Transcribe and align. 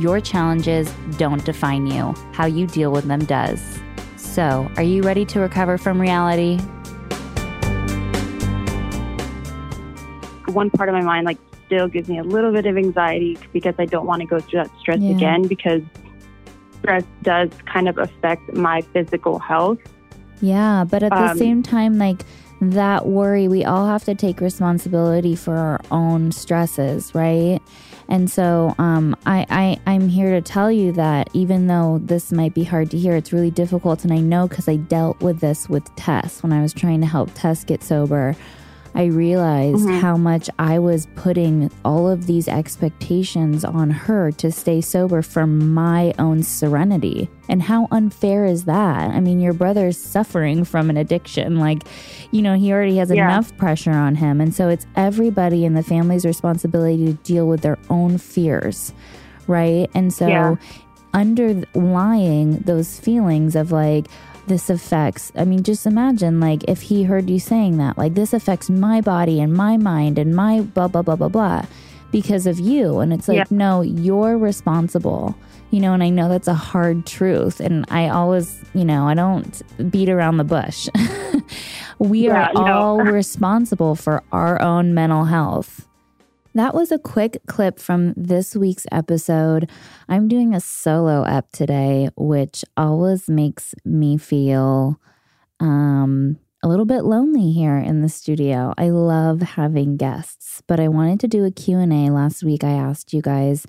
your 0.00 0.20
challenges 0.20 0.90
don't 1.18 1.44
define 1.44 1.86
you, 1.86 2.14
how 2.32 2.46
you 2.46 2.66
deal 2.66 2.90
with 2.90 3.04
them 3.04 3.24
does. 3.24 3.80
So, 4.16 4.70
are 4.76 4.82
you 4.82 5.02
ready 5.02 5.24
to 5.26 5.40
recover 5.40 5.76
from 5.76 6.00
reality? 6.00 6.58
One 10.46 10.70
part 10.70 10.88
of 10.88 10.94
my 10.94 11.02
mind, 11.02 11.26
like, 11.26 11.38
still 11.66 11.86
gives 11.86 12.08
me 12.08 12.18
a 12.18 12.24
little 12.24 12.52
bit 12.52 12.66
of 12.66 12.76
anxiety 12.76 13.38
because 13.52 13.74
I 13.78 13.84
don't 13.84 14.06
want 14.06 14.20
to 14.22 14.26
go 14.26 14.40
through 14.40 14.64
that 14.64 14.70
stress 14.80 15.00
yeah. 15.00 15.14
again 15.14 15.46
because 15.46 15.82
stress 16.78 17.04
does 17.22 17.50
kind 17.66 17.88
of 17.88 17.98
affect 17.98 18.52
my 18.54 18.80
physical 18.92 19.38
health. 19.38 19.78
Yeah, 20.40 20.84
but 20.88 21.02
at 21.02 21.10
the 21.10 21.30
um, 21.30 21.38
same 21.38 21.62
time, 21.62 21.98
like, 21.98 22.24
that 22.60 23.06
worry, 23.06 23.48
we 23.48 23.64
all 23.64 23.86
have 23.86 24.04
to 24.04 24.14
take 24.14 24.40
responsibility 24.40 25.34
for 25.34 25.56
our 25.56 25.80
own 25.90 26.32
stresses, 26.32 27.14
right? 27.14 27.60
And 28.10 28.28
so 28.28 28.74
um, 28.78 29.16
I, 29.24 29.46
I, 29.48 29.80
I'm 29.90 30.08
here 30.08 30.32
to 30.32 30.42
tell 30.42 30.70
you 30.70 30.90
that 30.92 31.30
even 31.32 31.68
though 31.68 32.00
this 32.02 32.32
might 32.32 32.54
be 32.54 32.64
hard 32.64 32.90
to 32.90 32.98
hear, 32.98 33.14
it's 33.14 33.32
really 33.32 33.52
difficult. 33.52 34.02
And 34.02 34.12
I 34.12 34.18
know 34.18 34.48
because 34.48 34.68
I 34.68 34.76
dealt 34.76 35.20
with 35.20 35.38
this 35.38 35.68
with 35.68 35.94
Tess 35.94 36.42
when 36.42 36.52
I 36.52 36.60
was 36.60 36.72
trying 36.72 37.00
to 37.02 37.06
help 37.06 37.30
Tess 37.34 37.62
get 37.62 37.84
sober. 37.84 38.34
I 38.94 39.04
realized 39.04 39.86
mm-hmm. 39.86 40.00
how 40.00 40.16
much 40.16 40.50
I 40.58 40.78
was 40.78 41.06
putting 41.14 41.70
all 41.84 42.08
of 42.08 42.26
these 42.26 42.48
expectations 42.48 43.64
on 43.64 43.90
her 43.90 44.32
to 44.32 44.50
stay 44.50 44.80
sober 44.80 45.22
for 45.22 45.46
my 45.46 46.12
own 46.18 46.42
serenity. 46.42 47.28
And 47.48 47.62
how 47.62 47.86
unfair 47.90 48.44
is 48.44 48.64
that? 48.64 49.10
I 49.10 49.20
mean, 49.20 49.40
your 49.40 49.52
brother's 49.52 49.96
suffering 49.96 50.64
from 50.64 50.90
an 50.90 50.96
addiction. 50.96 51.58
Like, 51.58 51.84
you 52.32 52.42
know, 52.42 52.54
he 52.54 52.72
already 52.72 52.96
has 52.96 53.10
yeah. 53.10 53.26
enough 53.26 53.56
pressure 53.56 53.92
on 53.92 54.16
him. 54.16 54.40
And 54.40 54.54
so 54.54 54.68
it's 54.68 54.86
everybody 54.96 55.64
in 55.64 55.74
the 55.74 55.82
family's 55.82 56.24
responsibility 56.24 57.06
to 57.06 57.12
deal 57.14 57.46
with 57.46 57.60
their 57.60 57.78
own 57.90 58.18
fears, 58.18 58.92
right? 59.46 59.88
And 59.94 60.12
so, 60.12 60.26
yeah. 60.26 60.56
underlying 61.14 62.58
those 62.58 62.98
feelings 62.98 63.54
of 63.54 63.70
like, 63.72 64.06
this 64.46 64.70
affects 64.70 65.30
i 65.36 65.44
mean 65.44 65.62
just 65.62 65.86
imagine 65.86 66.40
like 66.40 66.64
if 66.68 66.80
he 66.80 67.02
heard 67.02 67.28
you 67.28 67.38
saying 67.38 67.76
that 67.76 67.96
like 67.98 68.14
this 68.14 68.32
affects 68.32 68.68
my 68.68 69.00
body 69.00 69.40
and 69.40 69.52
my 69.52 69.76
mind 69.76 70.18
and 70.18 70.34
my 70.34 70.60
blah 70.60 70.88
blah 70.88 71.02
blah 71.02 71.16
blah 71.16 71.28
blah 71.28 71.64
because 72.10 72.46
of 72.46 72.58
you. 72.58 72.98
And 72.98 73.12
it's 73.12 73.28
like 73.28 73.36
yeah. 73.36 73.44
no 73.50 73.82
you're 73.82 74.36
responsible. 74.36 75.36
You 75.70 75.80
know 75.80 75.94
and 75.94 76.02
i 76.02 76.08
know 76.08 76.28
that's 76.28 76.48
a 76.48 76.54
hard 76.54 77.06
truth. 77.06 77.60
And 77.60 77.84
i 77.90 78.08
always 78.08 78.58
you 78.74 78.84
know 78.84 79.06
i 79.06 79.14
don't 79.14 79.62
beat 79.90 80.08
around 80.08 80.38
the 80.38 80.44
bush. 80.44 80.88
We 82.00 82.28
yeah, 82.28 82.48
are 82.54 82.66
all 82.72 82.98
responsible 83.02 83.94
for 83.94 84.22
our 84.32 84.60
own 84.62 84.94
mental 84.94 85.26
health 85.26 85.86
that 86.54 86.74
was 86.74 86.90
a 86.90 86.98
quick 86.98 87.40
clip 87.46 87.78
from 87.78 88.14
this 88.16 88.56
week's 88.56 88.86
episode. 88.90 89.70
I'm 90.08 90.28
doing 90.28 90.54
a 90.54 90.60
solo 90.60 91.22
ep 91.22 91.50
today, 91.52 92.10
which 92.16 92.64
always 92.76 93.28
makes 93.28 93.74
me 93.84 94.16
feel 94.16 95.00
um, 95.60 96.38
a 96.62 96.68
little 96.68 96.84
bit 96.84 97.04
lonely 97.04 97.52
here 97.52 97.76
in 97.76 98.02
the 98.02 98.08
studio. 98.08 98.74
I 98.76 98.90
love 98.90 99.40
having 99.40 99.96
guests, 99.96 100.62
but 100.66 100.80
I 100.80 100.88
wanted 100.88 101.20
to 101.20 101.28
do 101.28 101.44
a 101.44 101.50
Q&A 101.50 102.10
last 102.10 102.42
week. 102.42 102.64
I 102.64 102.72
asked 102.72 103.12
you 103.12 103.22
guys 103.22 103.66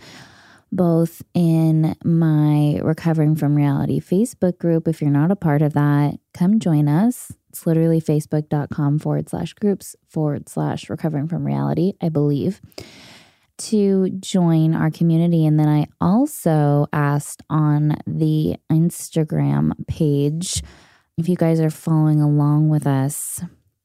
both 0.71 1.21
in 1.33 1.95
my 2.03 2.79
Recovering 2.81 3.35
from 3.35 3.55
Reality 3.55 3.99
Facebook 3.99 4.57
group. 4.57 4.87
If 4.87 5.01
you're 5.01 5.11
not 5.11 5.31
a 5.31 5.35
part 5.35 5.61
of 5.61 5.73
that, 5.73 6.19
come 6.33 6.59
join 6.59 6.87
us. 6.87 7.31
It's 7.49 7.67
literally 7.67 7.99
facebook.com 7.99 8.99
forward 8.99 9.29
slash 9.29 9.53
groups 9.53 9.95
forward 10.07 10.47
slash 10.47 10.89
recovering 10.89 11.27
from 11.27 11.45
reality, 11.45 11.93
I 12.01 12.07
believe, 12.07 12.61
to 13.57 14.09
join 14.11 14.73
our 14.73 14.89
community. 14.89 15.45
And 15.45 15.59
then 15.59 15.67
I 15.67 15.87
also 15.99 16.87
asked 16.93 17.43
on 17.49 17.97
the 18.07 18.55
Instagram 18.71 19.73
page 19.87 20.63
if 21.17 21.27
you 21.27 21.35
guys 21.35 21.59
are 21.59 21.69
following 21.69 22.21
along 22.21 22.69
with 22.69 22.87
us, 22.87 23.41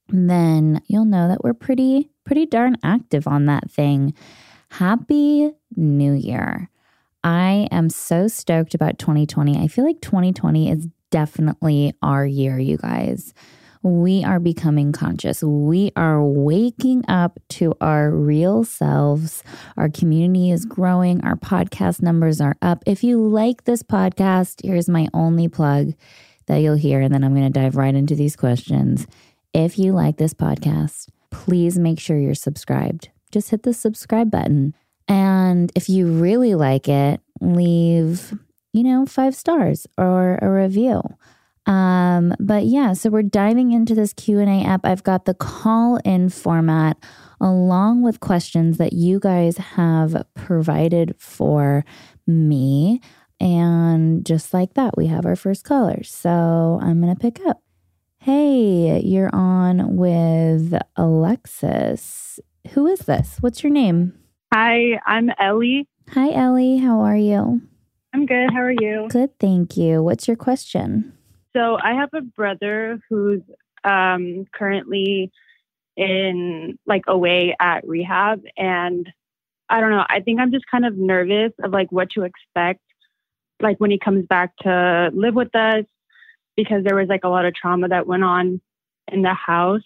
then 0.08 0.80
you'll 0.86 1.04
know 1.04 1.28
that 1.28 1.42
we're 1.42 1.54
pretty, 1.54 2.10
pretty 2.24 2.46
darn 2.46 2.76
active 2.82 3.26
on 3.26 3.46
that 3.46 3.70
thing. 3.70 4.14
Happy 4.70 5.50
New 5.74 6.12
Year. 6.12 6.70
I 7.26 7.68
am 7.70 7.90
so 7.90 8.28
stoked 8.28 8.74
about 8.74 8.98
2020. 8.98 9.58
I 9.58 9.66
feel 9.68 9.84
like 9.84 10.00
2020 10.00 10.70
is 10.70 10.88
definitely 11.10 11.92
our 12.00 12.24
year, 12.24 12.58
you 12.58 12.78
guys 12.78 13.34
we 13.86 14.24
are 14.24 14.40
becoming 14.40 14.90
conscious. 14.90 15.42
We 15.44 15.92
are 15.94 16.22
waking 16.22 17.04
up 17.08 17.38
to 17.50 17.74
our 17.80 18.10
real 18.10 18.64
selves. 18.64 19.44
Our 19.76 19.88
community 19.88 20.50
is 20.50 20.64
growing. 20.64 21.22
Our 21.24 21.36
podcast 21.36 22.02
numbers 22.02 22.40
are 22.40 22.56
up. 22.62 22.82
If 22.84 23.04
you 23.04 23.24
like 23.24 23.64
this 23.64 23.84
podcast, 23.84 24.64
here's 24.64 24.88
my 24.88 25.06
only 25.14 25.46
plug 25.46 25.92
that 26.46 26.56
you'll 26.58 26.74
hear. 26.74 27.00
And 27.00 27.14
then 27.14 27.22
I'm 27.22 27.34
going 27.34 27.50
to 27.50 27.60
dive 27.60 27.76
right 27.76 27.94
into 27.94 28.16
these 28.16 28.34
questions. 28.34 29.06
If 29.54 29.78
you 29.78 29.92
like 29.92 30.16
this 30.16 30.34
podcast, 30.34 31.08
please 31.30 31.78
make 31.78 32.00
sure 32.00 32.18
you're 32.18 32.34
subscribed. 32.34 33.10
Just 33.30 33.50
hit 33.50 33.62
the 33.62 33.72
subscribe 33.72 34.32
button. 34.32 34.74
And 35.08 35.70
if 35.74 35.88
you 35.88 36.06
really 36.06 36.54
like 36.54 36.88
it, 36.88 37.20
leave, 37.40 38.36
you 38.72 38.82
know, 38.82 39.06
five 39.06 39.34
stars 39.34 39.86
or 39.96 40.38
a 40.42 40.50
review. 40.50 41.02
Um, 41.66 42.34
but 42.38 42.64
yeah, 42.64 42.92
so 42.92 43.10
we're 43.10 43.22
diving 43.22 43.72
into 43.72 43.94
this 43.94 44.12
Q&A 44.12 44.64
app. 44.64 44.84
I've 44.84 45.02
got 45.02 45.24
the 45.24 45.34
call 45.34 45.96
in 46.04 46.28
format 46.28 46.96
along 47.40 48.02
with 48.02 48.20
questions 48.20 48.78
that 48.78 48.92
you 48.92 49.18
guys 49.18 49.56
have 49.58 50.24
provided 50.34 51.14
for 51.18 51.84
me. 52.26 53.00
And 53.40 54.24
just 54.24 54.54
like 54.54 54.74
that, 54.74 54.96
we 54.96 55.08
have 55.08 55.26
our 55.26 55.36
first 55.36 55.64
caller. 55.64 56.02
So 56.04 56.78
I'm 56.80 57.00
going 57.00 57.14
to 57.14 57.20
pick 57.20 57.44
up. 57.46 57.62
Hey, 58.20 59.00
you're 59.04 59.34
on 59.34 59.96
with 59.96 60.74
Alexis. 60.96 62.40
Who 62.70 62.86
is 62.86 63.00
this? 63.00 63.36
What's 63.40 63.62
your 63.62 63.72
name? 63.72 64.14
Hi, 64.58 64.98
I'm 65.04 65.28
Ellie. 65.38 65.86
Hi, 66.12 66.32
Ellie. 66.32 66.78
How 66.78 67.00
are 67.00 67.14
you? 67.14 67.60
I'm 68.14 68.24
good. 68.24 68.50
How 68.50 68.62
are 68.62 68.72
you? 68.72 69.06
Good, 69.10 69.38
thank 69.38 69.76
you. 69.76 70.02
What's 70.02 70.26
your 70.26 70.38
question? 70.38 71.12
So 71.54 71.76
I 71.76 71.92
have 71.92 72.08
a 72.14 72.22
brother 72.22 72.98
who's 73.10 73.42
um, 73.84 74.46
currently 74.54 75.30
in 75.98 76.78
like 76.86 77.02
away 77.06 77.54
at 77.60 77.86
rehab, 77.86 78.44
and 78.56 79.06
I 79.68 79.82
don't 79.82 79.90
know. 79.90 80.06
I 80.08 80.20
think 80.20 80.40
I'm 80.40 80.52
just 80.52 80.64
kind 80.70 80.86
of 80.86 80.96
nervous 80.96 81.52
of 81.62 81.72
like 81.72 81.92
what 81.92 82.08
to 82.12 82.22
expect, 82.22 82.80
like 83.60 83.78
when 83.78 83.90
he 83.90 83.98
comes 83.98 84.24
back 84.24 84.56
to 84.62 85.10
live 85.12 85.34
with 85.34 85.54
us, 85.54 85.84
because 86.56 86.82
there 86.82 86.96
was 86.96 87.08
like 87.08 87.24
a 87.24 87.28
lot 87.28 87.44
of 87.44 87.54
trauma 87.54 87.88
that 87.88 88.06
went 88.06 88.24
on 88.24 88.62
in 89.12 89.20
the 89.20 89.34
house. 89.34 89.84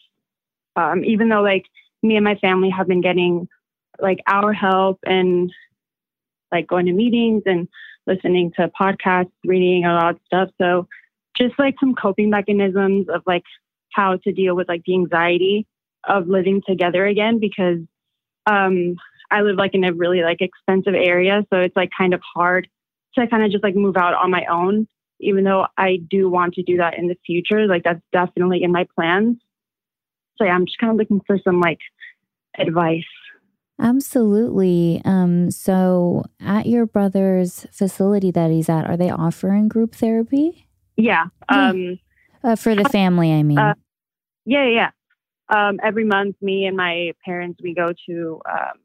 Um, 0.76 1.04
even 1.04 1.28
though 1.28 1.42
like 1.42 1.64
me 2.04 2.14
and 2.14 2.24
my 2.24 2.36
family 2.36 2.70
have 2.70 2.86
been 2.86 3.00
getting 3.00 3.48
like 4.02 4.18
our 4.26 4.52
help 4.52 4.98
and 5.04 5.52
like 6.52 6.66
going 6.66 6.86
to 6.86 6.92
meetings 6.92 7.42
and 7.46 7.68
listening 8.06 8.52
to 8.56 8.70
podcasts, 8.80 9.30
reading 9.44 9.84
a 9.84 9.94
lot 9.94 10.14
of 10.14 10.20
stuff. 10.26 10.48
So 10.60 10.88
just 11.36 11.58
like 11.58 11.74
some 11.80 11.94
coping 11.94 12.30
mechanisms 12.30 13.08
of 13.08 13.22
like 13.26 13.44
how 13.92 14.16
to 14.16 14.32
deal 14.32 14.54
with 14.54 14.68
like 14.68 14.82
the 14.84 14.94
anxiety 14.94 15.66
of 16.04 16.28
living 16.28 16.62
together 16.66 17.06
again 17.06 17.38
because 17.38 17.78
um 18.46 18.96
I 19.30 19.42
live 19.42 19.56
like 19.56 19.74
in 19.74 19.84
a 19.84 19.92
really 19.92 20.22
like 20.22 20.40
expensive 20.40 20.94
area 20.94 21.44
so 21.52 21.60
it's 21.60 21.76
like 21.76 21.90
kind 21.96 22.14
of 22.14 22.20
hard 22.34 22.68
to 23.14 23.26
kind 23.26 23.44
of 23.44 23.50
just 23.50 23.62
like 23.62 23.74
move 23.74 23.96
out 23.96 24.14
on 24.14 24.30
my 24.30 24.44
own 24.46 24.86
even 25.20 25.44
though 25.44 25.66
I 25.76 25.98
do 26.08 26.30
want 26.30 26.54
to 26.54 26.62
do 26.62 26.78
that 26.78 26.96
in 26.96 27.06
the 27.06 27.16
future. 27.26 27.66
Like 27.66 27.82
that's 27.84 28.00
definitely 28.10 28.62
in 28.62 28.72
my 28.72 28.86
plans. 28.94 29.36
So 30.36 30.44
yeah 30.44 30.52
I'm 30.52 30.64
just 30.64 30.78
kind 30.78 30.90
of 30.90 30.96
looking 30.96 31.20
for 31.26 31.38
some 31.44 31.60
like 31.60 31.80
advice 32.58 33.04
Absolutely. 33.80 35.00
Um, 35.04 35.50
so, 35.50 36.24
at 36.38 36.66
your 36.66 36.86
brother's 36.86 37.66
facility 37.72 38.30
that 38.30 38.50
he's 38.50 38.68
at, 38.68 38.86
are 38.86 38.96
they 38.96 39.10
offering 39.10 39.68
group 39.68 39.94
therapy? 39.94 40.68
Yeah. 40.96 41.26
Um, 41.48 41.98
uh, 42.44 42.56
for 42.56 42.74
the 42.74 42.84
family, 42.84 43.32
I 43.32 43.42
mean. 43.42 43.58
Uh, 43.58 43.74
yeah, 44.44 44.66
yeah. 44.66 44.90
Um, 45.48 45.80
every 45.82 46.04
month, 46.04 46.36
me 46.40 46.66
and 46.66 46.76
my 46.76 47.12
parents 47.24 47.60
we 47.62 47.74
go 47.74 47.88
to 48.06 48.40
um, 48.48 48.78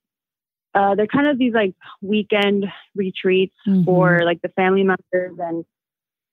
uh, 0.75 0.93
they're 0.95 1.07
kind 1.07 1.27
of 1.27 1.37
these 1.37 1.53
like 1.53 1.73
weekend 2.01 2.65
retreats 2.95 3.55
Mhm. 3.65 3.85
for 3.85 4.21
like 4.25 4.41
the 4.41 4.49
family 4.49 4.83
members 4.83 5.39
and 5.39 5.65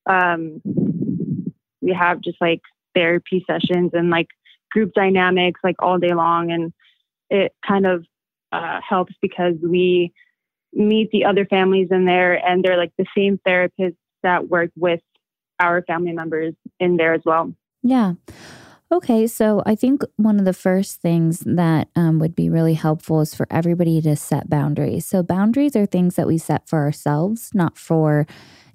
um, 0.06 0.60
we 1.80 1.92
have 1.92 2.20
just 2.20 2.40
like 2.40 2.60
therapy 2.94 3.44
sessions 3.46 3.90
and 3.94 4.10
like 4.10 4.26
group 4.72 4.92
dynamics 4.94 5.60
like 5.62 5.76
all 5.78 5.98
day 5.98 6.12
long 6.12 6.50
and 6.50 6.72
it 7.30 7.52
kind 7.66 7.86
of 7.86 8.04
uh, 8.52 8.80
helps 8.86 9.14
because 9.20 9.54
we 9.62 10.12
meet 10.72 11.10
the 11.10 11.24
other 11.24 11.44
families 11.46 11.88
in 11.90 12.04
there 12.04 12.34
and 12.34 12.64
they're 12.64 12.78
like 12.78 12.92
the 12.96 13.06
same 13.16 13.38
therapists 13.46 13.96
that 14.22 14.48
work 14.48 14.70
with 14.76 15.00
our 15.60 15.82
family 15.82 16.12
members 16.12 16.54
in 16.80 16.96
there 16.96 17.14
as 17.14 17.22
well 17.24 17.52
Yeah. 17.82 18.14
Okay, 18.92 19.26
so 19.26 19.62
I 19.64 19.74
think 19.74 20.02
one 20.16 20.38
of 20.38 20.44
the 20.44 20.52
first 20.52 21.00
things 21.00 21.40
that 21.46 21.88
um, 21.96 22.18
would 22.18 22.34
be 22.34 22.50
really 22.50 22.74
helpful 22.74 23.22
is 23.22 23.34
for 23.34 23.46
everybody 23.50 24.02
to 24.02 24.16
set 24.16 24.50
boundaries. 24.50 25.06
So, 25.06 25.22
boundaries 25.22 25.74
are 25.74 25.86
things 25.86 26.16
that 26.16 26.26
we 26.26 26.36
set 26.36 26.68
for 26.68 26.80
ourselves, 26.80 27.50
not 27.54 27.78
for, 27.78 28.26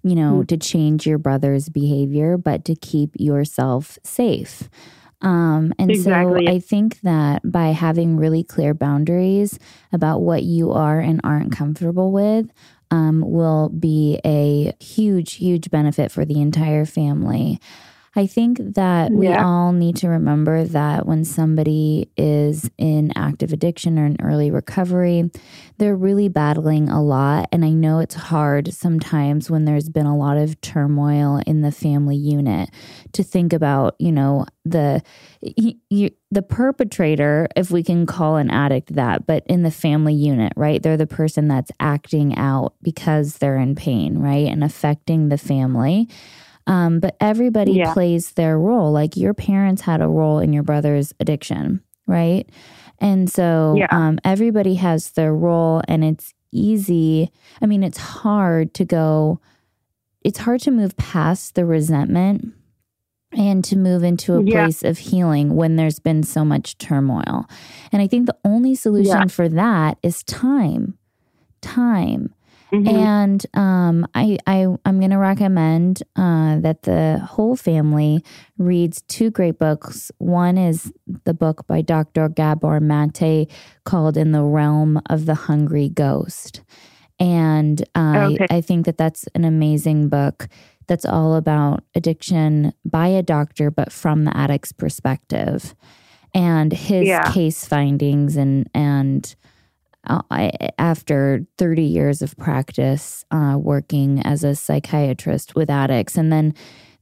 you 0.01 0.15
know, 0.15 0.43
to 0.45 0.57
change 0.57 1.05
your 1.05 1.19
brother's 1.19 1.69
behavior, 1.69 2.35
but 2.35 2.65
to 2.65 2.73
keep 2.73 3.11
yourself 3.19 3.99
safe. 4.03 4.69
Um, 5.21 5.73
and 5.79 5.95
Exactly. 5.95 5.97
so 5.97 6.39
I 6.45 6.59
think 6.59 7.01
that 7.01 7.41
by 7.49 7.67
having 7.69 8.17
really 8.17 8.43
clear 8.43 8.73
boundaries 8.73 9.57
about 9.91 10.21
what 10.21 10.43
you 10.43 10.71
are 10.71 10.99
and 10.99 11.19
aren't 11.23 11.51
comfortable 11.51 12.11
with 12.11 12.51
um, 12.91 13.21
will 13.25 13.69
be 13.69 14.19
a 14.25 14.73
huge, 14.79 15.33
huge 15.35 15.69
benefit 15.71 16.11
for 16.11 16.25
the 16.25 16.41
entire 16.41 16.85
family. 16.85 17.59
I 18.17 18.25
think 18.25 18.57
that 18.73 19.11
we 19.11 19.27
all 19.27 19.73
need 19.73 19.97
to 19.97 20.09
remember 20.09 20.63
that 20.63 21.05
when 21.05 21.23
somebody 21.23 22.09
is 22.17 22.67
in 22.79 23.11
active 23.15 23.53
addiction 23.53 23.99
or 23.99 24.07
in 24.07 24.17
early 24.19 24.49
recovery, 24.49 25.29
they're 25.77 25.95
really 25.95 26.27
battling 26.27 26.89
a 26.89 27.03
lot. 27.03 27.47
And 27.51 27.63
I 27.63 27.69
know 27.69 27.99
it's 27.99 28.15
hard 28.15 28.73
sometimes 28.73 29.51
when 29.51 29.65
there's 29.65 29.87
been 29.87 30.07
a 30.07 30.17
lot 30.17 30.37
of 30.37 30.59
turmoil 30.61 31.41
in 31.45 31.61
the 31.61 31.71
family 31.71 32.15
unit 32.15 32.71
to 33.13 33.21
think 33.21 33.53
about, 33.53 33.95
you 33.99 34.11
know, 34.11 34.47
the 34.65 35.03
you, 35.41 36.09
the 36.31 36.41
perpetrator, 36.41 37.47
if 37.55 37.69
we 37.69 37.83
can 37.83 38.07
call 38.07 38.37
an 38.37 38.49
addict 38.49 38.95
that, 38.95 39.27
but 39.27 39.43
in 39.45 39.61
the 39.61 39.71
family 39.71 40.15
unit, 40.15 40.53
right? 40.55 40.81
They're 40.81 40.97
the 40.97 41.05
person 41.05 41.47
that's 41.47 41.71
acting 41.79 42.35
out 42.35 42.73
because 42.81 43.37
they're 43.37 43.57
in 43.57 43.75
pain, 43.75 44.17
right? 44.17 44.47
And 44.47 44.63
affecting 44.63 45.29
the 45.29 45.37
family. 45.37 46.09
Um, 46.67 46.99
but 46.99 47.15
everybody 47.19 47.71
Yeah. 47.73 47.93
plays 47.93 48.33
their 48.33 48.59
role. 48.59 48.91
Like 48.91 49.17
your 49.17 49.33
parents 49.33 49.81
had 49.81 50.01
a 50.01 50.07
role 50.07 50.39
in 50.39 50.53
your 50.53 50.63
brother's 50.63 51.13
addiction, 51.19 51.81
right? 52.05 52.47
And 52.99 53.29
so 53.29 53.75
Yeah. 53.77 53.87
um, 53.91 54.19
everybody 54.23 54.75
has 54.75 55.11
their 55.11 55.33
role, 55.33 55.81
and 55.87 56.03
it's 56.03 56.33
easy. 56.51 57.31
I 57.61 57.65
mean, 57.65 57.83
it's 57.83 57.97
hard 57.97 58.73
to 58.75 58.85
go, 58.85 59.39
it's 60.23 60.39
hard 60.39 60.61
to 60.61 60.71
move 60.71 60.95
past 60.97 61.55
the 61.55 61.65
resentment 61.65 62.53
and 63.33 63.63
to 63.65 63.77
move 63.77 64.03
into 64.03 64.35
a 64.35 64.41
Yeah. 64.43 64.63
place 64.63 64.83
of 64.83 64.97
healing 64.97 65.55
when 65.55 65.75
there's 65.75 65.99
been 65.99 66.23
so 66.23 66.43
much 66.45 66.77
turmoil. 66.77 67.45
And 67.91 68.01
I 68.01 68.07
think 68.07 68.25
the 68.25 68.37
only 68.45 68.73
solution 68.75 69.17
Yeah. 69.17 69.25
for 69.27 69.47
that 69.49 69.97
is 70.03 70.23
time. 70.23 70.97
Time. 71.61 72.33
Mhm. 72.71 72.87
And 72.89 73.45
um, 73.53 74.07
I, 74.13 74.37
I, 74.45 74.67
I'm 74.85 74.99
going 74.99 75.11
to 75.11 75.17
recommend 75.17 76.03
uh, 76.17 76.59
that 76.59 76.83
the 76.83 77.19
whole 77.19 77.55
family 77.55 78.23
reads 78.57 79.01
two 79.03 79.31
great 79.31 79.57
books. 79.57 80.11
One 80.17 80.57
is 80.57 80.91
the 81.25 81.33
book 81.33 81.65
by 81.67 81.81
Dr. 81.81 82.27
Gabor 82.29 82.79
Mate 82.81 83.49
called 83.85 84.17
In 84.17 84.33
the 84.33 84.43
Realm 84.43 85.01
of 85.09 85.25
the 85.25 85.35
Hungry 85.35 85.89
Ghost. 85.89 86.61
And 87.19 87.83
I, 87.95 88.35
Okay. 88.35 88.47
I 88.49 88.61
think 88.61 88.85
that 88.85 88.97
that's 88.97 89.25
an 89.33 89.45
amazing 89.45 90.09
book 90.09 90.47
that's 90.87 91.05
all 91.05 91.35
about 91.35 91.83
addiction 91.95 92.73
by 92.85 93.07
a 93.07 93.23
doctor, 93.23 93.71
but 93.71 93.91
from 93.91 94.25
the 94.25 94.37
addict's 94.37 94.71
perspective. 94.73 95.73
And 96.33 96.71
his 96.73 97.07
Yeah. 97.07 97.31
case 97.31 97.65
findings 97.65 98.35
and, 98.35 98.69
and 98.73 99.33
uh, 100.07 100.21
I, 100.31 100.51
after 100.77 101.45
30 101.57 101.83
years 101.83 102.21
of 102.21 102.35
practice 102.37 103.23
uh, 103.31 103.57
working 103.59 104.21
as 104.25 104.43
a 104.43 104.55
psychiatrist 104.55 105.55
with 105.55 105.69
addicts. 105.69 106.15
And 106.17 106.31
then 106.31 106.53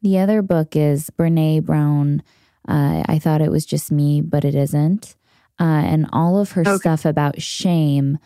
the 0.01 0.19
other 0.19 0.41
book 0.41 0.75
is 0.75 1.09
Brene 1.11 1.63
Brown. 1.63 2.21
Uh, 2.67 3.03
I 3.07 3.19
thought 3.19 3.41
it 3.41 3.51
was 3.51 3.65
just 3.65 3.91
me, 3.91 4.21
but 4.21 4.43
it 4.45 4.55
isn't. 4.55 5.15
Uh, 5.59 5.63
and 5.63 6.07
all 6.11 6.37
of 6.39 6.51
her 6.51 6.61
Okay. 6.65 6.77
stuff 6.77 7.05
about 7.05 7.41
shame 7.41 8.17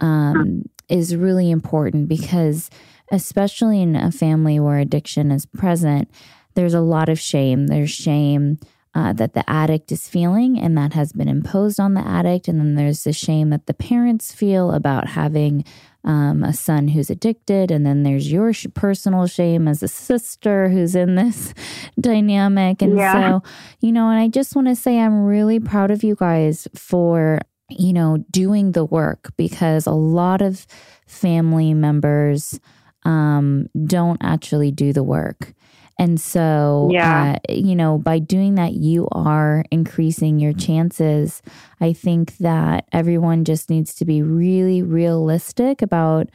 um, 0.00 0.64
is 0.88 1.16
really 1.16 1.50
important 1.50 2.08
because, 2.08 2.68
especially 3.10 3.80
in 3.80 3.96
a 3.96 4.10
family 4.12 4.60
where 4.60 4.78
addiction 4.78 5.30
is 5.30 5.46
present, 5.46 6.10
there's 6.54 6.74
a 6.74 6.80
lot 6.80 7.08
of 7.08 7.18
shame. 7.18 7.68
There's 7.68 7.90
shame 7.90 8.58
uh, 8.94 9.12
that 9.12 9.34
the 9.34 9.48
addict 9.50 9.90
is 9.90 10.08
feeling, 10.08 10.58
and 10.58 10.76
that 10.78 10.92
has 10.92 11.12
been 11.12 11.28
imposed 11.28 11.80
on 11.80 11.94
the 11.94 12.06
addict. 12.06 12.46
And 12.48 12.60
then 12.60 12.74
there's 12.76 13.04
the 13.04 13.12
shame 13.12 13.50
that 13.50 13.66
the 13.66 13.74
parents 13.74 14.32
feel 14.32 14.70
about 14.72 15.08
having 15.08 15.64
um, 16.04 16.44
a 16.44 16.52
son 16.52 16.88
who's 16.88 17.10
addicted. 17.10 17.70
And 17.70 17.84
then 17.84 18.02
there's 18.02 18.30
your 18.30 18.52
sh- 18.52 18.66
personal 18.74 19.26
shame 19.26 19.66
as 19.66 19.82
a 19.82 19.88
sister 19.88 20.68
who's 20.68 20.94
in 20.94 21.14
this 21.14 21.54
dynamic. 22.00 22.82
And 22.82 22.96
Yeah. 22.96 23.12
so, 23.40 23.42
you 23.80 23.90
know, 23.90 24.10
and 24.10 24.20
I 24.20 24.28
just 24.28 24.54
want 24.54 24.68
to 24.68 24.76
say 24.76 25.00
I'm 25.00 25.24
really 25.24 25.58
proud 25.60 25.90
of 25.90 26.04
you 26.04 26.14
guys 26.14 26.68
for, 26.74 27.40
you 27.70 27.92
know, 27.92 28.18
doing 28.30 28.72
the 28.72 28.84
work 28.84 29.32
because 29.36 29.86
a 29.86 29.92
lot 29.92 30.42
of 30.42 30.66
family 31.06 31.72
members 31.74 32.60
um, 33.04 33.68
don't 33.86 34.22
actually 34.22 34.70
do 34.70 34.92
the 34.92 35.02
work. 35.02 35.54
And 35.98 36.20
so, 36.20 36.90
Yeah. 36.92 37.34
uh, 37.48 37.52
you 37.52 37.76
know, 37.76 37.98
by 37.98 38.18
doing 38.18 38.56
that, 38.56 38.72
you 38.74 39.06
are 39.12 39.64
increasing 39.70 40.38
your 40.38 40.52
chances. 40.52 41.40
I 41.80 41.92
think 41.92 42.36
that 42.38 42.86
everyone 42.92 43.44
just 43.44 43.70
needs 43.70 43.94
to 43.96 44.04
be 44.04 44.20
really 44.22 44.82
realistic 44.82 45.82
about, 45.82 46.28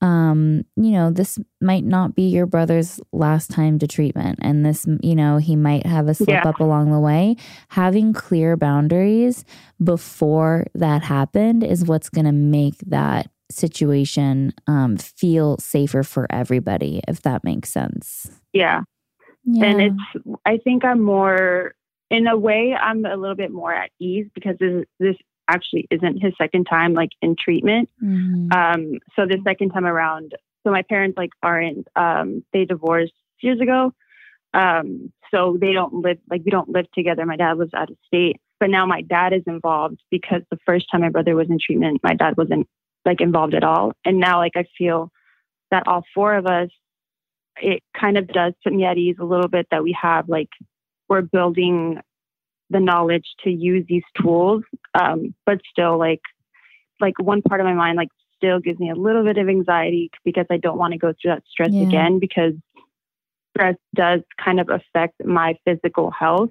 um, 0.00 0.64
you 0.76 0.90
know, 0.90 1.10
this 1.10 1.38
might 1.60 1.84
not 1.84 2.14
be 2.16 2.28
your 2.28 2.44
brother's 2.46 3.00
last 3.12 3.50
time 3.50 3.78
to 3.78 3.86
treatment. 3.86 4.40
And 4.42 4.66
this, 4.66 4.84
you 5.00 5.14
know, 5.14 5.36
he 5.38 5.54
might 5.56 5.86
have 5.86 6.08
a 6.08 6.14
slip 6.14 6.28
Yeah. 6.30 6.42
up 6.48 6.60
along 6.60 6.90
the 6.90 6.98
way. 7.00 7.36
Having 7.68 8.14
clear 8.14 8.56
boundaries 8.56 9.44
before 9.82 10.66
that 10.74 11.02
happened 11.04 11.62
is 11.62 11.84
what's 11.84 12.08
going 12.10 12.26
to 12.26 12.32
make 12.32 12.78
that 12.86 13.28
situation 13.50 14.52
um, 14.66 14.96
feel 14.96 15.56
safer 15.58 16.02
for 16.02 16.26
everybody, 16.30 17.00
if 17.06 17.22
that 17.22 17.44
makes 17.44 17.70
sense. 17.70 18.40
yeah 18.52 18.82
Yeah. 19.44 19.66
and 19.66 19.80
it's 19.82 20.38
i 20.46 20.56
think 20.58 20.84
i'm 20.84 21.02
more 21.02 21.74
in 22.10 22.26
a 22.26 22.36
way 22.36 22.74
i'm 22.74 23.04
a 23.04 23.16
little 23.16 23.36
bit 23.36 23.50
more 23.52 23.72
at 23.74 23.90
ease 23.98 24.26
because 24.34 24.56
this, 24.58 24.84
this 24.98 25.16
actually 25.48 25.86
isn't 25.90 26.22
his 26.22 26.32
second 26.38 26.64
time 26.64 26.94
like 26.94 27.10
in 27.20 27.36
treatment 27.36 27.88
Mhm. 28.02 28.52
um 28.54 28.98
so 29.14 29.26
the 29.26 29.38
second 29.44 29.70
time 29.70 29.84
around 29.86 30.34
so 30.62 30.70
my 30.70 30.82
parents 30.82 31.16
like 31.18 31.30
aren't 31.42 31.86
um 31.96 32.42
they 32.52 32.64
divorced 32.64 33.12
years 33.42 33.60
ago 33.60 33.92
um 34.54 35.12
so 35.30 35.58
they 35.60 35.72
don't 35.72 35.92
live 35.94 36.18
like 36.30 36.42
we 36.44 36.50
don't 36.50 36.70
live 36.70 36.86
together 36.92 37.26
my 37.26 37.36
dad 37.36 37.58
lives 37.58 37.74
out 37.74 37.90
of 37.90 37.96
state 38.06 38.40
but 38.60 38.70
now 38.70 38.86
my 38.86 39.02
dad 39.02 39.32
is 39.34 39.42
involved 39.46 40.00
because 40.10 40.40
the 40.50 40.58
first 40.64 40.86
time 40.90 41.02
my 41.02 41.10
brother 41.10 41.34
was 41.34 41.50
in 41.50 41.58
treatment 41.58 42.00
my 42.02 42.14
dad 42.14 42.36
wasn't 42.38 42.66
like 43.04 43.20
involved 43.20 43.52
at 43.54 43.64
all 43.64 43.92
and 44.06 44.18
now 44.18 44.38
like 44.38 44.52
i 44.56 44.64
feel 44.78 45.10
that 45.70 45.82
all 45.86 46.02
four 46.14 46.34
of 46.34 46.46
us 46.46 46.70
it 47.60 47.82
kind 47.98 48.18
of 48.18 48.26
does 48.28 48.52
put 48.62 48.72
me 48.72 48.84
at 48.84 48.98
ease 48.98 49.16
a 49.20 49.24
little 49.24 49.48
bit 49.48 49.66
that 49.70 49.82
we 49.82 49.96
have 50.00 50.28
like 50.28 50.48
we're 51.08 51.22
building 51.22 52.00
the 52.70 52.80
knowledge 52.80 53.26
to 53.44 53.50
use 53.50 53.84
these 53.88 54.02
tools 54.20 54.62
um, 54.94 55.34
but 55.46 55.60
still 55.70 55.98
like 55.98 56.22
like 57.00 57.14
one 57.20 57.42
part 57.42 57.60
of 57.60 57.66
my 57.66 57.74
mind 57.74 57.96
like 57.96 58.08
still 58.36 58.58
gives 58.58 58.78
me 58.78 58.90
a 58.90 58.94
little 58.94 59.24
bit 59.24 59.38
of 59.38 59.48
anxiety 59.48 60.10
because 60.24 60.46
i 60.50 60.56
don't 60.56 60.78
want 60.78 60.92
to 60.92 60.98
go 60.98 61.12
through 61.20 61.30
that 61.32 61.42
stress 61.48 61.70
Yeah. 61.72 61.82
again 61.82 62.18
because 62.18 62.52
stress 63.50 63.76
does 63.94 64.20
kind 64.42 64.58
of 64.60 64.68
affect 64.68 65.24
my 65.24 65.56
physical 65.64 66.10
health 66.10 66.50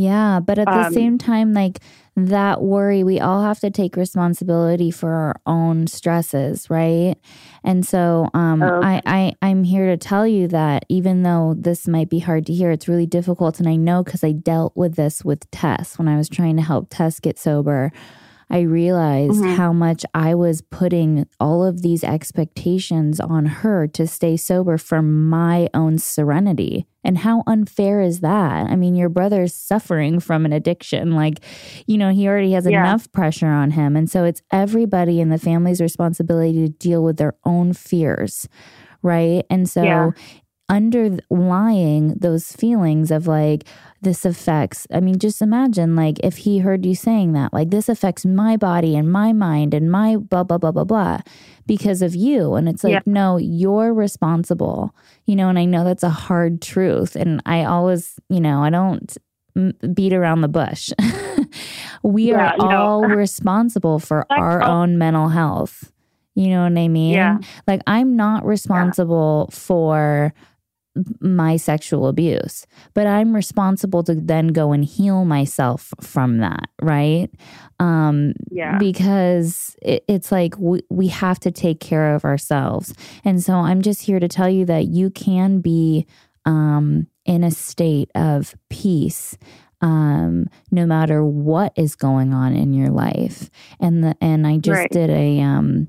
Yeah, 0.00 0.38
but 0.38 0.60
at 0.60 0.66
the 0.66 0.86
Um, 0.86 0.92
same 0.92 1.18
time, 1.18 1.52
like 1.54 1.80
that 2.14 2.62
worry, 2.62 3.02
we 3.02 3.18
all 3.18 3.42
have 3.42 3.58
to 3.60 3.68
take 3.70 3.96
responsibility 3.96 4.92
for 4.92 5.10
our 5.12 5.40
own 5.44 5.88
stresses, 5.88 6.70
right? 6.70 7.16
And 7.64 7.84
so, 7.84 8.28
um, 8.32 8.62
Oh. 8.62 8.80
I, 8.80 9.02
I, 9.06 9.32
I'm 9.42 9.64
here 9.64 9.86
to 9.86 9.96
tell 9.96 10.24
you 10.24 10.46
that 10.48 10.84
even 10.88 11.24
though 11.24 11.56
this 11.58 11.88
might 11.88 12.08
be 12.08 12.20
hard 12.20 12.46
to 12.46 12.52
hear, 12.52 12.70
it's 12.70 12.86
really 12.86 13.06
difficult, 13.06 13.58
and 13.58 13.68
I 13.68 13.74
know 13.74 14.04
because 14.04 14.22
I 14.22 14.30
dealt 14.30 14.76
with 14.76 14.94
this 14.94 15.24
with 15.24 15.50
Tess 15.50 15.98
when 15.98 16.06
I 16.06 16.16
was 16.16 16.28
trying 16.28 16.54
to 16.58 16.62
help 16.62 16.86
Tess 16.90 17.18
get 17.18 17.36
sober. 17.36 17.90
I 18.50 18.60
realized 18.60 19.40
mm-hmm. 19.40 19.56
how 19.56 19.72
much 19.72 20.04
I 20.14 20.34
was 20.34 20.62
putting 20.62 21.26
all 21.38 21.64
of 21.64 21.82
these 21.82 22.02
expectations 22.02 23.20
on 23.20 23.46
her 23.46 23.86
to 23.88 24.06
stay 24.06 24.36
sober 24.36 24.78
for 24.78 25.02
my 25.02 25.68
own 25.74 25.98
serenity. 25.98 26.86
And 27.04 27.18
how 27.18 27.42
unfair 27.46 28.00
is 28.00 28.20
that? 28.20 28.66
I 28.68 28.76
mean, 28.76 28.94
your 28.94 29.08
brother's 29.08 29.54
suffering 29.54 30.18
from 30.18 30.44
an 30.46 30.52
addiction. 30.52 31.12
Like, 31.12 31.40
you 31.86 31.98
know, 31.98 32.10
he 32.10 32.26
already 32.26 32.52
has 32.52 32.66
yeah. 32.66 32.80
enough 32.80 33.10
pressure 33.12 33.46
on 33.46 33.72
him. 33.72 33.96
And 33.96 34.10
so 34.10 34.24
it's 34.24 34.42
everybody 34.50 35.20
in 35.20 35.28
the 35.28 35.38
family's 35.38 35.80
responsibility 35.80 36.66
to 36.66 36.68
deal 36.68 37.02
with 37.04 37.18
their 37.18 37.34
own 37.44 37.72
fears. 37.72 38.48
Right. 39.02 39.44
And 39.48 39.68
so 39.68 39.82
yeah 39.82 40.10
underlying 40.68 42.14
those 42.18 42.52
feelings 42.52 43.10
of 43.10 43.26
like 43.26 43.64
this 44.02 44.24
affects 44.24 44.86
i 44.92 45.00
mean 45.00 45.18
just 45.18 45.40
imagine 45.40 45.96
like 45.96 46.18
if 46.22 46.38
he 46.38 46.58
heard 46.58 46.84
you 46.84 46.94
saying 46.94 47.32
that 47.32 47.52
like 47.52 47.70
this 47.70 47.88
affects 47.88 48.26
my 48.26 48.56
body 48.56 48.94
and 48.94 49.10
my 49.10 49.32
mind 49.32 49.72
and 49.72 49.90
my 49.90 50.16
blah 50.16 50.44
blah 50.44 50.58
blah 50.58 50.70
blah 50.70 50.84
blah 50.84 51.18
because 51.66 52.02
of 52.02 52.14
you 52.14 52.54
and 52.54 52.68
it's 52.68 52.84
like 52.84 52.92
yeah. 52.92 53.00
no 53.06 53.38
you're 53.38 53.94
responsible 53.94 54.94
you 55.24 55.34
know 55.34 55.48
and 55.48 55.58
i 55.58 55.64
know 55.64 55.84
that's 55.84 56.02
a 56.02 56.10
hard 56.10 56.60
truth 56.60 57.16
and 57.16 57.42
i 57.46 57.64
always 57.64 58.20
you 58.28 58.40
know 58.40 58.62
i 58.62 58.68
don't 58.68 59.16
beat 59.94 60.12
around 60.12 60.42
the 60.42 60.48
bush 60.48 60.92
we 62.02 62.30
yeah, 62.30 62.52
are 62.58 62.76
all 62.76 63.02
responsible 63.06 63.98
for 63.98 64.24
our 64.30 64.62
own 64.62 64.98
mental 64.98 65.28
health 65.28 65.90
you 66.38 66.50
know 66.50 66.62
what 66.62 66.78
I 66.78 66.86
mean? 66.86 67.14
Yeah. 67.14 67.38
Like 67.66 67.82
I'm 67.88 68.14
not 68.14 68.46
responsible 68.46 69.48
yeah. 69.50 69.56
for 69.56 70.34
my 71.20 71.56
sexual 71.56 72.08
abuse, 72.08 72.66
but 72.94 73.06
I'm 73.06 73.34
responsible 73.34 74.02
to 74.04 74.14
then 74.14 74.48
go 74.48 74.72
and 74.72 74.84
heal 74.84 75.24
myself 75.24 75.92
from 76.00 76.38
that, 76.38 76.68
right? 76.80 77.28
Um, 77.80 78.34
yeah. 78.50 78.78
Because 78.78 79.76
it, 79.82 80.04
it's 80.08 80.32
like 80.32 80.54
we, 80.58 80.82
we 80.90 81.08
have 81.08 81.40
to 81.40 81.50
take 81.50 81.80
care 81.80 82.14
of 82.14 82.24
ourselves. 82.24 82.94
And 83.24 83.42
so 83.42 83.54
I'm 83.54 83.82
just 83.82 84.02
here 84.02 84.20
to 84.20 84.28
tell 84.28 84.48
you 84.48 84.64
that 84.66 84.88
you 84.88 85.10
can 85.10 85.60
be 85.60 86.06
um, 86.44 87.06
in 87.24 87.44
a 87.44 87.50
state 87.50 88.10
of 88.14 88.54
peace 88.70 89.36
um, 89.80 90.46
no 90.70 90.86
matter 90.86 91.24
what 91.24 91.72
is 91.76 91.94
going 91.94 92.34
on 92.34 92.54
in 92.54 92.72
your 92.72 92.90
life. 92.90 93.50
And 93.80 94.02
the 94.02 94.16
and 94.20 94.46
I 94.46 94.58
just 94.58 94.78
right. 94.78 94.90
did 94.90 95.10
a 95.10 95.40
um 95.40 95.88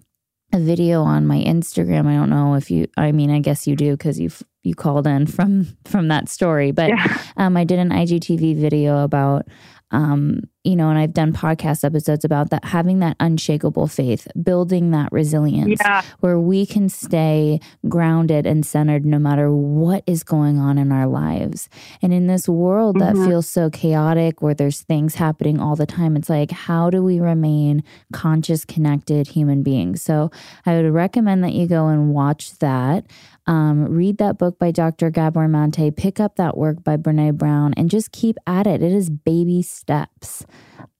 a 0.54 0.60
video 0.60 1.04
on 1.04 1.28
my 1.28 1.40
Instagram. 1.40 2.08
I 2.08 2.16
don't 2.16 2.30
know 2.30 2.56
if 2.56 2.70
you 2.70 2.88
I 2.98 3.12
mean 3.12 3.32
I 3.32 3.40
guess 3.40 3.68
you 3.68 3.76
do 3.76 3.96
cuz 3.98 4.20
you've 4.20 4.44
you 4.70 4.76
called 4.76 5.06
in 5.08 5.28
from 5.28 5.68
from 5.86 6.08
that 6.08 6.30
story. 6.30 6.72
But 6.72 6.90
yeah. 6.90 7.22
um, 7.38 7.58
I 7.58 7.66
did 7.66 7.80
an 7.80 7.90
IGTV 7.90 8.56
video 8.56 9.04
about 9.04 9.48
um, 9.92 10.42
you 10.64 10.76
know, 10.76 10.90
and 10.90 11.00
I've 11.00 11.14
done 11.14 11.32
podcast 11.32 11.86
episodes 11.86 12.26
about 12.26 12.50
that 12.50 12.66
having 12.66 13.00
that 13.00 13.16
unshakable 13.20 13.88
faith, 13.88 14.28
building 14.42 14.92
that 14.92 15.10
resilience 15.12 15.80
yeah. 15.82 16.02
where 16.20 16.38
we 16.38 16.66
can 16.66 16.90
stay 16.90 17.62
grounded 17.88 18.46
and 18.46 18.66
centered 18.66 19.06
no 19.06 19.20
matter 19.20 19.52
what 19.54 20.04
is 20.06 20.24
going 20.24 20.60
on 20.60 20.78
in 20.78 20.92
our 20.92 21.08
lives. 21.08 21.70
And 22.02 22.14
in 22.14 22.28
this 22.28 22.50
world 22.50 22.98
mm-hmm. 22.98 23.22
that 23.22 23.28
feels 23.28 23.48
so 23.48 23.70
chaotic, 23.70 24.42
where 24.42 24.54
there's 24.54 24.82
things 24.82 25.16
happening 25.16 25.62
all 25.62 25.78
the 25.78 25.86
time, 25.86 26.18
it's 26.18 26.30
like, 26.30 26.52
how 26.52 26.90
do 26.90 27.02
we 27.02 27.22
remain 27.22 27.84
conscious, 28.12 28.66
connected 28.66 29.30
human 29.30 29.64
beings? 29.64 30.02
So 30.02 30.30
I 30.66 30.76
would 30.76 30.92
recommend 30.92 31.44
that 31.46 31.54
you 31.54 31.68
go 31.68 31.88
and 31.88 32.14
watch 32.14 32.58
that. 32.60 33.06
Um, 33.48 33.86
read 33.86 34.20
that 34.20 34.38
book 34.38 34.60
by 34.60 34.70
Dr. 34.70 35.10
Gabor 35.10 35.48
Mate, 35.48 35.96
pick 35.96 36.20
up 36.20 36.36
that 36.36 36.56
work 36.56 36.84
by 36.84 36.98
Brene 36.98 37.36
Brown, 37.36 37.74
and 37.76 37.90
just 37.90 38.12
keep 38.12 38.38
at 38.46 38.68
it. 38.68 38.84
It 38.84 38.92
is 38.92 39.10
baby 39.10 39.64
steps. 39.64 40.46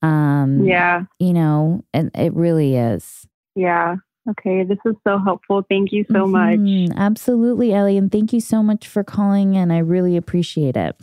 Um, 0.02 0.64
yeah. 0.66 1.04
You 1.20 1.34
know, 1.34 1.84
and 1.94 2.12
it 2.16 2.34
really 2.34 2.76
is. 2.76 3.28
Yeah. 3.56 3.96
Okay. 4.30 4.64
This 4.64 4.78
is 4.86 4.96
so 5.08 5.18
helpful. 5.18 5.64
Thank 5.70 5.92
you 5.92 6.06
so 6.12 6.26
mm-hmm. 6.26 6.88
much. 6.88 6.98
Absolutely, 6.98 7.74
Ellie. 7.74 7.98
And 7.98 8.12
thank 8.12 8.34
you 8.34 8.40
so 8.40 8.62
much 8.62 8.88
for 8.88 9.04
calling 9.04 9.56
in. 9.56 9.72
I 9.72 9.80
really 9.80 10.18
appreciate 10.18 10.78
it. 10.78 10.96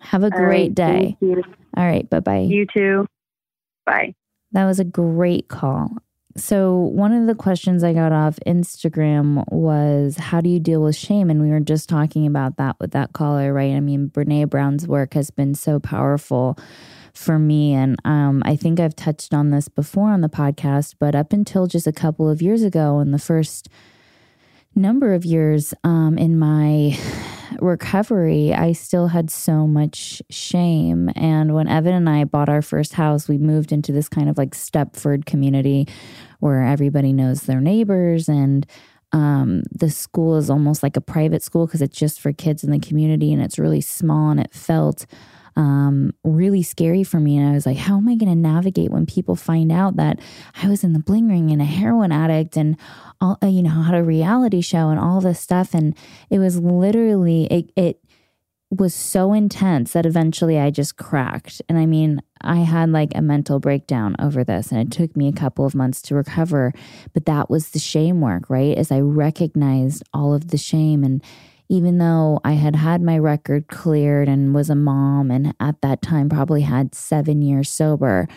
Have 0.00 0.22
a 0.22 0.26
All 0.26 0.30
great 0.30 0.78
right, 0.78 1.16
day. 1.16 1.16
All 1.76 1.86
right. 1.86 2.08
Bye 2.08 2.20
bye. 2.20 2.40
You 2.40 2.66
too. 2.72 3.06
Bye. 3.84 4.14
That 4.52 4.66
was 4.66 4.80
a 4.80 4.84
great 4.84 5.48
call. 5.48 5.90
So, 6.36 6.76
one 6.76 7.14
of 7.14 7.26
the 7.26 7.34
questions 7.34 7.82
I 7.82 7.94
got 7.94 8.12
off 8.12 8.38
Instagram 8.46 9.50
was 9.50 10.18
how 10.18 10.42
do 10.42 10.50
you 10.50 10.60
deal 10.60 10.82
with 10.82 10.94
shame? 10.94 11.30
And 11.30 11.40
we 11.40 11.48
were 11.48 11.60
just 11.60 11.88
talking 11.88 12.26
about 12.26 12.58
that 12.58 12.76
with 12.78 12.90
that 12.90 13.14
caller, 13.14 13.54
right? 13.54 13.72
I 13.72 13.80
mean, 13.80 14.10
Brene 14.10 14.50
Brown's 14.50 14.86
work 14.86 15.14
has 15.14 15.30
been 15.30 15.54
so 15.54 15.80
powerful 15.80 16.58
for 17.16 17.38
me. 17.38 17.72
And 17.72 17.96
um, 18.04 18.42
I 18.44 18.56
think 18.56 18.78
I've 18.78 18.96
touched 18.96 19.32
on 19.32 19.50
this 19.50 19.68
before 19.68 20.10
on 20.10 20.20
the 20.20 20.28
podcast, 20.28 20.94
but 20.98 21.14
up 21.14 21.32
until 21.32 21.66
just 21.66 21.86
a 21.86 21.92
couple 21.92 22.28
of 22.28 22.42
years 22.42 22.62
ago, 22.62 23.00
in 23.00 23.10
the 23.10 23.18
first 23.18 23.68
number 24.74 25.14
of 25.14 25.24
years 25.24 25.72
um, 25.84 26.18
in 26.18 26.38
my 26.38 26.98
recovery, 27.60 28.52
I 28.52 28.72
still 28.72 29.08
had 29.08 29.30
so 29.30 29.66
much 29.66 30.22
shame. 30.30 31.10
And 31.16 31.54
when 31.54 31.68
Evan 31.68 31.94
and 31.94 32.08
I 32.08 32.24
bought 32.24 32.48
our 32.48 32.62
first 32.62 32.92
house, 32.92 33.28
we 33.28 33.38
moved 33.38 33.72
into 33.72 33.92
this 33.92 34.08
kind 34.08 34.28
of 34.28 34.36
like 34.36 34.50
Stepford 34.50 35.24
community 35.24 35.88
where 36.40 36.62
everybody 36.62 37.12
knows 37.12 37.42
their 37.42 37.60
neighbors 37.60 38.28
and 38.28 38.66
um, 39.12 39.62
the 39.70 39.88
school 39.88 40.36
is 40.36 40.50
almost 40.50 40.82
like 40.82 40.96
a 40.96 41.00
private 41.00 41.42
school 41.42 41.66
because 41.66 41.80
it's 41.80 41.96
just 41.96 42.20
for 42.20 42.32
kids 42.32 42.62
in 42.64 42.70
the 42.70 42.78
community 42.78 43.32
and 43.32 43.40
it's 43.40 43.58
really 43.58 43.80
small 43.80 44.30
and 44.30 44.40
it 44.40 44.52
felt 44.52 45.06
um, 45.56 46.12
really 46.22 46.62
scary 46.62 47.02
for 47.02 47.18
me. 47.18 47.36
And 47.36 47.48
I 47.48 47.52
was 47.52 47.66
like, 47.66 47.78
how 47.78 47.96
am 47.96 48.08
I 48.08 48.14
going 48.14 48.30
to 48.30 48.36
navigate 48.36 48.90
when 48.90 49.06
people 49.06 49.36
find 49.36 49.72
out 49.72 49.96
that 49.96 50.20
I 50.62 50.68
was 50.68 50.84
in 50.84 50.92
the 50.92 50.98
bling 50.98 51.28
ring 51.28 51.50
and 51.50 51.62
a 51.62 51.64
heroin 51.64 52.12
addict 52.12 52.56
and 52.56 52.76
all, 53.20 53.38
uh, 53.42 53.46
you 53.46 53.62
know, 53.62 53.82
had 53.82 53.94
a 53.94 54.04
reality 54.04 54.60
show 54.60 54.90
and 54.90 55.00
all 55.00 55.20
this 55.20 55.40
stuff. 55.40 55.74
And 55.74 55.96
it 56.30 56.38
was 56.38 56.58
literally, 56.58 57.46
it, 57.46 57.72
it 57.76 58.00
was 58.70 58.94
so 58.94 59.32
intense 59.32 59.92
that 59.92 60.06
eventually 60.06 60.58
I 60.58 60.70
just 60.70 60.96
cracked. 60.96 61.62
And 61.68 61.78
I 61.78 61.86
mean, 61.86 62.20
I 62.42 62.56
had 62.56 62.90
like 62.90 63.12
a 63.14 63.22
mental 63.22 63.58
breakdown 63.58 64.16
over 64.18 64.44
this, 64.44 64.70
and 64.70 64.80
it 64.80 64.90
took 64.90 65.16
me 65.16 65.28
a 65.28 65.32
couple 65.32 65.64
of 65.64 65.74
months 65.74 66.02
to 66.02 66.14
recover. 66.14 66.72
But 67.14 67.26
that 67.26 67.48
was 67.48 67.70
the 67.70 67.78
shame 67.78 68.20
work, 68.20 68.50
right? 68.50 68.76
As 68.76 68.92
I 68.92 69.00
recognized 69.00 70.02
all 70.12 70.34
of 70.34 70.48
the 70.48 70.58
shame. 70.58 71.02
And 71.02 71.22
even 71.68 71.98
though 71.98 72.40
I 72.44 72.52
had 72.52 72.76
had 72.76 73.02
my 73.02 73.18
record 73.18 73.68
cleared 73.68 74.28
and 74.28 74.54
was 74.54 74.70
a 74.70 74.74
mom, 74.74 75.30
and 75.30 75.54
at 75.60 75.80
that 75.82 76.02
time 76.02 76.28
probably 76.28 76.62
had 76.62 76.94
seven 76.94 77.42
years 77.42 77.70
sober, 77.70 78.28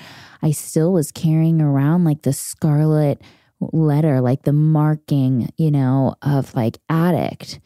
I 0.41 0.51
still 0.51 0.93
was 0.93 1.12
carrying 1.12 1.62
around 1.62 2.05
like 2.05 2.24
the 2.24 2.33
scarlet 2.33 3.21
letter, 3.59 4.21
like 4.21 4.43
the 4.43 4.53
marking, 4.53 5.50
you 5.57 5.71
know, 5.71 6.15
of 6.21 6.55
like 6.55 6.79
addict 6.89 7.59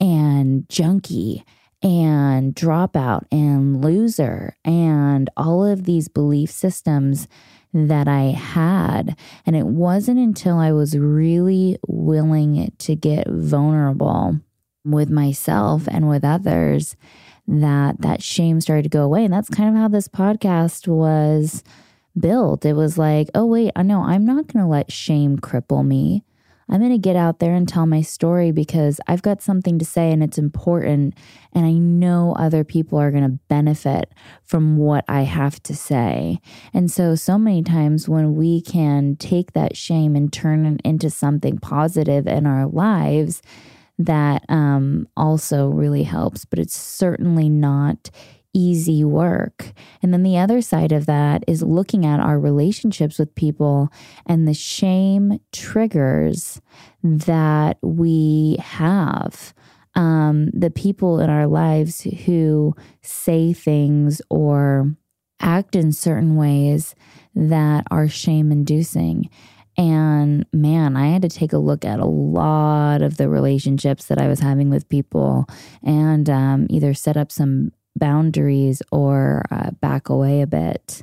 and 0.00 0.68
junkie 0.68 1.44
and 1.82 2.54
dropout 2.54 3.26
and 3.30 3.84
loser 3.84 4.56
and 4.64 5.28
all 5.36 5.64
of 5.64 5.84
these 5.84 6.08
belief 6.08 6.50
systems 6.50 7.28
that 7.74 8.08
I 8.08 8.30
had. 8.30 9.18
And 9.44 9.54
it 9.54 9.66
wasn't 9.66 10.18
until 10.18 10.58
I 10.58 10.72
was 10.72 10.96
really 10.96 11.76
willing 11.86 12.72
to 12.78 12.96
get 12.96 13.28
vulnerable 13.28 14.40
with 14.84 15.10
myself 15.10 15.88
and 15.88 16.08
with 16.08 16.24
others 16.24 16.96
that 17.46 18.00
that 18.00 18.22
shame 18.22 18.60
started 18.60 18.84
to 18.84 18.88
go 18.88 19.04
away. 19.04 19.24
And 19.24 19.32
that's 19.32 19.50
kind 19.50 19.68
of 19.68 19.80
how 19.80 19.88
this 19.88 20.08
podcast 20.08 20.88
was 20.88 21.62
built. 22.18 22.64
It 22.64 22.74
was 22.74 22.96
like, 22.96 23.28
oh, 23.34 23.46
wait, 23.46 23.72
I 23.76 23.82
know 23.82 24.02
I'm 24.02 24.24
not 24.24 24.46
going 24.48 24.64
to 24.64 24.70
let 24.70 24.92
shame 24.92 25.38
cripple 25.38 25.86
me. 25.86 26.24
I'm 26.68 26.80
going 26.80 26.92
to 26.92 26.98
get 26.98 27.16
out 27.16 27.40
there 27.40 27.54
and 27.54 27.68
tell 27.68 27.84
my 27.84 28.00
story 28.00 28.50
because 28.50 28.98
I've 29.06 29.20
got 29.20 29.42
something 29.42 29.78
to 29.78 29.84
say 29.84 30.10
and 30.10 30.22
it's 30.22 30.38
important. 30.38 31.14
And 31.52 31.66
I 31.66 31.72
know 31.72 32.34
other 32.38 32.64
people 32.64 32.98
are 32.98 33.10
going 33.10 33.24
to 33.24 33.38
benefit 33.48 34.12
from 34.44 34.78
what 34.78 35.04
I 35.06 35.22
have 35.22 35.62
to 35.64 35.76
say. 35.76 36.38
And 36.72 36.90
so, 36.90 37.16
so 37.16 37.38
many 37.38 37.62
times 37.62 38.08
when 38.08 38.34
we 38.34 38.62
can 38.62 39.16
take 39.16 39.52
that 39.52 39.76
shame 39.76 40.16
and 40.16 40.32
turn 40.32 40.64
it 40.64 40.80
into 40.84 41.10
something 41.10 41.58
positive 41.58 42.26
in 42.26 42.46
our 42.46 42.66
lives, 42.66 43.42
that 43.98 44.44
um, 44.48 45.08
also 45.16 45.68
really 45.68 46.02
helps, 46.02 46.44
but 46.44 46.58
it's 46.58 46.76
certainly 46.76 47.48
not 47.48 48.10
easy 48.54 49.04
work. 49.04 49.72
And 50.00 50.12
then 50.12 50.22
the 50.22 50.38
other 50.38 50.62
side 50.62 50.92
of 50.92 51.06
that 51.06 51.44
is 51.46 51.62
looking 51.62 52.06
at 52.06 52.20
our 52.20 52.38
relationships 52.38 53.18
with 53.18 53.34
people 53.34 53.88
and 54.26 54.46
the 54.46 54.54
shame 54.54 55.40
triggers 55.52 56.60
that 57.02 57.78
we 57.82 58.56
have. 58.60 59.52
Um, 59.96 60.50
the 60.50 60.70
people 60.70 61.20
in 61.20 61.30
our 61.30 61.46
lives 61.46 62.02
who 62.02 62.74
say 63.02 63.52
things 63.52 64.22
or 64.28 64.96
act 65.40 65.76
in 65.76 65.92
certain 65.92 66.36
ways 66.36 66.94
that 67.34 67.84
are 67.90 68.08
shame 68.08 68.50
inducing. 68.50 69.30
And 69.76 70.46
man, 70.52 70.96
I 70.96 71.08
had 71.08 71.22
to 71.22 71.28
take 71.28 71.52
a 71.52 71.58
look 71.58 71.84
at 71.84 72.00
a 72.00 72.06
lot 72.06 73.02
of 73.02 73.16
the 73.16 73.28
relationships 73.28 74.06
that 74.06 74.18
I 74.18 74.28
was 74.28 74.40
having 74.40 74.70
with 74.70 74.88
people 74.88 75.46
and 75.82 76.28
um, 76.30 76.66
either 76.70 76.94
set 76.94 77.16
up 77.16 77.32
some 77.32 77.72
boundaries 77.96 78.82
or 78.92 79.44
uh, 79.50 79.70
back 79.80 80.08
away 80.08 80.42
a 80.42 80.46
bit. 80.46 81.02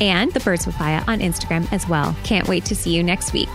and 0.00 0.32
the 0.32 0.40
Birds 0.40 0.64
Papaya 0.64 1.04
on 1.06 1.20
Instagram 1.20 1.70
as 1.72 1.88
well. 1.88 2.16
Can't 2.24 2.48
wait 2.48 2.64
to 2.66 2.74
see 2.74 2.94
you 2.94 3.02
next 3.02 3.32
week. 3.32 3.48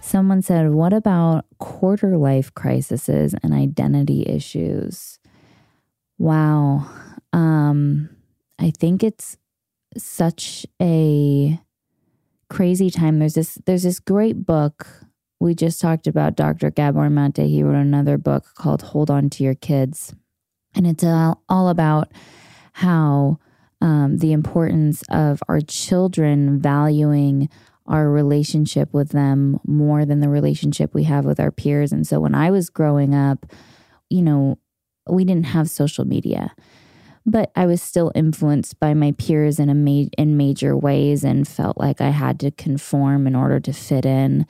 Someone 0.00 0.42
said, 0.42 0.70
What 0.70 0.92
about 0.92 1.46
quarter 1.58 2.16
life 2.16 2.54
crises 2.54 3.34
and 3.42 3.52
identity 3.52 4.26
issues? 4.26 5.18
Wow. 6.18 6.90
Um, 7.32 8.10
I 8.58 8.70
think 8.70 9.02
it's 9.02 9.36
such 9.96 10.66
a 10.80 11.58
crazy 12.50 12.90
time. 12.90 13.18
There's 13.18 13.34
this 13.34 13.54
there's 13.66 13.82
this 13.84 13.98
great 13.98 14.44
book. 14.44 14.86
We 15.40 15.54
just 15.54 15.80
talked 15.80 16.06
about 16.06 16.36
Dr. 16.36 16.70
Gabor 16.70 17.10
Mate. 17.10 17.38
He 17.38 17.62
wrote 17.62 17.80
another 17.80 18.18
book 18.18 18.54
called 18.54 18.82
Hold 18.82 19.10
On 19.10 19.28
to 19.30 19.42
Your 19.42 19.56
Kids. 19.56 20.14
And 20.74 20.86
it's 20.86 21.02
all, 21.02 21.42
all 21.48 21.68
about 21.68 22.12
how 22.74 23.38
um, 23.82 24.18
the 24.18 24.32
importance 24.32 25.02
of 25.10 25.42
our 25.48 25.60
children 25.60 26.60
valuing 26.60 27.48
our 27.88 28.08
relationship 28.08 28.94
with 28.94 29.08
them 29.08 29.58
more 29.66 30.04
than 30.04 30.20
the 30.20 30.28
relationship 30.28 30.94
we 30.94 31.02
have 31.02 31.24
with 31.24 31.40
our 31.40 31.50
peers. 31.50 31.90
And 31.90 32.06
so 32.06 32.20
when 32.20 32.34
I 32.34 32.52
was 32.52 32.70
growing 32.70 33.12
up, 33.12 33.44
you 34.08 34.22
know, 34.22 34.58
we 35.08 35.24
didn't 35.24 35.46
have 35.46 35.68
social 35.68 36.04
media, 36.04 36.54
but 37.26 37.50
I 37.56 37.66
was 37.66 37.82
still 37.82 38.12
influenced 38.14 38.78
by 38.78 38.94
my 38.94 39.12
peers 39.18 39.58
in 39.58 39.68
a 39.68 39.74
ma- 39.74 40.10
in 40.16 40.36
major 40.36 40.76
ways 40.76 41.24
and 41.24 41.46
felt 41.46 41.76
like 41.76 42.00
I 42.00 42.10
had 42.10 42.38
to 42.40 42.52
conform 42.52 43.26
in 43.26 43.34
order 43.34 43.58
to 43.58 43.72
fit 43.72 44.06
in. 44.06 44.46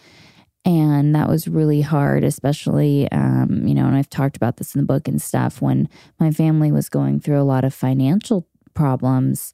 And 0.66 1.14
that 1.14 1.28
was 1.28 1.48
really 1.48 1.80
hard, 1.80 2.22
especially, 2.22 3.10
um, 3.10 3.66
you 3.66 3.74
know, 3.74 3.86
and 3.86 3.96
I've 3.96 4.10
talked 4.10 4.36
about 4.36 4.58
this 4.58 4.74
in 4.74 4.82
the 4.82 4.86
book 4.86 5.08
and 5.08 5.20
stuff 5.20 5.62
when 5.62 5.88
my 6.20 6.30
family 6.30 6.70
was 6.70 6.90
going 6.90 7.18
through 7.18 7.40
a 7.40 7.42
lot 7.42 7.64
of 7.64 7.72
financial 7.72 8.46
problems. 8.74 9.52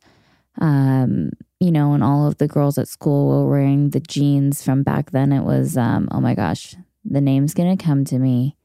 Um, 0.60 1.30
you 1.60 1.72
know, 1.72 1.92
and 1.92 2.04
all 2.04 2.26
of 2.26 2.38
the 2.38 2.48
girls 2.48 2.78
at 2.78 2.88
school 2.88 3.28
were 3.28 3.50
wearing 3.50 3.90
the 3.90 4.00
jeans 4.00 4.62
from 4.62 4.82
back 4.82 5.10
then. 5.10 5.32
It 5.32 5.42
was, 5.42 5.76
um, 5.76 6.08
oh 6.10 6.20
my 6.20 6.34
gosh, 6.34 6.74
the 7.04 7.20
name's 7.20 7.54
gonna 7.54 7.76
come 7.76 8.04
to 8.06 8.18
me. 8.18 8.56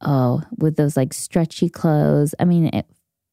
Oh, 0.00 0.42
with 0.58 0.76
those 0.76 0.96
like 0.96 1.14
stretchy 1.14 1.68
clothes. 1.68 2.34
I 2.40 2.44
mean, 2.44 2.66
it, 2.66 2.86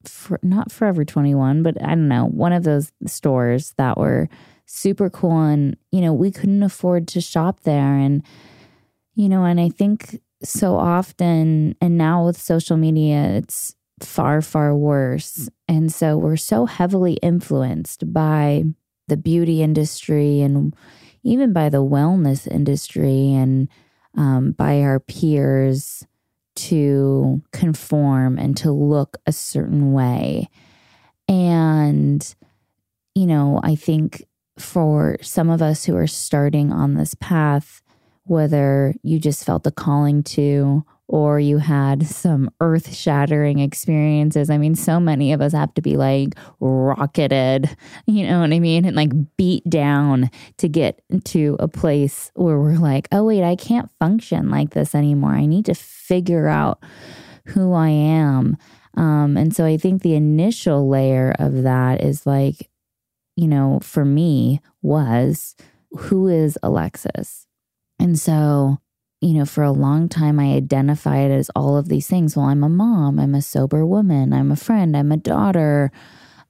for, 0.06 0.40
not 0.44 0.72
Forever 0.72 1.04
21, 1.04 1.64
but 1.64 1.82
I 1.82 1.90
don't 1.90 2.08
know, 2.08 2.26
one 2.26 2.54
of 2.54 2.64
those 2.64 2.92
stores 3.06 3.74
that 3.78 3.98
were 3.98 4.30
super 4.66 5.10
cool. 5.10 5.42
And, 5.42 5.76
you 5.92 6.02
know, 6.02 6.14
we 6.14 6.32
couldn't 6.32 6.64
afford 6.64 7.08
to 7.10 7.22
shop 7.22 7.62
there. 7.62 7.96
And, 7.96 8.24
you 9.16 9.28
know, 9.28 9.44
and 9.44 9.60
I 9.60 9.70
think 9.70 10.22
so 10.44 10.76
often, 10.76 11.76
and 11.82 11.98
now 11.98 12.26
with 12.26 12.40
social 12.40 12.78
media, 12.78 13.24
it's, 13.24 13.76
far, 14.04 14.42
far 14.42 14.76
worse. 14.76 15.50
And 15.68 15.92
so 15.92 16.18
we're 16.18 16.38
so 16.38 16.66
heavily 16.66 17.14
influenced 17.22 18.12
by 18.12 18.66
the 19.08 19.18
beauty 19.18 19.62
industry 19.62 20.42
and 20.42 20.76
even 21.24 21.54
by 21.54 21.70
the 21.70 21.84
wellness 21.84 22.48
industry 22.48 23.34
and 23.34 23.68
um, 24.16 24.52
by 24.52 24.82
our 24.82 25.00
peers 25.00 26.06
to 26.56 27.42
conform 27.52 28.38
and 28.38 28.56
to 28.58 28.72
look 28.72 29.18
a 29.26 29.32
certain 29.32 29.94
way. 29.94 30.50
And, 31.28 32.36
you 33.16 33.26
know, 33.26 33.60
I 33.64 33.76
think 33.76 34.26
for 34.58 35.18
some 35.22 35.50
of 35.50 35.62
us 35.62 35.86
who 35.86 35.96
are 35.96 36.08
starting 36.08 36.72
on 36.72 36.96
this 36.96 37.16
path, 37.16 37.82
whether 38.24 38.94
you 39.04 39.20
just 39.20 39.46
felt 39.46 39.64
the 39.64 39.72
calling 39.72 40.22
to 40.24 40.84
or 41.10 41.40
you 41.40 41.58
had 41.58 42.06
some 42.06 42.52
earth 42.62 42.94
shattering 42.94 43.58
experiences. 43.58 44.52
I 44.52 44.60
mean, 44.60 44.76
so 44.76 45.00
many 45.00 45.34
of 45.34 45.42
us 45.42 45.54
have 45.54 45.74
to 45.74 45.82
be 45.82 45.98
like 45.98 46.36
rocketed, 46.60 47.76
you 48.06 48.28
know 48.28 48.42
what 48.42 48.54
I 48.54 48.60
mean? 48.60 48.86
And 48.86 48.96
like 48.96 49.12
beat 49.36 49.68
down 49.68 50.30
to 50.58 50.70
get 50.70 51.02
to 51.26 51.58
a 51.60 51.68
place 51.68 52.32
where 52.36 52.60
we're 52.60 52.78
like, 52.78 53.08
oh, 53.12 53.24
wait, 53.24 53.44
I 53.44 53.56
can't 53.56 53.90
function 53.98 54.52
like 54.52 54.70
this 54.70 54.94
anymore. 54.94 55.32
I 55.32 55.48
need 55.48 55.66
to 55.66 55.74
figure 55.74 56.48
out 56.48 56.84
who 57.46 57.74
I 57.74 57.90
am. 57.90 58.56
Um, 58.96 59.36
and 59.36 59.56
so 59.56 59.66
I 59.66 59.78
think 59.78 60.04
the 60.04 60.14
initial 60.14 60.88
layer 60.88 61.36
of 61.40 61.64
that 61.64 62.04
is 62.04 62.28
like, 62.28 62.70
you 63.36 63.48
know, 63.48 63.80
for 63.82 64.06
me 64.06 64.62
was 64.84 65.56
who 65.98 66.28
is 66.28 66.56
Alexis? 66.62 67.48
And 67.98 68.20
so 68.20 68.78
you 69.22 69.34
know, 69.34 69.46
for 69.46 69.64
a 69.64 69.72
long 69.72 70.08
time, 70.08 70.40
I 70.40 70.54
identified 70.54 71.32
as 71.32 71.50
all 71.56 71.78
of 71.78 71.90
these 71.90 72.08
things. 72.08 72.36
Well, 72.36 72.46
I'm 72.46 72.64
a 72.64 72.70
mom, 72.70 73.20
I'm 73.20 73.36
a 73.36 73.42
sober 73.42 73.86
woman, 73.86 74.32
I'm 74.32 74.52
a 74.52 74.56
friend, 74.56 74.96
I'm 74.96 75.12
a 75.12 75.18
daughter, 75.18 75.92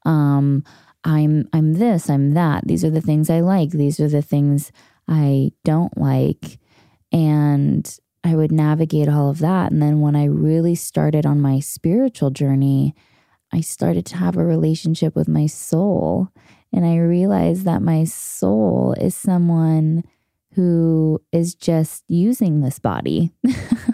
um, 0.06 0.64
I'm 1.04 1.48
I'm 1.54 1.74
this, 1.76 2.10
I'm 2.10 2.34
that. 2.34 2.68
These 2.68 2.84
are 2.84 2.90
the 2.90 3.02
things 3.02 3.30
I 3.30 3.40
like. 3.40 3.72
These 3.72 4.00
are 4.00 4.08
the 4.08 4.22
things 4.22 4.72
I 5.08 5.52
don't 5.64 5.98
like, 5.98 6.60
and 7.12 8.00
I 8.24 8.36
would 8.36 8.52
navigate 8.52 9.10
all 9.10 9.30
of 9.30 9.40
that. 9.40 9.72
And 9.72 9.82
then 9.82 10.02
when 10.02 10.16
I 10.16 10.26
really 10.26 10.76
started 10.76 11.26
on 11.26 11.42
my 11.42 11.60
spiritual 11.62 12.30
journey, 12.30 12.94
I 13.52 13.62
started 13.62 14.06
to 14.08 14.18
have 14.18 14.38
a 14.38 14.46
relationship 14.46 15.16
with 15.16 15.28
my 15.28 15.48
soul, 15.48 16.28
and 16.72 16.86
I 16.86 16.98
realized 16.98 17.66
that 17.66 17.82
my 17.82 18.04
soul 18.04 18.94
is 19.00 19.16
someone 19.16 20.04
who 20.54 21.22
is 21.32 21.56
just 21.56 22.04
using 22.08 22.62
this 22.62 22.80
body. 22.80 23.32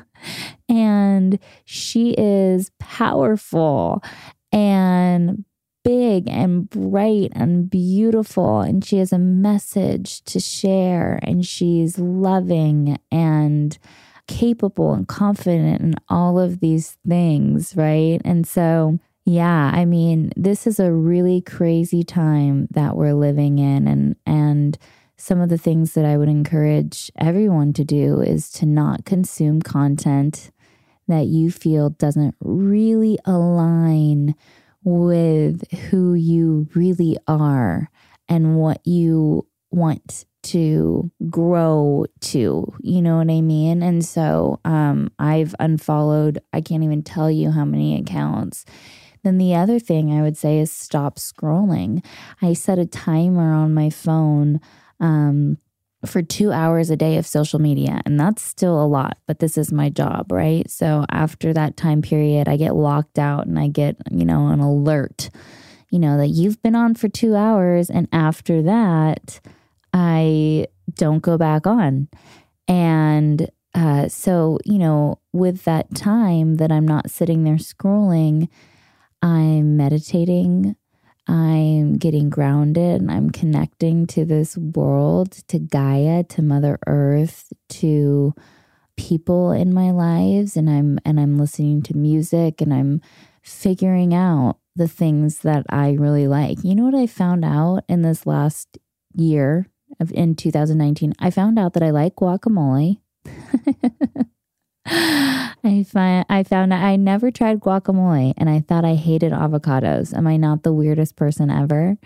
and 0.70 1.39
she 1.65 2.15
is 2.18 2.72
powerful 2.80 4.02
and 4.52 5.44
big 5.84 6.28
and 6.28 6.70
bright 6.70 7.32
and 7.34 7.70
beautiful. 7.70 8.62
And 8.62 8.84
she 8.84 8.98
has 8.98 9.13
a 9.13 9.20
message 9.20 10.24
to 10.26 10.39
share. 10.39 11.20
And 11.22 11.46
she's 11.46 12.00
loving 12.00 12.98
and 13.12 13.78
capable 14.28 14.94
and 14.94 15.08
confident 15.08 15.82
in 15.82 15.96
all 16.10 16.39
of 16.39 16.60
these 16.60 16.98
things, 17.08 17.76
right? 17.76 18.20
And 18.26 18.48
so, 18.48 18.98
yeah, 19.26 19.72
I 19.74 19.86
mean, 19.86 20.32
this 20.36 20.65
is 20.65 20.80
a 20.80 20.91
really 20.91 21.41
crazy 21.41 22.04
time 22.04 22.68
that 22.72 22.96
we're 22.96 23.13
living 23.13 23.60
in. 23.60 23.88
And, 23.88 24.15
and, 24.26 24.78
some 25.17 25.39
of 25.41 25.49
the 25.49 25.58
things 25.58 25.93
that 25.93 26.06
I 26.06 26.17
would 26.17 26.30
encourage 26.30 27.12
everyone 27.17 27.73
to 27.73 27.84
do 27.84 28.21
is 28.21 28.49
to 28.51 28.65
not 28.65 29.06
consume 29.06 29.62
content 29.62 30.51
that 31.08 31.28
you 31.28 31.51
feel 31.51 31.91
doesn't 31.91 32.36
really 32.41 33.17
align 33.25 34.36
with 34.84 35.69
who 35.89 36.13
you 36.13 36.67
really 36.75 37.17
are 37.28 37.89
and 38.28 38.58
what 38.58 38.86
you 38.86 39.47
want 39.71 40.25
to 40.43 41.12
grow 41.30 42.06
to 42.21 42.71
you 42.82 43.01
know 43.01 43.17
what 43.17 43.32
i 43.32 43.41
mean? 43.41 43.82
And 43.82 44.06
so 44.06 44.60
um 44.63 45.12
i've 45.17 45.56
unfollowed 45.60 46.39
i 46.54 46.62
can't 46.62 46.84
even 46.84 47.01
tell 47.01 47.32
you 47.32 47.51
how 47.51 47.65
many 47.65 47.99
accounts. 47.99 48.63
Then 49.23 49.39
the 49.39 49.56
other 49.56 49.80
thing 49.80 50.13
i 50.13 50.21
would 50.21 50.38
say 50.38 50.60
is 50.60 50.71
stop 50.71 51.17
scrolling. 51.17 52.06
I 52.43 52.54
set 52.54 52.78
a 52.78 52.86
timer 52.86 53.54
on 53.54 53.73
my 53.73 53.89
phone 53.89 54.62
um, 54.99 55.58
for 56.05 56.21
two 56.21 56.51
hours 56.51 56.89
a 56.89 56.95
day 56.95 57.17
of 57.17 57.25
social 57.25 57.60
media. 57.60 58.01
And 58.05 58.19
that's 58.19 58.41
still 58.41 58.81
a 58.81 58.86
lot, 58.86 59.17
but 59.27 59.39
this 59.39 59.58
is 59.58 59.71
my 59.71 59.89
job, 59.89 60.31
right? 60.31 60.69
So 60.69 61.05
after 61.10 61.53
that 61.53 61.77
time 61.77 62.01
period, 62.01 62.47
I 62.47 62.58
get 62.58 62.75
locked 62.75 63.19
out 63.19 63.47
and 63.47 63.58
I 63.58 63.67
get, 63.67 63.97
you 64.12 64.25
know, 64.25 64.47
an 64.47 64.60
alert, 64.60 65.29
you 65.89 65.99
know, 65.99 66.17
that 66.17 66.27
you've 66.27 66.62
been 66.62 66.75
on 66.75 66.95
for 66.95 67.08
two 67.08 67.36
hours. 67.36 67.89
And 67.89 68.08
after 68.12 68.62
that, 68.63 69.39
I 69.93 70.67
don't 70.93 71.21
go 71.21 71.38
back 71.38 71.65
on. 71.65 72.10
And 72.67 73.49
uh, 73.73 74.08
so, 74.08 74.60
you 74.63 74.77
know, 74.77 75.19
with 75.34 75.63
that 75.65 75.93
time 75.95 76.55
that 76.55 76.71
I'm 76.71 76.88
not 76.88 77.12
sitting 77.12 77.43
there 77.43 77.55
scrolling, 77.55 78.47
I'm 79.21 79.75
meditating, 79.75 80.75
I'm 81.28 81.98
getting 81.98 82.30
grounded 82.30 83.02
and 83.02 83.12
I'm 83.12 83.30
connecting 83.30 84.06
to 84.08 84.26
this 84.26 84.58
world, 84.58 85.32
to 85.48 85.60
Gaia, 85.60 86.24
to 86.24 86.42
Mother 86.42 86.78
Earth, 86.86 87.52
to 87.70 88.34
people 88.98 89.52
in 89.52 89.74
my 89.74 89.92
lives 89.92 90.56
and 90.56 90.70
I'm 90.70 91.00
and 91.04 91.20
I'm 91.20 91.38
listening 91.38 91.82
to 91.84 91.98
music 91.98 92.62
and 92.62 92.74
I'm 92.74 93.02
figuring 93.42 94.14
out 94.14 94.58
the 94.76 94.88
things 94.88 95.40
that 95.40 95.66
I 95.70 95.94
really 95.94 96.28
like. 96.28 96.64
You 96.64 96.76
know 96.76 96.84
what 96.84 96.96
I 96.96 97.08
found 97.08 97.44
out 97.44 97.84
in 97.88 98.02
this 98.02 98.26
last 98.26 98.78
year 99.14 99.68
of 100.00 100.12
in 100.12 100.36
2019? 100.36 101.14
I 101.20 101.30
found 101.32 101.58
out 101.58 101.74
that 101.74 101.84
I 101.84 101.90
like 101.92 102.16
guacamole. 102.16 103.00
I 104.88 105.84
find 105.88 106.26
I 106.30 106.43
found 106.43 106.74
I 106.74 106.95
never 106.95 107.32
tried 107.32 107.60
guacamole 107.60 108.34
and 108.38 108.50
I 108.50 108.60
thought 108.60 108.86
I 108.86 108.93
hated 108.93 109.32
avocados. 109.32 110.15
Am 110.15 110.28
I 110.28 110.38
not 110.38 110.62
the 110.62 110.74
weirdest 110.74 111.15
person 111.15 111.50
ever? 111.50 111.98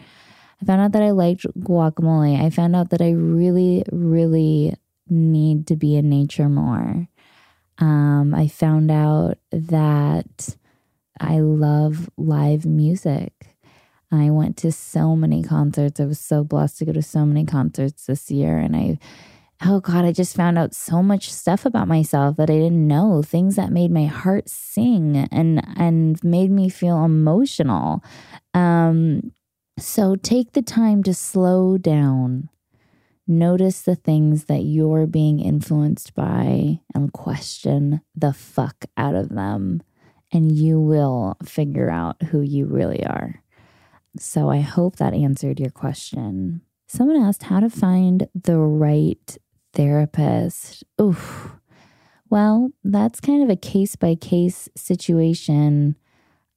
I 0.62 0.66
found 0.66 0.82
out 0.82 0.92
that 0.94 1.04
I 1.04 1.12
liked 1.12 1.46
guacamole. 1.60 2.42
I 2.42 2.50
found 2.50 2.76
out 2.76 2.90
that 2.92 3.02
I 3.02 3.12
really, 3.12 3.84
really 3.92 4.76
need 5.10 5.68
to 5.68 5.76
be 5.76 5.96
in 5.96 6.10
nature 6.10 6.48
more. 6.48 7.08
Um, 7.80 8.34
I 8.34 8.48
found 8.48 8.92
out 8.92 9.38
that 9.52 10.56
I 11.20 11.40
love 11.40 12.10
live 12.18 12.66
music. 12.66 13.56
I 14.12 14.30
went 14.32 14.58
to 14.58 14.72
so 14.72 15.16
many 15.16 15.44
concerts. 15.44 16.00
I 16.00 16.06
was 16.06 16.20
so 16.20 16.44
blessed 16.44 16.80
to 16.80 16.86
go 16.86 16.94
to 16.94 17.02
so 17.02 17.26
many 17.26 17.46
concerts 17.46 18.06
this 18.06 18.32
year. 18.32 18.58
And 18.58 18.76
I, 18.76 19.00
oh 19.66 19.80
God, 19.80 20.06
I 20.06 20.12
just 20.12 20.36
found 20.36 20.58
out 20.58 20.74
so 20.74 21.04
much 21.04 21.32
stuff 21.32 21.66
about 21.66 21.88
myself 21.88 22.38
that 22.38 22.50
I 22.50 22.54
didn't 22.54 22.88
know, 22.88 23.22
things 23.22 23.56
that 23.56 23.72
made 23.72 23.92
my 23.92 24.06
heart 24.06 24.50
sing 24.50 25.28
and, 25.32 25.62
and 25.78 26.24
made 26.24 26.52
me 26.52 26.70
feel 26.70 27.04
emotional. 27.04 28.04
Um, 28.54 29.32
so 29.78 30.16
take 30.16 30.54
the 30.54 30.62
time 30.62 31.04
to 31.04 31.14
slow 31.14 31.78
down. 31.78 32.50
Notice 33.28 33.82
the 33.82 33.96
things 33.96 34.46
that 34.46 34.64
you're 34.64 35.06
being 35.06 35.40
influenced 35.40 36.16
by 36.16 36.80
and 36.96 37.14
question 37.14 38.02
the 38.16 38.34
fuck 38.34 38.86
out 38.98 39.14
of 39.14 39.30
them 39.30 39.84
and 40.32 40.52
you 40.52 40.80
will 40.80 41.38
figure 41.44 41.90
out 41.90 42.22
who 42.24 42.42
you 42.42 42.66
really 42.66 43.06
are. 43.06 43.44
So 44.18 44.50
I 44.50 44.60
hope 44.62 44.96
that 44.98 45.14
answered 45.14 45.60
your 45.60 45.70
question. 45.70 46.62
Someone 46.88 47.22
asked 47.22 47.44
how 47.44 47.60
to 47.60 47.70
find 47.70 48.28
the 48.34 48.58
right 48.58 49.38
therapist. 49.74 50.84
Oof. 51.02 51.52
Well, 52.30 52.72
that's 52.84 53.20
kind 53.20 53.44
of 53.44 53.50
a 53.50 53.56
case 53.56 53.96
by 53.96 54.16
case 54.16 54.70
situation. 54.76 55.96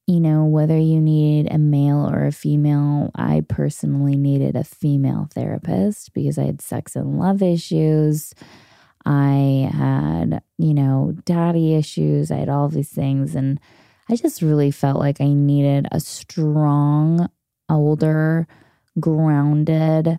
You 0.06 0.20
know, 0.20 0.44
whether 0.44 0.76
you 0.76 1.00
need 1.00 1.50
a 1.50 1.58
male 1.58 2.08
or 2.10 2.26
a 2.26 2.32
female, 2.32 3.10
I 3.14 3.44
personally 3.48 4.16
needed 4.16 4.56
a 4.56 4.64
female 4.64 5.28
therapist 5.32 6.12
because 6.12 6.38
I 6.38 6.44
had 6.44 6.60
sex 6.60 6.96
and 6.96 7.18
love 7.18 7.40
issues. 7.40 8.34
I 9.06 9.70
had, 9.72 10.42
you 10.58 10.74
know, 10.74 11.14
daddy 11.24 11.74
issues. 11.74 12.30
I 12.30 12.36
had 12.36 12.48
all 12.48 12.68
these 12.68 12.90
things. 12.90 13.34
And 13.34 13.60
I 14.10 14.16
just 14.16 14.42
really 14.42 14.70
felt 14.70 14.98
like 14.98 15.20
I 15.20 15.28
needed 15.32 15.86
a 15.92 16.00
strong, 16.00 17.28
older, 17.70 18.46
grounded, 19.00 20.18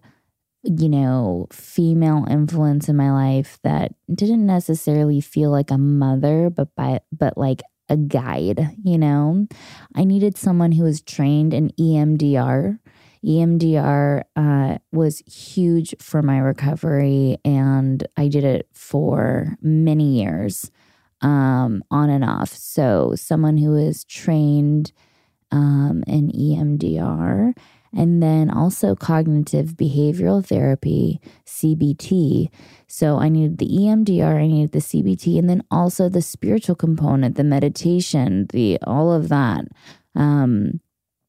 you 0.63 0.89
know, 0.89 1.47
female 1.51 2.25
influence 2.29 2.89
in 2.89 2.95
my 2.95 3.11
life 3.11 3.59
that 3.63 3.93
didn't 4.13 4.45
necessarily 4.45 5.21
feel 5.21 5.51
like 5.51 5.71
a 5.71 5.77
mother, 5.77 6.49
but 6.49 6.73
by 6.75 7.01
but 7.11 7.37
like 7.37 7.61
a 7.89 7.97
guide, 7.97 8.75
you 8.83 8.97
know. 8.97 9.47
I 9.95 10.03
needed 10.03 10.37
someone 10.37 10.71
who 10.71 10.83
was 10.83 11.01
trained 11.01 11.53
in 11.53 11.69
EMDR 11.71 12.79
EMDR 13.25 14.23
uh, 14.35 14.77
was 14.91 15.19
huge 15.19 15.95
for 15.99 16.21
my 16.21 16.39
recovery, 16.39 17.37
and 17.45 18.05
I 18.17 18.27
did 18.27 18.43
it 18.43 18.67
for 18.73 19.57
many 19.61 20.21
years 20.21 20.69
um, 21.21 21.83
on 21.89 22.09
and 22.09 22.23
off. 22.23 22.49
So, 22.49 23.13
someone 23.15 23.57
who 23.57 23.75
is 23.77 24.03
trained 24.03 24.91
um, 25.51 26.03
in 26.05 26.31
EMDR 26.31 27.55
and 27.95 28.21
then 28.21 28.49
also 28.49 28.95
cognitive 28.95 29.75
behavioral 29.75 30.45
therapy, 30.45 31.21
CBT. 31.45 32.49
So 32.87 33.17
I 33.17 33.29
needed 33.29 33.59
the 33.59 33.69
EMDR, 33.69 34.35
I 34.35 34.47
needed 34.47 34.71
the 34.71 34.79
CBT, 34.79 35.37
and 35.37 35.49
then 35.49 35.63
also 35.69 36.09
the 36.09 36.21
spiritual 36.21 36.75
component, 36.75 37.35
the 37.35 37.43
meditation, 37.43 38.47
the 38.51 38.79
all 38.85 39.11
of 39.11 39.29
that. 39.29 39.65
Um, 40.15 40.79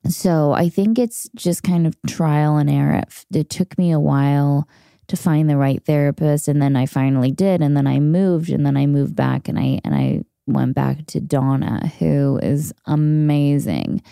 so 0.08 0.52
I 0.52 0.68
think 0.68 0.98
it's 0.98 1.28
just 1.34 1.62
kind 1.62 1.86
of 1.86 1.96
trial 2.06 2.56
and 2.56 2.68
error. 2.68 3.02
It 3.32 3.50
took 3.50 3.78
me 3.78 3.90
a 3.90 4.00
while 4.00 4.68
to 5.08 5.16
find 5.16 5.48
the 5.48 5.56
right 5.56 5.84
therapist 5.84 6.48
and 6.48 6.60
then 6.62 6.76
I 6.76 6.86
finally 6.86 7.30
did 7.30 7.60
and 7.60 7.76
then 7.76 7.86
I 7.86 8.00
moved 8.00 8.50
and 8.50 8.64
then 8.64 8.76
I 8.76 8.86
moved 8.86 9.14
back 9.14 9.48
and 9.48 9.58
I 9.58 9.80
and 9.84 9.94
I 9.94 10.22
went 10.46 10.74
back 10.74 11.06
to 11.08 11.20
Donna 11.20 11.92
who 11.98 12.38
is 12.42 12.72
amazing. 12.86 14.02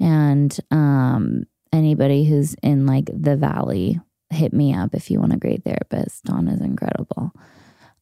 And 0.00 0.56
um 0.70 1.44
anybody 1.78 2.24
who's 2.24 2.54
in 2.62 2.86
like 2.86 3.10
the 3.12 3.36
valley 3.36 4.00
hit 4.30 4.52
me 4.52 4.74
up 4.74 4.94
if 4.94 5.10
you 5.10 5.20
want 5.20 5.32
a 5.32 5.38
great 5.38 5.64
therapist. 5.64 6.24
Donna's 6.24 6.60
incredible. 6.60 7.32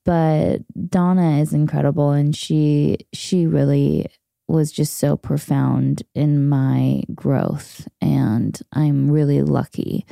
But 0.05 0.62
Donna 0.89 1.39
is 1.41 1.53
incredible 1.53 2.11
and 2.11 2.35
she 2.35 2.99
she 3.12 3.47
really 3.47 4.07
was 4.49 4.71
just 4.71 4.95
so 4.99 5.17
profound 5.17 6.03
in 6.15 6.49
my 6.49 7.03
growth. 7.15 7.89
And 8.01 8.59
I'm 8.73 9.11
really 9.11 9.43
lucky 9.43 10.07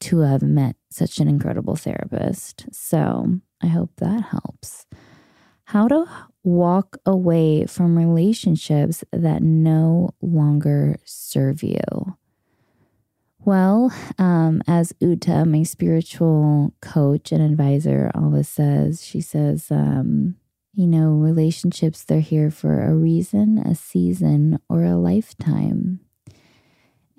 to 0.00 0.20
have 0.20 0.42
met 0.42 0.76
such 0.90 1.18
an 1.18 1.28
incredible 1.28 1.76
therapist. 1.76 2.66
So 2.72 3.40
I 3.62 3.66
hope 3.66 3.90
that 3.96 4.22
helps. 4.22 4.86
How 5.66 5.88
to 5.88 6.06
walk 6.44 6.98
away 7.06 7.66
from 7.66 7.96
relationships 7.96 9.04
that 9.12 9.42
no 9.42 10.10
longer 10.20 10.98
serve 11.04 11.62
you. 11.62 11.80
Well, 13.44 13.92
um, 14.18 14.62
as 14.68 14.94
Uta, 15.00 15.44
my 15.44 15.64
spiritual 15.64 16.74
coach 16.80 17.32
and 17.32 17.42
advisor, 17.42 18.08
always 18.14 18.48
says, 18.48 19.04
she 19.04 19.20
says, 19.20 19.68
um, 19.70 20.36
you 20.72 20.86
know, 20.86 21.10
relationships, 21.10 22.04
they're 22.04 22.20
here 22.20 22.52
for 22.52 22.82
a 22.82 22.94
reason, 22.94 23.58
a 23.58 23.74
season, 23.74 24.60
or 24.68 24.84
a 24.84 24.94
lifetime. 24.94 25.98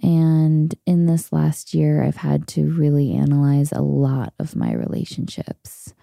And 0.01 0.73
in 0.85 1.07
this 1.07 1.33
last 1.33 1.73
year, 1.73 2.03
I've 2.03 2.17
had 2.17 2.47
to 2.49 2.71
really 2.71 3.13
analyze 3.13 3.73
a 3.73 3.81
lot 3.81 4.33
of 4.39 4.55
my 4.55 4.73
relationships. 4.73 5.93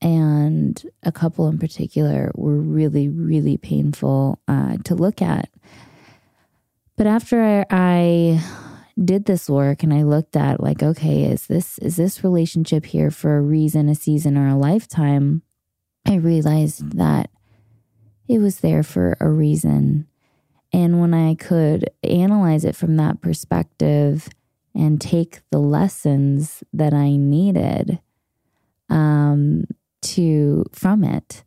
And 0.00 0.82
a 1.02 1.12
couple 1.12 1.46
in 1.48 1.58
particular 1.58 2.32
were 2.34 2.58
really, 2.58 3.08
really 3.08 3.58
painful 3.58 4.40
uh, 4.48 4.78
to 4.84 4.94
look 4.94 5.20
at. 5.20 5.50
But 6.96 7.06
after 7.06 7.42
I, 7.42 7.64
I 7.70 8.44
did 9.02 9.24
this 9.24 9.48
work 9.48 9.82
and 9.82 9.92
I 9.92 10.02
looked 10.02 10.36
at 10.36 10.62
like, 10.62 10.82
okay, 10.82 11.24
is 11.24 11.46
this 11.46 11.78
is 11.78 11.96
this 11.96 12.22
relationship 12.22 12.86
here 12.86 13.10
for 13.10 13.36
a 13.36 13.42
reason, 13.42 13.88
a 13.88 13.94
season, 13.94 14.36
or 14.36 14.48
a 14.48 14.56
lifetime? 14.56 15.42
I 16.06 16.16
realized 16.16 16.96
that 16.96 17.30
it 18.28 18.38
was 18.38 18.60
there 18.60 18.82
for 18.82 19.16
a 19.20 19.28
reason. 19.28 20.08
And 20.72 21.00
when 21.00 21.14
I 21.14 21.34
could 21.34 21.90
analyze 22.02 22.64
it 22.64 22.76
from 22.76 22.96
that 22.96 23.20
perspective 23.20 24.28
and 24.74 25.00
take 25.00 25.40
the 25.50 25.58
lessons 25.58 26.64
that 26.72 26.94
I 26.94 27.16
needed 27.16 28.00
um, 28.88 29.64
to 30.02 30.64
from 30.72 31.04
it, 31.04 31.44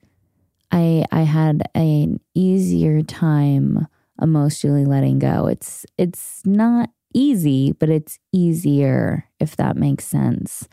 I 0.72 1.06
I 1.12 1.22
had 1.22 1.64
an 1.74 2.20
easier 2.34 3.02
time 3.02 3.88
emotionally 4.22 4.86
letting 4.86 5.20
go. 5.20 5.48
It's 5.48 5.86
it's 5.98 6.42
not 6.46 6.90
easy, 7.15 7.71
but 7.71 7.89
it's 7.89 8.19
easier 8.32 9.25
if 9.39 9.56
that 9.56 9.78
makes 9.78 10.06
sense. 10.06 10.67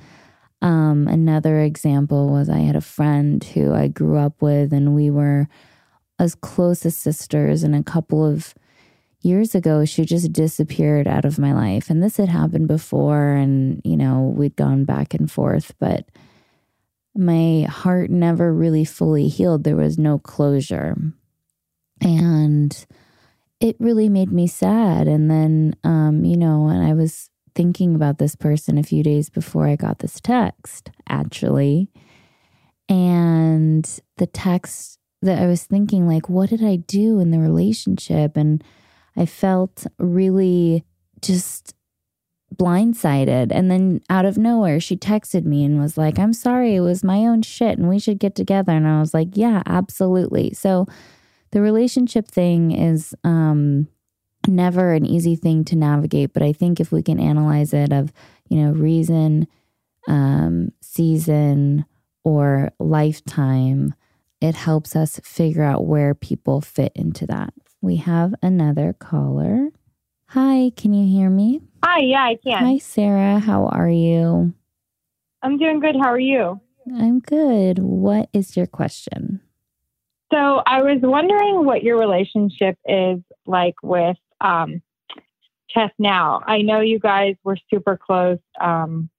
Um, 0.60 1.08
another 1.08 1.60
example 1.60 2.28
was 2.28 2.50
I 2.50 2.58
had 2.58 2.76
a 2.76 2.80
friend 2.80 3.42
who 3.42 3.72
I 3.72 3.88
grew 3.88 4.18
up 4.18 4.42
with, 4.42 4.72
and 4.72 4.94
we 4.94 5.10
were 5.10 5.48
as 6.18 6.34
close 6.34 6.84
as 6.84 6.96
sisters. 6.96 7.62
And 7.62 7.74
a 7.74 7.82
couple 7.82 8.24
of 8.24 8.54
years 9.22 9.54
ago, 9.54 9.84
she 9.84 10.04
just 10.04 10.32
disappeared 10.32 11.08
out 11.08 11.24
of 11.24 11.38
my 11.38 11.52
life. 11.52 11.90
And 11.90 12.02
this 12.02 12.16
had 12.16 12.28
happened 12.28 12.68
before, 12.68 13.28
and, 13.28 13.80
you 13.84 13.96
know, 13.96 14.32
we'd 14.36 14.56
gone 14.56 14.84
back 14.84 15.14
and 15.14 15.30
forth, 15.30 15.74
but 15.78 16.08
my 17.14 17.66
heart 17.68 18.10
never 18.10 18.52
really 18.52 18.84
fully 18.84 19.28
healed. 19.28 19.64
There 19.64 19.76
was 19.76 19.98
no 19.98 20.18
closure. 20.18 20.96
And 22.00 22.86
it 23.62 23.76
really 23.78 24.08
made 24.08 24.32
me 24.32 24.48
sad. 24.48 25.06
And 25.06 25.30
then, 25.30 25.76
um, 25.84 26.24
you 26.24 26.36
know, 26.36 26.66
and 26.66 26.84
I 26.84 26.94
was 26.94 27.30
thinking 27.54 27.94
about 27.94 28.18
this 28.18 28.34
person 28.34 28.76
a 28.76 28.82
few 28.82 29.04
days 29.04 29.30
before 29.30 29.68
I 29.68 29.76
got 29.76 30.00
this 30.00 30.20
text, 30.20 30.90
actually. 31.08 31.88
And 32.88 33.88
the 34.16 34.26
text 34.26 34.98
that 35.22 35.40
I 35.40 35.46
was 35.46 35.62
thinking, 35.62 36.08
like, 36.08 36.28
what 36.28 36.50
did 36.50 36.64
I 36.64 36.74
do 36.74 37.20
in 37.20 37.30
the 37.30 37.38
relationship? 37.38 38.36
And 38.36 38.64
I 39.16 39.26
felt 39.26 39.86
really 39.96 40.84
just 41.20 41.76
blindsided. 42.52 43.52
And 43.52 43.70
then 43.70 44.00
out 44.10 44.24
of 44.24 44.36
nowhere, 44.36 44.80
she 44.80 44.96
texted 44.96 45.44
me 45.44 45.64
and 45.64 45.80
was 45.80 45.96
like, 45.96 46.18
I'm 46.18 46.32
sorry, 46.32 46.74
it 46.74 46.80
was 46.80 47.04
my 47.04 47.18
own 47.18 47.42
shit 47.42 47.78
and 47.78 47.88
we 47.88 48.00
should 48.00 48.18
get 48.18 48.34
together. 48.34 48.72
And 48.72 48.88
I 48.88 48.98
was 48.98 49.14
like, 49.14 49.28
yeah, 49.34 49.62
absolutely. 49.66 50.52
So 50.52 50.88
the 51.52 51.62
relationship 51.62 52.28
thing 52.28 52.72
is, 52.72 53.14
um, 53.24 53.88
never 54.48 54.92
an 54.92 55.06
easy 55.06 55.36
thing 55.36 55.64
to 55.66 55.76
navigate. 55.76 56.32
But 56.32 56.42
I 56.42 56.52
think 56.52 56.80
if 56.80 56.90
we 56.90 57.02
can 57.02 57.20
analyze 57.20 57.72
it 57.72 57.92
of, 57.92 58.12
you 58.48 58.58
know, 58.58 58.72
reason, 58.72 59.46
um, 60.08 60.72
season, 60.80 61.84
or 62.24 62.72
lifetime, 62.78 63.94
it 64.40 64.54
helps 64.54 64.96
us 64.96 65.20
figure 65.24 65.62
out 65.62 65.86
where 65.86 66.14
people 66.14 66.60
fit 66.60 66.92
into 66.94 67.26
that. 67.26 67.52
We 67.80 67.96
have 67.96 68.34
another 68.42 68.94
caller. 68.98 69.68
Hi, 70.28 70.72
can 70.76 70.94
you 70.94 71.06
hear 71.06 71.30
me? 71.30 71.60
Hi, 71.84 72.00
yeah, 72.00 72.24
I 72.24 72.38
can. 72.42 72.64
Hi, 72.64 72.78
Sarah. 72.78 73.38
How 73.38 73.66
are 73.66 73.90
you? 73.90 74.54
I'm 75.42 75.58
doing 75.58 75.80
good. 75.80 75.96
How 75.96 76.08
are 76.08 76.18
you? 76.18 76.60
I'm 76.94 77.20
good. 77.20 77.78
What 77.78 78.28
is 78.32 78.56
your 78.56 78.66
question? 78.66 79.40
So 80.32 80.62
I 80.66 80.82
was 80.82 80.98
wondering 81.02 81.66
what 81.66 81.82
your 81.82 81.98
relationship 81.98 82.78
is 82.86 83.18
like 83.44 83.74
with 83.82 84.16
um, 84.40 84.80
now. 85.98 86.40
I 86.46 86.62
know 86.62 86.80
you 86.80 86.98
guys 86.98 87.34
were 87.44 87.56
super 87.70 87.98
close 87.98 88.38
um, 88.60 89.10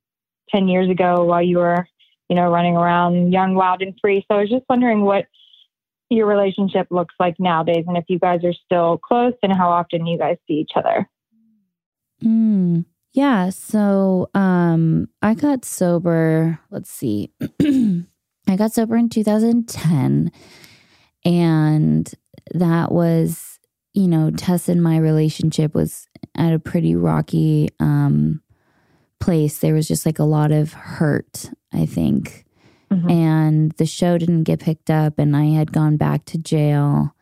10 0.50 0.68
years 0.68 0.90
ago 0.90 1.24
while 1.24 1.42
you 1.42 1.58
were, 1.60 1.88
you 2.30 2.36
know, 2.36 2.50
running 2.50 2.76
around 2.76 3.32
young, 3.32 3.54
wild, 3.54 3.82
and 3.82 3.94
free. 4.02 4.26
So 4.28 4.38
I 4.38 4.42
was 4.42 4.50
just 4.50 4.66
wondering 4.70 5.02
what 5.02 5.26
your 6.10 6.28
relationship 6.28 6.88
looks 6.90 7.16
like 7.20 7.36
nowadays 7.40 7.86
and 7.88 7.98
if 7.98 8.06
you 8.08 8.20
guys 8.20 8.44
are 8.44 8.54
still 8.66 8.98
close 8.98 9.34
and 9.44 9.56
how 9.56 9.70
often 9.70 10.06
you 10.08 10.18
guys 10.18 10.38
see 10.48 10.56
each 10.56 10.72
other. 10.76 11.08
Mm, 12.24 12.86
yeah. 13.14 13.50
So 13.50 14.30
um, 14.34 15.10
I 15.22 15.34
got 15.34 15.66
sober, 15.66 16.60
let's 16.72 16.90
see, 16.90 17.32
I 18.48 18.56
got 18.56 18.74
sober 18.74 18.96
in 18.96 19.10
2010. 19.10 20.32
And 21.26 22.12
that 22.54 22.92
was, 22.92 23.60
you 23.94 24.08
know, 24.08 24.32
Tess 24.32 24.68
and 24.70 24.84
my 24.84 24.98
relationship 24.98 25.74
was 25.74 26.08
at 26.36 26.54
a 26.54 26.60
pretty 26.60 26.96
rocky 26.96 27.70
um, 27.80 28.42
place. 29.20 29.60
There 29.60 29.74
was 29.74 29.88
just 29.88 30.06
like 30.06 30.20
a 30.20 30.24
lot 30.24 30.52
of 30.52 30.74
hurt, 30.74 31.50
I 31.72 31.86
think. 31.86 32.46
Mm-hmm. 32.92 33.10
And 33.10 33.72
the 33.74 33.86
show 33.86 34.18
didn't 34.18 34.44
get 34.44 34.60
picked 34.60 34.90
up, 34.90 35.18
and 35.18 35.36
I 35.36 35.46
had 35.46 35.72
gone 35.72 35.98
back 35.98 36.26
to 36.26 36.38
jail. 36.38 37.16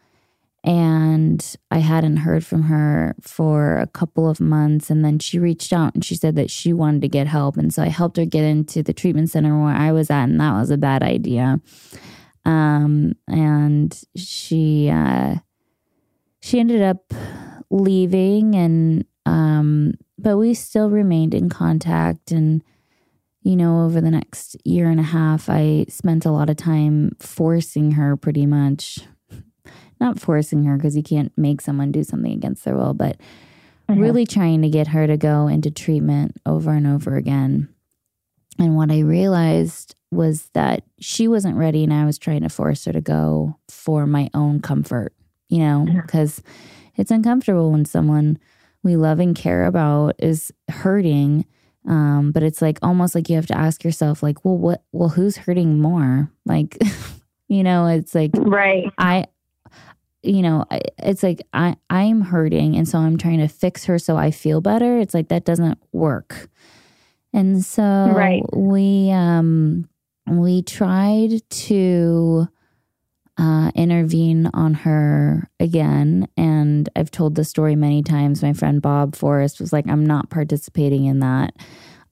And 0.63 1.55
I 1.71 1.79
hadn't 1.79 2.17
heard 2.17 2.45
from 2.45 2.63
her 2.63 3.15
for 3.19 3.77
a 3.77 3.87
couple 3.87 4.29
of 4.29 4.39
months. 4.39 4.91
And 4.91 5.03
then 5.03 5.17
she 5.17 5.39
reached 5.39 5.73
out 5.73 5.95
and 5.95 6.05
she 6.05 6.13
said 6.13 6.35
that 6.35 6.51
she 6.51 6.71
wanted 6.71 7.01
to 7.01 7.07
get 7.07 7.25
help. 7.25 7.57
And 7.57 7.73
so 7.73 7.81
I 7.81 7.87
helped 7.87 8.17
her 8.17 8.25
get 8.25 8.43
into 8.43 8.83
the 8.83 8.93
treatment 8.93 9.31
center 9.31 9.59
where 9.59 9.73
I 9.73 9.91
was 9.91 10.11
at, 10.11 10.25
and 10.25 10.39
that 10.39 10.53
was 10.53 10.69
a 10.69 10.77
bad 10.77 11.01
idea. 11.01 11.59
Um, 12.45 13.13
and 13.27 13.99
she 14.15 14.89
uh, 14.89 15.35
she 16.41 16.59
ended 16.59 16.81
up 16.81 17.13
leaving, 17.69 18.55
and 18.55 19.05
um, 19.25 19.93
but 20.17 20.37
we 20.37 20.53
still 20.53 20.89
remained 20.89 21.33
in 21.33 21.49
contact. 21.49 22.31
And 22.31 22.63
you 23.43 23.55
know, 23.55 23.85
over 23.85 24.01
the 24.01 24.11
next 24.11 24.55
year 24.65 24.89
and 24.89 24.99
a 24.99 25.03
half, 25.03 25.49
I 25.49 25.85
spent 25.89 26.25
a 26.25 26.31
lot 26.31 26.49
of 26.49 26.57
time 26.57 27.15
forcing 27.19 27.91
her, 27.91 28.15
pretty 28.15 28.45
much. 28.45 28.99
Not 29.99 30.19
forcing 30.19 30.63
her 30.63 30.77
because 30.77 30.97
you 30.97 31.03
can't 31.03 31.31
make 31.37 31.61
someone 31.61 31.91
do 31.91 32.03
something 32.03 32.31
against 32.31 32.65
their 32.65 32.75
will, 32.75 32.95
but 32.95 33.17
mm-hmm. 33.87 34.01
really 34.01 34.25
trying 34.25 34.63
to 34.63 34.69
get 34.69 34.87
her 34.87 35.05
to 35.05 35.15
go 35.15 35.47
into 35.47 35.69
treatment 35.69 36.37
over 36.45 36.71
and 36.71 36.87
over 36.87 37.15
again. 37.17 37.69
And 38.57 38.75
what 38.75 38.91
I 38.91 38.99
realized 38.99 39.95
was 40.11 40.49
that 40.53 40.83
she 40.99 41.27
wasn't 41.27 41.55
ready 41.55 41.83
and 41.83 41.93
I 41.93 42.05
was 42.05 42.17
trying 42.17 42.41
to 42.41 42.49
force 42.49 42.85
her 42.85 42.91
to 42.91 43.01
go 43.01 43.57
for 43.69 44.05
my 44.05 44.29
own 44.33 44.61
comfort, 44.61 45.13
you 45.47 45.59
know, 45.59 45.87
because 45.89 46.43
it's 46.97 47.11
uncomfortable 47.11 47.71
when 47.71 47.85
someone 47.85 48.37
we 48.83 48.97
love 48.97 49.19
and 49.19 49.35
care 49.35 49.65
about 49.65 50.15
is 50.19 50.51
hurting. 50.69 51.45
Um, 51.87 52.31
but 52.31 52.43
it's 52.43 52.61
like 52.61 52.77
almost 52.81 53.15
like 53.15 53.29
you 53.29 53.35
have 53.37 53.47
to 53.47 53.57
ask 53.57 53.83
yourself, 53.83 54.21
like, 54.21 54.43
well, 54.43 54.57
what, 54.57 54.83
well, 54.91 55.09
who's 55.09 55.37
hurting 55.37 55.79
more? 55.79 56.31
Like, 56.45 56.77
you 57.47 57.63
know, 57.63 57.87
it's 57.87 58.13
like, 58.13 58.31
right. 58.35 58.91
I, 58.97 59.25
you 60.23 60.41
know, 60.41 60.65
it's 60.99 61.23
like 61.23 61.41
I, 61.53 61.77
I'm 61.89 62.21
hurting. 62.21 62.75
And 62.75 62.87
so 62.87 62.99
I'm 62.99 63.17
trying 63.17 63.39
to 63.39 63.47
fix 63.47 63.85
her 63.85 63.97
so 63.97 64.17
I 64.17 64.29
feel 64.31 64.61
better. 64.61 64.99
It's 64.99 65.13
like 65.13 65.29
that 65.29 65.45
doesn't 65.45 65.79
work. 65.91 66.49
And 67.33 67.63
so 67.63 68.11
right. 68.13 68.43
we, 68.53 69.09
um, 69.11 69.87
we 70.39 70.61
tried 70.61 71.41
to 71.49 72.47
uh, 73.37 73.71
intervene 73.75 74.49
on 74.53 74.73
her 74.73 75.49
again. 75.59 76.27
And 76.37 76.87
I've 76.95 77.11
told 77.11 77.35
the 77.35 77.43
story 77.43 77.75
many 77.75 78.03
times. 78.03 78.43
My 78.43 78.53
friend 78.53 78.81
Bob 78.81 79.15
Forrest 79.15 79.59
was 79.59 79.73
like, 79.73 79.87
I'm 79.87 80.05
not 80.05 80.29
participating 80.29 81.05
in 81.05 81.19
that. 81.19 81.55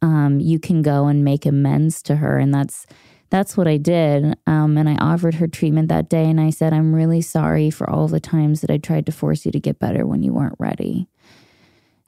Um, 0.02 0.40
you 0.40 0.60
can 0.60 0.82
go 0.82 1.08
and 1.08 1.24
make 1.24 1.46
amends 1.46 2.02
to 2.04 2.16
her. 2.18 2.38
And 2.38 2.54
that's 2.54 2.86
that's 3.30 3.56
what 3.56 3.68
I 3.68 3.78
did. 3.78 4.36
Um, 4.48 4.76
and 4.76 4.90
I 4.90 4.96
offered 4.96 5.36
her 5.36 5.48
treatment 5.48 5.88
that 5.90 6.10
day. 6.10 6.26
And 6.26 6.42
I 6.42 6.50
said, 6.50 6.74
I'm 6.74 6.96
really 6.96 7.22
sorry 7.22 7.70
for 7.70 7.88
all 7.88 8.08
the 8.08 8.20
times 8.20 8.62
that 8.62 8.72
I 8.72 8.78
tried 8.78 9.06
to 9.06 9.12
force 9.12 9.46
you 9.46 9.52
to 9.52 9.60
get 9.60 9.78
better 9.78 10.08
when 10.08 10.24
you 10.24 10.34
weren't 10.34 10.56
ready. 10.58 11.08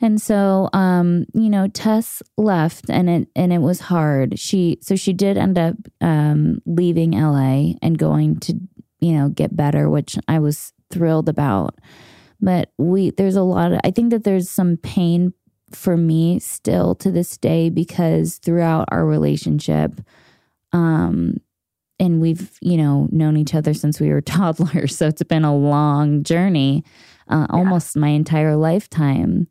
And 0.01 0.19
so, 0.19 0.67
um, 0.73 1.25
you 1.33 1.49
know, 1.49 1.67
Tess 1.67 2.23
left, 2.35 2.89
and 2.89 3.07
it 3.07 3.27
and 3.35 3.53
it 3.53 3.59
was 3.59 3.79
hard. 3.79 4.39
She 4.39 4.79
so 4.81 4.95
she 4.95 5.13
did 5.13 5.37
end 5.37 5.59
up 5.59 5.75
um, 6.01 6.61
leaving 6.65 7.11
LA 7.11 7.73
and 7.83 7.97
going 7.97 8.39
to 8.41 8.59
you 8.99 9.13
know 9.13 9.29
get 9.29 9.55
better, 9.55 9.89
which 9.89 10.17
I 10.27 10.39
was 10.39 10.73
thrilled 10.91 11.29
about. 11.29 11.75
But 12.41 12.71
we 12.79 13.11
there's 13.11 13.35
a 13.35 13.43
lot 13.43 13.73
of 13.73 13.79
I 13.83 13.91
think 13.91 14.09
that 14.09 14.23
there's 14.23 14.49
some 14.49 14.77
pain 14.77 15.33
for 15.71 15.95
me 15.95 16.39
still 16.39 16.95
to 16.95 17.11
this 17.11 17.37
day 17.37 17.69
because 17.69 18.37
throughout 18.37 18.89
our 18.91 19.05
relationship, 19.05 20.01
um, 20.73 21.37
and 21.99 22.19
we've 22.19 22.57
you 22.59 22.77
know 22.77 23.07
known 23.11 23.37
each 23.37 23.53
other 23.53 23.75
since 23.75 23.99
we 23.99 24.09
were 24.09 24.21
toddlers, 24.21 24.97
so 24.97 25.07
it's 25.09 25.21
been 25.21 25.45
a 25.45 25.55
long 25.55 26.23
journey, 26.23 26.83
uh, 27.29 27.45
yeah. 27.47 27.55
almost 27.55 27.95
my 27.95 28.09
entire 28.09 28.55
lifetime 28.55 29.47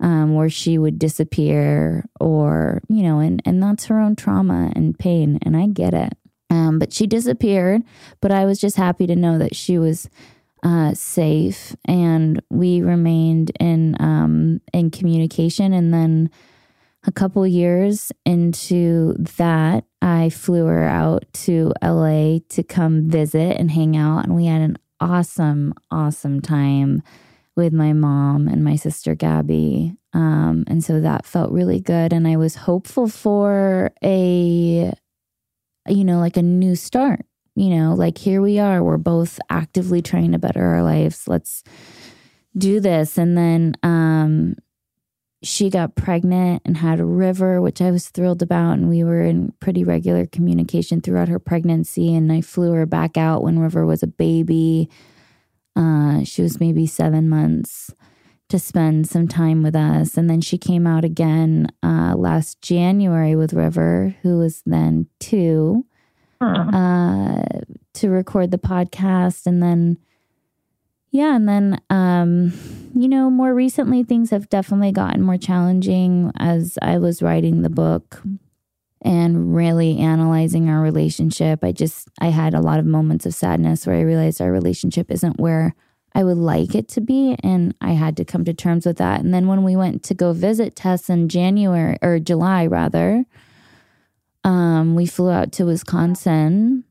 um, 0.00 0.34
where 0.34 0.50
she 0.50 0.78
would 0.78 0.98
disappear 0.98 2.04
or, 2.20 2.82
you 2.88 3.02
know, 3.02 3.18
and, 3.18 3.42
and 3.44 3.62
that's 3.62 3.86
her 3.86 3.98
own 3.98 4.16
trauma 4.16 4.72
and 4.76 4.98
pain. 4.98 5.38
And 5.42 5.56
I 5.56 5.66
get 5.66 5.94
it. 5.94 6.12
Um, 6.50 6.78
but 6.78 6.92
she 6.92 7.06
disappeared. 7.06 7.82
But 8.20 8.30
I 8.30 8.44
was 8.44 8.60
just 8.60 8.76
happy 8.76 9.06
to 9.06 9.16
know 9.16 9.38
that 9.38 9.56
she 9.56 9.78
was 9.78 10.08
uh, 10.62 10.94
safe 10.94 11.76
and 11.84 12.42
we 12.50 12.82
remained 12.82 13.52
in 13.60 13.96
um, 14.00 14.60
in 14.72 14.90
communication. 14.90 15.72
And 15.72 15.92
then 15.92 16.30
a 17.04 17.12
couple 17.12 17.46
years 17.46 18.10
into 18.24 19.14
that, 19.36 19.84
I 20.02 20.30
flew 20.30 20.66
her 20.66 20.84
out 20.84 21.24
to 21.44 21.72
LA 21.82 22.38
to 22.50 22.62
come 22.62 23.08
visit 23.08 23.56
and 23.58 23.70
hang 23.70 23.96
out. 23.96 24.24
And 24.24 24.34
we 24.34 24.46
had 24.46 24.60
an 24.60 24.76
awesome, 25.00 25.74
awesome 25.90 26.40
time 26.40 27.02
with 27.56 27.72
my 27.72 27.92
mom 27.92 28.48
and 28.48 28.62
my 28.62 28.76
sister 28.76 29.14
Gabby. 29.14 29.96
Um, 30.12 30.64
and 30.66 30.84
so 30.84 31.00
that 31.00 31.26
felt 31.26 31.50
really 31.50 31.80
good. 31.80 32.12
And 32.12 32.28
I 32.28 32.36
was 32.36 32.54
hopeful 32.54 33.08
for 33.08 33.92
a, 34.04 34.92
you 35.88 36.04
know, 36.04 36.18
like 36.18 36.36
a 36.36 36.42
new 36.42 36.76
start. 36.76 37.24
You 37.54 37.70
know, 37.70 37.94
like 37.94 38.18
here 38.18 38.42
we 38.42 38.58
are, 38.58 38.82
we're 38.82 38.98
both 38.98 39.40
actively 39.48 40.02
trying 40.02 40.32
to 40.32 40.38
better 40.38 40.62
our 40.62 40.82
lives. 40.82 41.26
Let's 41.26 41.64
do 42.56 42.80
this. 42.80 43.16
And 43.16 43.36
then 43.36 43.74
um, 43.82 44.56
she 45.42 45.70
got 45.70 45.94
pregnant 45.94 46.60
and 46.66 46.76
had 46.76 47.00
a 47.00 47.04
river, 47.06 47.62
which 47.62 47.80
I 47.80 47.90
was 47.90 48.10
thrilled 48.10 48.42
about. 48.42 48.72
And 48.72 48.90
we 48.90 49.04
were 49.04 49.22
in 49.22 49.54
pretty 49.60 49.84
regular 49.84 50.26
communication 50.26 51.00
throughout 51.00 51.28
her 51.28 51.38
pregnancy. 51.38 52.14
And 52.14 52.30
I 52.30 52.42
flew 52.42 52.72
her 52.72 52.84
back 52.84 53.16
out 53.16 53.42
when 53.42 53.58
River 53.58 53.86
was 53.86 54.02
a 54.02 54.06
baby. 54.06 54.90
Uh, 55.76 56.24
she 56.24 56.42
was 56.42 56.58
maybe 56.58 56.86
seven 56.86 57.28
months 57.28 57.92
to 58.48 58.58
spend 58.58 59.08
some 59.08 59.26
time 59.26 59.62
with 59.62 59.74
us. 59.74 60.16
And 60.16 60.30
then 60.30 60.40
she 60.40 60.56
came 60.56 60.86
out 60.86 61.04
again 61.04 61.68
uh, 61.82 62.14
last 62.16 62.62
January 62.62 63.34
with 63.34 63.52
River, 63.52 64.14
who 64.22 64.38
was 64.38 64.62
then 64.64 65.08
two, 65.18 65.84
uh, 66.40 67.42
to 67.94 68.08
record 68.08 68.50
the 68.50 68.58
podcast. 68.58 69.46
And 69.46 69.62
then, 69.62 69.98
yeah, 71.10 71.34
and 71.34 71.48
then, 71.48 71.80
um, 71.90 72.52
you 72.94 73.08
know, 73.08 73.30
more 73.30 73.54
recently, 73.54 74.04
things 74.04 74.30
have 74.30 74.48
definitely 74.48 74.92
gotten 74.92 75.22
more 75.22 75.38
challenging 75.38 76.30
as 76.38 76.78
I 76.80 76.98
was 76.98 77.22
writing 77.22 77.62
the 77.62 77.70
book 77.70 78.22
and 79.06 79.54
really 79.54 79.98
analyzing 79.98 80.68
our 80.68 80.82
relationship. 80.82 81.62
I 81.62 81.72
just, 81.72 82.08
I 82.20 82.26
had 82.26 82.54
a 82.54 82.60
lot 82.60 82.80
of 82.80 82.86
moments 82.86 83.24
of 83.24 83.34
sadness 83.34 83.86
where 83.86 83.96
I 83.96 84.00
realized 84.00 84.40
our 84.40 84.50
relationship 84.50 85.10
isn't 85.10 85.38
where 85.38 85.74
I 86.12 86.24
would 86.24 86.38
like 86.38 86.74
it 86.74 86.88
to 86.88 87.00
be. 87.00 87.36
And 87.42 87.74
I 87.80 87.92
had 87.92 88.16
to 88.16 88.24
come 88.24 88.44
to 88.44 88.52
terms 88.52 88.84
with 88.84 88.98
that. 88.98 89.20
And 89.20 89.32
then 89.32 89.46
when 89.46 89.62
we 89.62 89.76
went 89.76 90.02
to 90.04 90.14
go 90.14 90.32
visit 90.32 90.74
Tess 90.74 91.08
in 91.08 91.28
January 91.28 91.96
or 92.02 92.18
July, 92.18 92.66
rather, 92.66 93.24
um, 94.42 94.96
we 94.96 95.06
flew 95.06 95.30
out 95.30 95.52
to 95.52 95.66
Wisconsin 95.66 96.84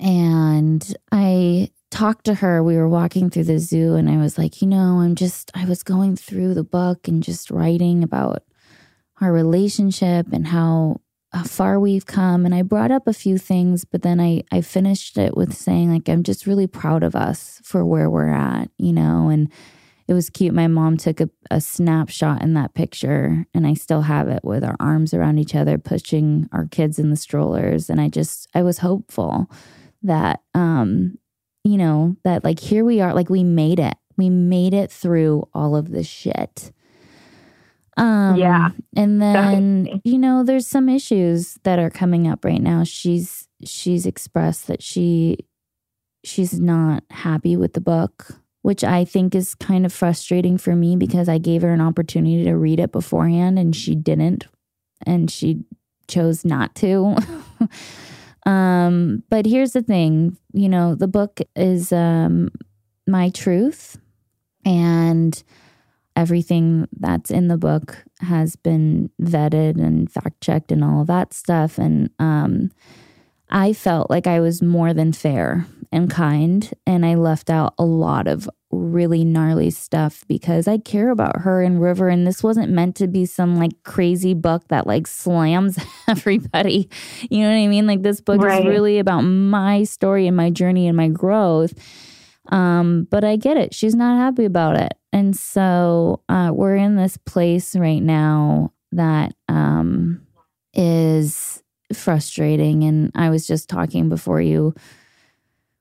and 0.00 0.94
I 1.12 1.70
talked 1.90 2.24
to 2.24 2.34
her. 2.34 2.62
We 2.62 2.76
were 2.76 2.88
walking 2.88 3.30
through 3.30 3.44
the 3.44 3.58
zoo, 3.58 3.94
and 3.94 4.10
I 4.10 4.18
was 4.18 4.38
like, 4.38 4.60
you 4.60 4.68
know, 4.68 5.00
I'm 5.00 5.14
just, 5.14 5.50
I 5.54 5.64
was 5.64 5.82
going 5.82 6.16
through 6.16 6.54
the 6.54 6.62
book 6.62 7.08
and 7.08 7.22
just 7.22 7.50
writing 7.50 8.04
about 8.04 8.42
our 9.20 9.32
relationship 9.32 10.26
and 10.32 10.46
how, 10.46 11.00
how 11.32 11.44
far 11.44 11.78
we've 11.78 12.06
come. 12.06 12.46
And 12.46 12.54
I 12.54 12.62
brought 12.62 12.90
up 12.90 13.06
a 13.06 13.12
few 13.12 13.38
things, 13.38 13.84
but 13.84 14.02
then 14.02 14.20
I, 14.20 14.42
I 14.50 14.60
finished 14.60 15.18
it 15.18 15.36
with 15.36 15.54
saying, 15.54 15.92
like, 15.92 16.08
I'm 16.08 16.22
just 16.22 16.46
really 16.46 16.66
proud 16.66 17.02
of 17.02 17.14
us 17.14 17.60
for 17.64 17.84
where 17.84 18.08
we're 18.08 18.30
at, 18.30 18.70
you 18.78 18.92
know, 18.92 19.28
and 19.28 19.52
it 20.06 20.14
was 20.14 20.30
cute. 20.30 20.54
My 20.54 20.68
mom 20.68 20.96
took 20.96 21.20
a, 21.20 21.28
a 21.50 21.60
snapshot 21.60 22.42
in 22.42 22.54
that 22.54 22.72
picture, 22.72 23.46
and 23.52 23.66
I 23.66 23.74
still 23.74 24.02
have 24.02 24.28
it 24.28 24.42
with 24.42 24.64
our 24.64 24.76
arms 24.80 25.12
around 25.12 25.38
each 25.38 25.54
other, 25.54 25.76
pushing 25.76 26.48
our 26.50 26.66
kids 26.66 26.98
in 26.98 27.10
the 27.10 27.16
strollers. 27.16 27.90
And 27.90 28.00
I 28.00 28.08
just, 28.08 28.48
I 28.54 28.62
was 28.62 28.78
hopeful 28.78 29.50
that, 30.02 30.40
um, 30.54 31.18
you 31.62 31.76
know, 31.76 32.16
that 32.24 32.42
like 32.42 32.58
here 32.58 32.86
we 32.86 33.02
are, 33.02 33.12
like 33.12 33.28
we 33.28 33.44
made 33.44 33.78
it. 33.78 33.94
We 34.16 34.30
made 34.30 34.72
it 34.72 34.90
through 34.90 35.46
all 35.52 35.76
of 35.76 35.90
this 35.90 36.06
shit. 36.06 36.72
Um, 37.98 38.36
Yeah, 38.36 38.70
And 38.96 39.20
then, 39.20 39.84
definitely. 39.84 40.00
you 40.04 40.18
know, 40.18 40.44
there's 40.44 40.66
some 40.66 40.88
issues 40.88 41.58
that 41.64 41.78
are 41.78 41.90
coming 41.90 42.26
up 42.28 42.44
right 42.44 42.62
now. 42.62 42.84
She's 42.84 43.48
she's 43.64 44.06
expressed 44.06 44.66
that 44.68 44.82
she 44.82 45.38
she's 46.24 46.58
not 46.60 47.04
happy 47.10 47.56
with 47.56 47.72
the 47.74 47.80
book, 47.80 48.28
which 48.62 48.84
I 48.84 49.04
think 49.04 49.34
is 49.34 49.54
kind 49.54 49.84
of 49.86 49.92
frustrating 49.92 50.58
for 50.58 50.74
me 50.76 50.96
because 50.96 51.28
I 51.28 51.38
gave 51.38 51.62
her 51.62 51.72
an 51.72 51.80
opportunity 51.80 52.44
to 52.44 52.54
read 52.54 52.80
it 52.80 52.92
beforehand 52.92 53.58
and 53.58 53.74
she 53.74 53.94
didn't 53.94 54.46
and 55.06 55.30
she 55.30 55.64
chose 56.08 56.44
not 56.44 56.74
to. 56.76 57.16
um, 58.46 59.22
but 59.30 59.46
here's 59.46 59.72
the 59.72 59.82
thing, 59.82 60.36
you 60.52 60.68
know, 60.68 60.94
the 60.94 61.08
book 61.08 61.40
is 61.56 61.92
um 61.92 62.50
my 63.06 63.30
truth 63.30 63.98
and 64.64 65.42
everything 66.18 66.88
that's 66.98 67.30
in 67.30 67.46
the 67.46 67.56
book 67.56 68.04
has 68.20 68.56
been 68.56 69.08
vetted 69.22 69.80
and 69.80 70.10
fact 70.10 70.40
checked 70.40 70.72
and 70.72 70.82
all 70.82 71.00
of 71.02 71.06
that 71.06 71.32
stuff. 71.32 71.78
And 71.78 72.10
um, 72.18 72.72
I 73.50 73.72
felt 73.72 74.10
like 74.10 74.26
I 74.26 74.40
was 74.40 74.60
more 74.60 74.92
than 74.92 75.12
fair 75.12 75.64
and 75.92 76.10
kind. 76.10 76.68
And 76.88 77.06
I 77.06 77.14
left 77.14 77.50
out 77.50 77.72
a 77.78 77.84
lot 77.84 78.26
of 78.26 78.50
really 78.72 79.24
gnarly 79.24 79.70
stuff 79.70 80.24
because 80.26 80.66
I 80.66 80.78
care 80.78 81.10
about 81.10 81.42
her 81.42 81.62
and 81.62 81.80
River. 81.80 82.08
And 82.08 82.26
this 82.26 82.42
wasn't 82.42 82.72
meant 82.72 82.96
to 82.96 83.06
be 83.06 83.24
some 83.24 83.56
like 83.56 83.80
crazy 83.84 84.34
book 84.34 84.66
that 84.68 84.88
like 84.88 85.06
slams 85.06 85.78
everybody. 86.08 86.90
You 87.30 87.44
know 87.44 87.50
what 87.50 87.62
I 87.64 87.68
mean? 87.68 87.86
Like 87.86 88.02
this 88.02 88.20
book 88.20 88.42
Right. 88.42 88.60
is 88.60 88.66
really 88.66 88.98
about 88.98 89.20
my 89.20 89.84
story 89.84 90.26
and 90.26 90.36
my 90.36 90.50
journey 90.50 90.88
and 90.88 90.96
my 90.96 91.08
growth. 91.08 91.74
Um, 92.50 93.06
but 93.10 93.24
I 93.24 93.36
get 93.36 93.56
it. 93.56 93.74
She's 93.74 93.94
not 93.94 94.18
happy 94.18 94.44
about 94.44 94.76
it. 94.76 94.94
And 95.12 95.36
so 95.36 96.22
uh, 96.28 96.50
we're 96.52 96.76
in 96.76 96.96
this 96.96 97.16
place 97.16 97.76
right 97.76 98.02
now 98.02 98.72
that 98.92 99.34
um, 99.48 100.26
is 100.74 101.62
frustrating. 101.92 102.84
And 102.84 103.10
I 103.14 103.30
was 103.30 103.46
just 103.46 103.68
talking 103.68 104.08
before 104.08 104.40
you 104.40 104.74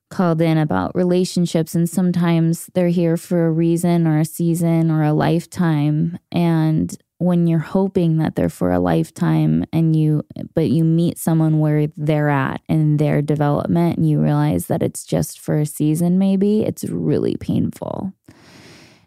called 0.09 0.41
in 0.41 0.57
about 0.57 0.95
relationships, 0.95 1.75
and 1.75 1.89
sometimes 1.89 2.69
they're 2.73 2.87
here 2.89 3.17
for 3.17 3.47
a 3.47 3.51
reason 3.51 4.07
or 4.07 4.19
a 4.19 4.25
season 4.25 4.89
or 4.91 5.03
a 5.03 5.13
lifetime. 5.13 6.17
And 6.31 6.95
when 7.19 7.47
you're 7.47 7.59
hoping 7.59 8.17
that 8.17 8.35
they're 8.35 8.47
for 8.49 8.71
a 8.71 8.79
lifetime 8.79 9.65
and 9.73 9.95
you 9.95 10.21
but 10.53 10.69
you 10.69 10.83
meet 10.83 11.17
someone 11.17 11.59
where 11.59 11.87
they're 11.97 12.29
at 12.29 12.61
in 12.69 12.97
their 12.97 13.23
development 13.23 13.97
and 13.97 14.07
you 14.07 14.21
realize 14.21 14.67
that 14.67 14.83
it's 14.83 15.03
just 15.03 15.39
for 15.39 15.57
a 15.59 15.65
season 15.65 16.19
maybe 16.19 16.61
it's 16.63 16.83
really 16.83 17.35
painful 17.37 18.13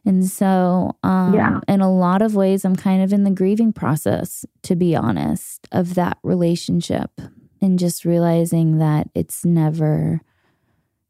and 0.05 0.27
so 0.27 0.97
um 1.05 1.35
Yeah. 1.35 1.61
in 1.69 1.81
a 1.81 1.93
lot 1.93 2.21
of 2.21 2.35
ways 2.35 2.65
i'm 2.65 2.75
kind 2.75 3.01
of 3.01 3.13
in 3.13 3.23
the 3.23 3.31
grieving 3.31 3.73
process 3.73 4.45
to 4.63 4.75
be 4.75 4.97
honest 4.97 5.69
of 5.71 5.95
that 5.95 6.19
relationship 6.25 7.13
and 7.63 7.79
just 7.79 8.05
realizing 8.05 8.79
that 8.79 9.09
it's 9.15 9.45
never 9.45 10.21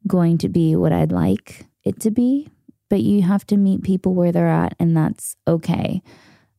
going 0.07 0.37
to 0.37 0.49
be 0.49 0.75
what 0.75 0.91
i'd 0.91 1.11
like 1.11 1.65
it 1.83 1.99
to 1.99 2.11
be 2.11 2.49
but 2.89 3.01
you 3.01 3.21
have 3.21 3.47
to 3.47 3.55
meet 3.55 3.83
people 3.83 4.13
where 4.13 4.33
they're 4.33 4.49
at 4.49 4.75
and 4.77 4.97
that's 4.97 5.37
okay. 5.47 6.01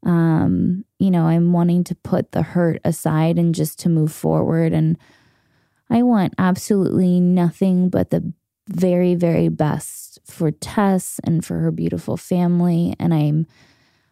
Um 0.05 0.87
you 0.99 1.11
know 1.11 1.27
i'm 1.27 1.53
wanting 1.53 1.85
to 1.85 1.95
put 1.97 2.33
the 2.33 2.43
hurt 2.43 2.81
aside 2.85 3.39
and 3.39 3.55
just 3.55 3.79
to 3.81 3.89
move 3.89 4.13
forward 4.13 4.73
and 4.73 4.97
i 5.91 6.03
want 6.03 6.35
absolutely 6.39 7.21
nothing 7.21 7.89
but 7.89 8.11
the 8.11 8.33
very 8.69 9.15
very 9.15 9.49
best 9.49 10.21
for 10.25 10.51
tess 10.51 11.21
and 11.25 11.45
for 11.45 11.59
her 11.59 11.71
beautiful 11.71 12.17
family 12.17 12.95
and 12.99 13.13
i'm 13.13 13.47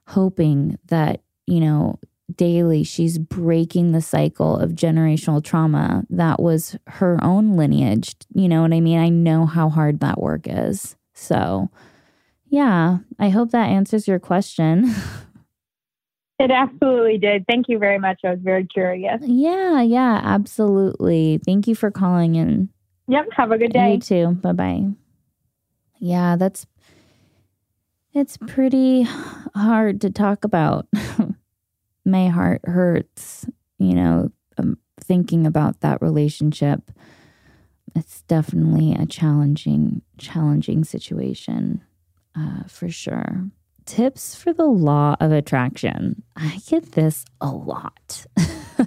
hoping 0.09 0.79
that 0.87 1.23
you 1.47 1.61
know 1.61 1.99
daily 2.37 2.83
she's 2.83 3.19
breaking 3.19 3.93
the 3.93 4.01
cycle 4.01 4.57
of 4.57 4.71
generational 4.71 5.43
trauma 5.43 6.05
that 6.11 6.41
was 6.41 6.77
her 6.87 7.19
own 7.23 7.57
lineage 7.57 8.15
you 8.35 8.49
know 8.49 8.63
what 8.63 8.73
i 8.73 8.81
mean 8.81 8.99
i 8.99 9.09
know 9.09 9.47
how 9.47 9.69
hard 9.69 10.01
that 10.01 10.21
work 10.21 10.43
is 10.47 10.97
so 11.15 11.69
yeah 12.49 12.99
i 13.19 13.29
hope 13.29 13.51
that 13.51 13.69
answers 13.69 14.09
your 14.09 14.19
question 14.19 14.95
It 16.41 16.51
absolutely 16.51 17.19
did. 17.19 17.45
Thank 17.47 17.69
you 17.69 17.79
very 17.79 17.99
much. 17.99 18.21
I 18.25 18.31
was 18.31 18.39
very 18.41 18.67
curious. 18.67 19.21
Yeah, 19.23 19.83
yeah, 19.83 20.23
absolutely. 20.25 21.39
Thank 21.45 21.69
you 21.69 21.75
for 21.75 21.91
calling 21.91 22.35
in. 22.35 22.71
Yep. 23.09 23.27
Have 23.37 23.53
a 23.53 23.59
good 23.59 23.75
day. 23.75 23.93
You 23.93 24.01
too. 24.01 24.29
Bye 24.41 24.53
bye. 24.53 24.85
Yeah, 25.99 26.37
that's 26.37 26.67
it's 28.15 28.39
pretty 28.39 29.07
hard 29.55 30.01
to 30.01 30.11
talk 30.11 30.45
about. 30.45 30.89
My 32.05 32.29
heart 32.29 32.63
hurts, 32.65 33.47
you 33.79 33.95
know, 33.95 34.31
um, 34.59 34.79
thinking 35.01 35.47
about 35.47 35.81
that 35.81 36.01
relationship. 36.03 36.91
It's 37.95 38.23
definitely 38.23 38.95
a 38.95 39.07
challenging, 39.07 40.03
challenging 40.19 40.85
situation 40.85 41.83
uh, 42.37 42.65
for 42.67 42.89
sure. 42.89 43.47
Tips 43.87 44.35
for 44.35 44.53
the 44.53 44.67
law 44.67 45.17
of 45.21 45.33
attraction. 45.33 46.23
I 46.37 46.61
get 46.69 46.93
this 46.93 47.25
a 47.41 47.51
lot. 47.51 48.27
um, 48.79 48.87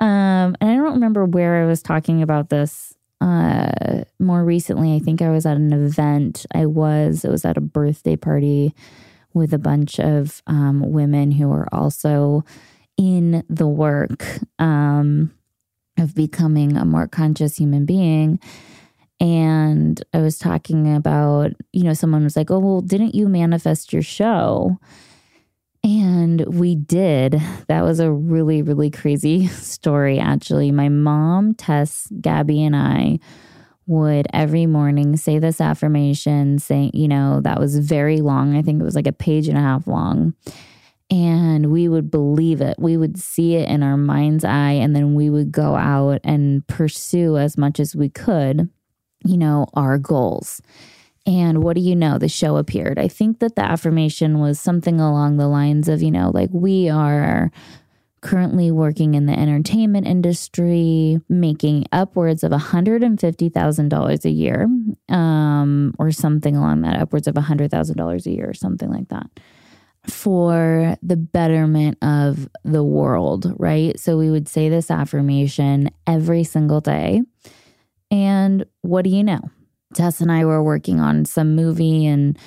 and 0.00 0.56
I 0.60 0.74
don't 0.76 0.94
remember 0.94 1.26
where 1.26 1.62
I 1.62 1.66
was 1.66 1.82
talking 1.82 2.22
about 2.22 2.48
this 2.48 2.94
uh, 3.20 4.04
more 4.18 4.44
recently. 4.44 4.94
I 4.94 4.98
think 4.98 5.20
I 5.20 5.30
was 5.30 5.44
at 5.44 5.56
an 5.56 5.72
event. 5.72 6.46
I 6.54 6.66
was, 6.66 7.24
it 7.24 7.30
was 7.30 7.44
at 7.44 7.58
a 7.58 7.60
birthday 7.60 8.16
party 8.16 8.74
with 9.34 9.52
a 9.52 9.58
bunch 9.58 9.98
of 9.98 10.42
um, 10.46 10.92
women 10.92 11.30
who 11.30 11.50
are 11.50 11.68
also 11.72 12.44
in 12.96 13.42
the 13.48 13.66
work 13.66 14.24
um, 14.58 15.32
of 15.98 16.14
becoming 16.14 16.76
a 16.76 16.84
more 16.84 17.08
conscious 17.08 17.56
human 17.56 17.84
being. 17.84 18.38
And 19.20 20.02
I 20.12 20.18
was 20.18 20.38
talking 20.38 20.94
about, 20.94 21.52
you 21.72 21.84
know, 21.84 21.94
someone 21.94 22.24
was 22.24 22.36
like, 22.36 22.50
oh, 22.50 22.58
well, 22.58 22.80
didn't 22.80 23.14
you 23.14 23.28
manifest 23.28 23.92
your 23.92 24.02
show? 24.02 24.78
And 25.84 26.40
we 26.54 26.74
did. 26.74 27.40
That 27.68 27.82
was 27.82 28.00
a 28.00 28.10
really, 28.10 28.62
really 28.62 28.90
crazy 28.90 29.46
story, 29.48 30.18
actually. 30.18 30.70
My 30.70 30.88
mom, 30.88 31.54
Tess, 31.54 32.08
Gabby, 32.20 32.64
and 32.64 32.76
I 32.76 33.18
would 33.92 34.26
every 34.32 34.66
morning 34.66 35.16
say 35.16 35.38
this 35.38 35.60
affirmation, 35.60 36.58
saying, 36.58 36.92
you 36.94 37.06
know, 37.06 37.40
that 37.42 37.60
was 37.60 37.78
very 37.78 38.20
long. 38.20 38.56
I 38.56 38.62
think 38.62 38.80
it 38.80 38.84
was 38.84 38.94
like 38.94 39.06
a 39.06 39.12
page 39.12 39.48
and 39.48 39.58
a 39.58 39.62
half 39.62 39.86
long. 39.86 40.34
And 41.10 41.70
we 41.70 41.88
would 41.88 42.10
believe 42.10 42.62
it. 42.62 42.76
We 42.78 42.96
would 42.96 43.18
see 43.18 43.56
it 43.56 43.68
in 43.68 43.82
our 43.82 43.98
mind's 43.98 44.44
eye. 44.44 44.72
And 44.72 44.96
then 44.96 45.14
we 45.14 45.28
would 45.28 45.52
go 45.52 45.76
out 45.76 46.20
and 46.24 46.66
pursue 46.66 47.36
as 47.36 47.58
much 47.58 47.78
as 47.78 47.94
we 47.94 48.08
could, 48.08 48.70
you 49.24 49.36
know, 49.36 49.66
our 49.74 49.98
goals. 49.98 50.62
And 51.26 51.62
what 51.62 51.76
do 51.76 51.82
you 51.82 51.94
know? 51.94 52.18
The 52.18 52.28
show 52.28 52.56
appeared. 52.56 52.98
I 52.98 53.08
think 53.08 53.40
that 53.40 53.56
the 53.56 53.62
affirmation 53.62 54.40
was 54.40 54.58
something 54.58 55.00
along 55.00 55.36
the 55.36 55.48
lines 55.48 55.88
of, 55.88 56.02
you 56.02 56.10
know, 56.10 56.30
like 56.32 56.50
we 56.50 56.88
are 56.88 57.52
currently 58.22 58.70
working 58.70 59.14
in 59.14 59.26
the 59.26 59.38
entertainment 59.38 60.06
industry, 60.06 61.20
making 61.28 61.84
upwards 61.92 62.44
of 62.44 62.52
$150,000 62.52 64.24
a 64.24 64.30
year, 64.30 64.68
um, 65.08 65.92
or 65.98 66.12
something 66.12 66.56
along 66.56 66.82
that, 66.82 67.00
upwards 67.00 67.26
of 67.26 67.34
$100,000 67.34 68.26
a 68.26 68.30
year, 68.30 68.48
or 68.48 68.54
something 68.54 68.90
like 68.90 69.08
that, 69.08 69.26
for 70.06 70.96
the 71.02 71.16
betterment 71.16 71.98
of 72.00 72.48
the 72.64 72.84
world, 72.84 73.52
right? 73.58 73.98
So 73.98 74.16
we 74.16 74.30
would 74.30 74.48
say 74.48 74.68
this 74.68 74.90
affirmation 74.90 75.90
every 76.06 76.44
single 76.44 76.80
day. 76.80 77.22
And 78.10 78.64
what 78.82 79.02
do 79.02 79.10
you 79.10 79.24
know? 79.24 79.40
Tess 79.94 80.20
and 80.20 80.30
I 80.30 80.44
were 80.44 80.62
working 80.62 81.00
on 81.00 81.24
some 81.24 81.56
movie 81.56 82.06
and 82.06 82.38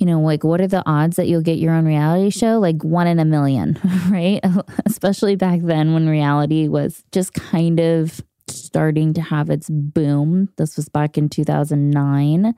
you 0.00 0.06
know, 0.06 0.18
like 0.18 0.42
what 0.42 0.62
are 0.62 0.66
the 0.66 0.82
odds 0.86 1.16
that 1.16 1.28
you'll 1.28 1.42
get 1.42 1.58
your 1.58 1.74
own 1.74 1.84
reality 1.84 2.30
show? 2.30 2.58
Like 2.58 2.82
one 2.82 3.06
in 3.06 3.18
a 3.18 3.24
million, 3.24 3.78
right? 4.08 4.40
Especially 4.86 5.36
back 5.36 5.60
then 5.62 5.92
when 5.92 6.08
reality 6.08 6.68
was 6.68 7.04
just 7.12 7.34
kind 7.34 7.78
of 7.78 8.22
starting 8.48 9.12
to 9.12 9.20
have 9.20 9.50
its 9.50 9.68
boom. 9.68 10.48
This 10.56 10.76
was 10.76 10.88
back 10.88 11.18
in 11.18 11.28
2009. 11.28 12.54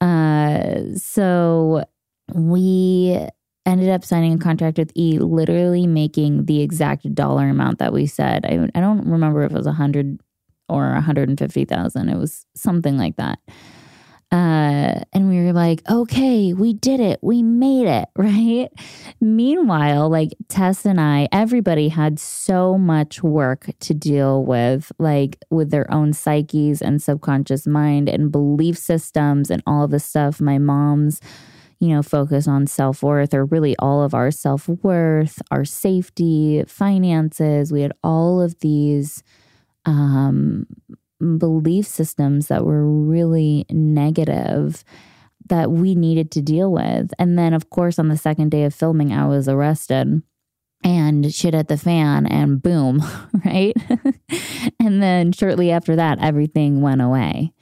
Uh, 0.00 0.96
so 0.96 1.84
we 2.32 3.18
ended 3.66 3.90
up 3.90 4.02
signing 4.02 4.32
a 4.32 4.38
contract 4.38 4.78
with 4.78 4.90
E, 4.96 5.18
literally 5.18 5.86
making 5.86 6.46
the 6.46 6.62
exact 6.62 7.14
dollar 7.14 7.48
amount 7.48 7.78
that 7.78 7.92
we 7.92 8.06
said. 8.06 8.46
I, 8.46 8.68
I 8.74 8.80
don't 8.80 9.06
remember 9.06 9.42
if 9.42 9.52
it 9.52 9.56
was 9.56 9.66
a 9.66 9.72
hundred 9.72 10.18
or 10.70 10.92
150,000. 10.92 12.08
It 12.08 12.16
was 12.16 12.46
something 12.54 12.96
like 12.96 13.16
that. 13.16 13.38
Uh, 14.34 14.98
and 15.12 15.28
we 15.28 15.36
were 15.44 15.52
like, 15.52 15.80
okay, 15.88 16.52
we 16.52 16.72
did 16.72 16.98
it. 16.98 17.20
We 17.22 17.44
made 17.44 17.86
it, 17.86 18.08
right? 18.16 18.68
Meanwhile, 19.20 20.10
like 20.10 20.34
Tess 20.48 20.84
and 20.84 21.00
I, 21.00 21.28
everybody 21.30 21.88
had 21.88 22.18
so 22.18 22.76
much 22.76 23.22
work 23.22 23.68
to 23.78 23.94
deal 23.94 24.44
with, 24.44 24.90
like 24.98 25.38
with 25.50 25.70
their 25.70 25.88
own 25.88 26.12
psyches 26.12 26.82
and 26.82 27.00
subconscious 27.00 27.64
mind 27.64 28.08
and 28.08 28.32
belief 28.32 28.76
systems 28.76 29.50
and 29.50 29.62
all 29.68 29.86
this 29.86 30.04
stuff. 30.04 30.40
My 30.40 30.58
mom's, 30.58 31.20
you 31.78 31.90
know, 31.90 32.02
focus 32.02 32.48
on 32.48 32.66
self 32.66 33.04
worth 33.04 33.34
or 33.34 33.44
really 33.44 33.76
all 33.78 34.02
of 34.02 34.14
our 34.14 34.32
self 34.32 34.66
worth, 34.66 35.40
our 35.52 35.64
safety, 35.64 36.64
finances. 36.66 37.70
We 37.70 37.82
had 37.82 37.92
all 38.02 38.40
of 38.40 38.58
these 38.58 39.22
um, 39.86 40.66
belief 41.38 41.86
systems 41.86 42.48
that 42.48 42.64
were 42.64 42.86
really 42.86 43.66
negative 43.70 44.84
that 45.48 45.70
we 45.70 45.94
needed 45.94 46.30
to 46.32 46.42
deal 46.42 46.72
with. 46.72 47.12
And 47.18 47.38
then, 47.38 47.52
of 47.52 47.70
course, 47.70 47.98
on 47.98 48.08
the 48.08 48.16
second 48.16 48.50
day 48.50 48.64
of 48.64 48.74
filming, 48.74 49.12
I 49.12 49.26
was 49.26 49.48
arrested 49.48 50.22
and 50.82 51.34
shit 51.34 51.54
at 51.54 51.68
the 51.68 51.78
fan, 51.78 52.26
and 52.26 52.62
boom, 52.62 53.02
right? 53.44 53.74
and 54.78 55.02
then 55.02 55.32
shortly 55.32 55.70
after 55.70 55.96
that, 55.96 56.18
everything 56.20 56.82
went 56.82 57.00
away. 57.00 57.52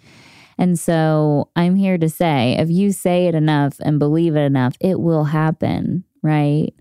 And 0.58 0.78
so 0.78 1.48
I'm 1.56 1.76
here 1.76 1.98
to 1.98 2.08
say 2.08 2.56
if 2.58 2.68
you 2.68 2.92
say 2.92 3.26
it 3.26 3.34
enough 3.34 3.76
and 3.80 3.98
believe 3.98 4.36
it 4.36 4.40
enough, 4.40 4.74
it 4.80 5.00
will 5.00 5.24
happen, 5.24 6.04
right? 6.22 6.72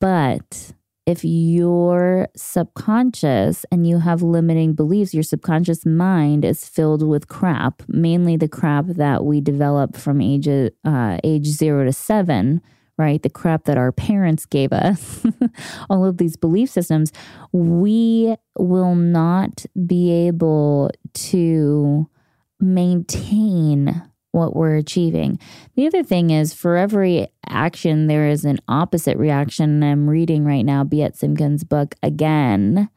But 0.00 0.72
if 1.06 1.24
you're 1.24 2.26
subconscious 2.36 3.64
and 3.70 3.86
you 3.86 4.00
have 4.00 4.22
limiting 4.22 4.74
beliefs, 4.74 5.14
your 5.14 5.22
subconscious 5.22 5.86
mind 5.86 6.44
is 6.44 6.68
filled 6.68 7.06
with 7.06 7.28
crap, 7.28 7.82
mainly 7.86 8.36
the 8.36 8.48
crap 8.48 8.86
that 8.86 9.24
we 9.24 9.40
develop 9.40 9.96
from 9.96 10.20
age 10.20 10.48
uh, 10.48 11.18
age 11.22 11.46
zero 11.46 11.84
to 11.84 11.92
seven, 11.92 12.60
right? 12.98 13.22
The 13.22 13.30
crap 13.30 13.64
that 13.64 13.78
our 13.78 13.92
parents 13.92 14.46
gave 14.46 14.72
us, 14.72 15.24
all 15.90 16.04
of 16.04 16.18
these 16.18 16.36
belief 16.36 16.70
systems, 16.70 17.12
we 17.52 18.34
will 18.58 18.96
not 18.96 19.64
be 19.86 20.10
able 20.10 20.90
to 21.14 22.10
maintain 22.58 24.02
what 24.36 24.54
we're 24.54 24.76
achieving. 24.76 25.38
The 25.74 25.86
other 25.86 26.02
thing 26.02 26.30
is 26.30 26.52
for 26.52 26.76
every 26.76 27.26
action, 27.48 28.06
there 28.06 28.28
is 28.28 28.44
an 28.44 28.58
opposite 28.68 29.16
reaction. 29.16 29.82
I'm 29.82 30.08
reading 30.08 30.44
right 30.44 30.62
now 30.62 30.84
Biet 30.84 31.18
Simkin's 31.18 31.64
book 31.64 31.94
again, 32.02 32.90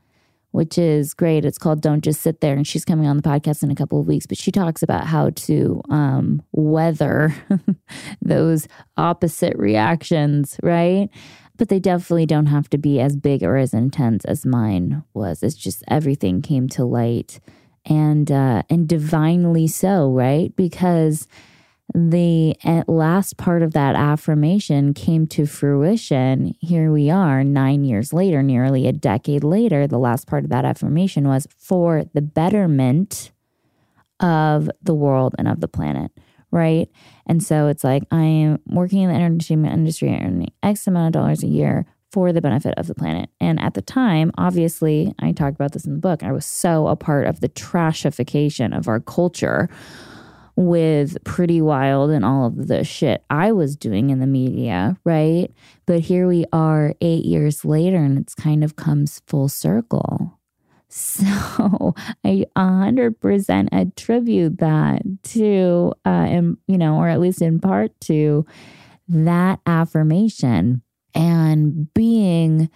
which 0.51 0.77
is 0.77 1.13
great. 1.13 1.45
It's 1.45 1.57
called 1.57 1.81
Don't 1.81 2.03
Just 2.03 2.21
Sit 2.21 2.41
There. 2.41 2.55
And 2.55 2.67
she's 2.67 2.83
coming 2.83 3.07
on 3.07 3.15
the 3.15 3.23
podcast 3.23 3.63
in 3.63 3.71
a 3.71 3.75
couple 3.75 4.01
of 4.01 4.07
weeks, 4.07 4.25
but 4.25 4.37
she 4.37 4.51
talks 4.51 4.83
about 4.83 5.05
how 5.05 5.29
to 5.29 5.81
um, 5.89 6.41
weather 6.51 7.33
those 8.21 8.67
opposite 8.97 9.57
reactions, 9.57 10.59
right? 10.61 11.07
But 11.55 11.69
they 11.69 11.79
definitely 11.79 12.25
don't 12.25 12.47
have 12.47 12.69
to 12.71 12.77
be 12.77 12.99
as 12.99 13.15
big 13.15 13.43
or 13.43 13.55
as 13.55 13.73
intense 13.73 14.25
as 14.25 14.45
mine 14.45 15.03
was. 15.13 15.41
It's 15.41 15.55
just 15.55 15.83
everything 15.87 16.41
came 16.41 16.67
to 16.69 16.83
light 16.83 17.39
and 17.89 18.31
uh, 18.31 18.63
and 18.69 18.87
divinely 18.87 19.67
so, 19.67 20.11
right? 20.11 20.55
Because 20.55 21.27
the 21.93 22.55
last 22.87 23.37
part 23.37 23.63
of 23.63 23.73
that 23.73 23.95
affirmation 23.95 24.93
came 24.93 25.25
to 25.27 25.47
fruition. 25.47 26.55
Here 26.59 26.91
we 26.91 27.09
are, 27.09 27.43
nine 27.43 27.83
years 27.83 28.13
later, 28.13 28.43
nearly 28.43 28.87
a 28.87 28.93
decade 28.93 29.43
later. 29.43 29.87
The 29.87 29.97
last 29.97 30.27
part 30.27 30.43
of 30.43 30.51
that 30.51 30.65
affirmation 30.65 31.27
was 31.27 31.47
for 31.57 32.03
the 32.13 32.21
betterment 32.21 33.31
of 34.19 34.69
the 34.83 34.93
world 34.93 35.33
and 35.39 35.47
of 35.47 35.61
the 35.61 35.67
planet, 35.67 36.11
right? 36.51 36.89
And 37.25 37.41
so 37.41 37.67
it's 37.67 37.83
like 37.83 38.03
I 38.11 38.23
am 38.23 38.59
working 38.67 39.01
in 39.01 39.09
the 39.09 39.15
entertainment 39.15 39.73
industry, 39.73 40.09
earning 40.09 40.51
X 40.61 40.85
amount 40.85 41.15
of 41.15 41.21
dollars 41.21 41.41
a 41.41 41.47
year 41.47 41.87
for 42.11 42.33
the 42.33 42.41
benefit 42.41 42.73
of 42.77 42.87
the 42.87 42.95
planet. 42.95 43.29
And 43.39 43.59
at 43.59 43.73
the 43.73 43.81
time, 43.81 44.31
obviously, 44.37 45.13
I 45.19 45.31
talked 45.31 45.55
about 45.55 45.73
this 45.73 45.85
in 45.85 45.93
the 45.93 45.99
book, 45.99 46.23
I 46.23 46.31
was 46.31 46.45
so 46.45 46.87
a 46.87 46.95
part 46.95 47.27
of 47.27 47.39
the 47.39 47.49
trashification 47.49 48.75
of 48.75 48.87
our 48.87 48.99
culture 48.99 49.69
with 50.55 51.23
Pretty 51.23 51.61
Wild 51.61 52.09
and 52.09 52.25
all 52.25 52.47
of 52.47 52.67
the 52.67 52.83
shit 52.83 53.23
I 53.29 53.51
was 53.53 53.77
doing 53.77 54.09
in 54.09 54.19
the 54.19 54.27
media, 54.27 54.97
right? 55.05 55.49
But 55.85 56.01
here 56.01 56.27
we 56.27 56.45
are 56.51 56.95
eight 56.99 57.23
years 57.23 57.63
later 57.63 57.97
and 57.97 58.17
it's 58.17 58.35
kind 58.35 58.63
of 58.63 58.75
comes 58.75 59.21
full 59.25 59.47
circle. 59.47 60.37
So 60.89 61.23
I 62.25 62.45
100% 62.57 63.69
attribute 63.71 64.57
that 64.57 65.01
to, 65.23 65.93
uh, 66.05 66.09
and, 66.09 66.57
you 66.67 66.77
know, 66.77 66.97
or 66.97 67.07
at 67.07 67.21
least 67.21 67.41
in 67.41 67.59
part 67.61 67.97
to 68.01 68.45
that 69.07 69.59
affirmation 69.65 70.81
and 71.13 71.93
being 71.93 72.69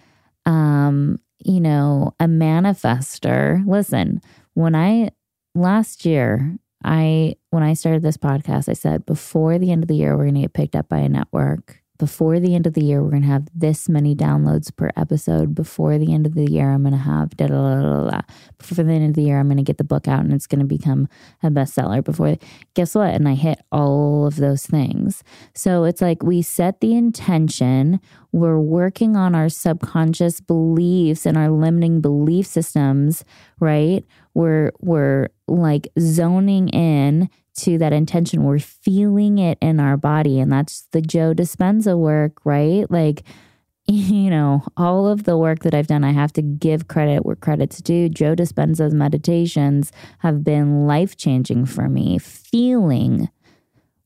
um 0.46 1.18
you 1.44 1.60
know 1.60 2.14
a 2.20 2.24
manifester 2.24 3.64
listen 3.66 4.20
when 4.54 4.74
i 4.74 5.10
last 5.54 6.04
year 6.04 6.56
i 6.84 7.34
when 7.50 7.62
i 7.62 7.72
started 7.72 8.02
this 8.02 8.16
podcast 8.16 8.68
i 8.68 8.72
said 8.72 9.06
before 9.06 9.58
the 9.58 9.70
end 9.70 9.82
of 9.82 9.88
the 9.88 9.96
year 9.96 10.16
we're 10.16 10.24
going 10.24 10.34
to 10.34 10.42
get 10.42 10.52
picked 10.52 10.76
up 10.76 10.88
by 10.88 10.98
a 10.98 11.08
network 11.08 11.84
before 11.98 12.40
the 12.40 12.54
end 12.54 12.66
of 12.66 12.74
the 12.74 12.82
year, 12.82 13.02
we're 13.02 13.10
going 13.10 13.22
to 13.22 13.28
have 13.28 13.46
this 13.54 13.88
many 13.88 14.16
downloads 14.16 14.74
per 14.74 14.90
episode. 14.96 15.54
Before 15.54 15.96
the 15.96 16.12
end 16.12 16.26
of 16.26 16.34
the 16.34 16.50
year, 16.50 16.70
I'm 16.70 16.82
going 16.82 16.92
to 16.92 16.98
have 16.98 17.36
da 17.36 17.46
da 17.46 17.80
da 17.80 18.10
da. 18.10 18.20
Before 18.58 18.84
the 18.84 18.92
end 18.92 19.10
of 19.10 19.14
the 19.14 19.22
year, 19.22 19.38
I'm 19.38 19.46
going 19.46 19.58
to 19.58 19.62
get 19.62 19.78
the 19.78 19.84
book 19.84 20.08
out 20.08 20.20
and 20.20 20.32
it's 20.32 20.48
going 20.48 20.58
to 20.58 20.66
become 20.66 21.08
a 21.42 21.50
bestseller. 21.50 22.02
Before, 22.02 22.36
guess 22.74 22.96
what? 22.96 23.14
And 23.14 23.28
I 23.28 23.34
hit 23.34 23.60
all 23.70 24.26
of 24.26 24.36
those 24.36 24.66
things. 24.66 25.22
So 25.54 25.84
it's 25.84 26.02
like 26.02 26.22
we 26.22 26.42
set 26.42 26.80
the 26.80 26.96
intention. 26.96 28.00
We're 28.34 28.58
working 28.58 29.14
on 29.14 29.36
our 29.36 29.48
subconscious 29.48 30.40
beliefs 30.40 31.24
and 31.24 31.38
our 31.38 31.50
limiting 31.50 32.00
belief 32.00 32.48
systems, 32.48 33.24
right? 33.60 34.04
We're 34.34 34.72
we're 34.80 35.28
like 35.46 35.86
zoning 36.00 36.68
in 36.70 37.30
to 37.58 37.78
that 37.78 37.92
intention. 37.92 38.42
We're 38.42 38.58
feeling 38.58 39.38
it 39.38 39.56
in 39.60 39.78
our 39.78 39.96
body. 39.96 40.40
And 40.40 40.50
that's 40.50 40.88
the 40.90 41.00
Joe 41.00 41.32
Dispenza 41.32 41.96
work, 41.96 42.44
right? 42.44 42.90
Like, 42.90 43.22
you 43.86 44.30
know, 44.30 44.64
all 44.76 45.06
of 45.06 45.22
the 45.22 45.38
work 45.38 45.60
that 45.60 45.72
I've 45.72 45.86
done, 45.86 46.02
I 46.02 46.10
have 46.10 46.32
to 46.32 46.42
give 46.42 46.88
credit 46.88 47.24
where 47.24 47.36
credit's 47.36 47.80
due. 47.80 48.08
Joe 48.08 48.34
Dispenza's 48.34 48.94
meditations 48.94 49.92
have 50.18 50.42
been 50.42 50.88
life 50.88 51.16
changing 51.16 51.66
for 51.66 51.88
me, 51.88 52.18
feeling 52.18 53.28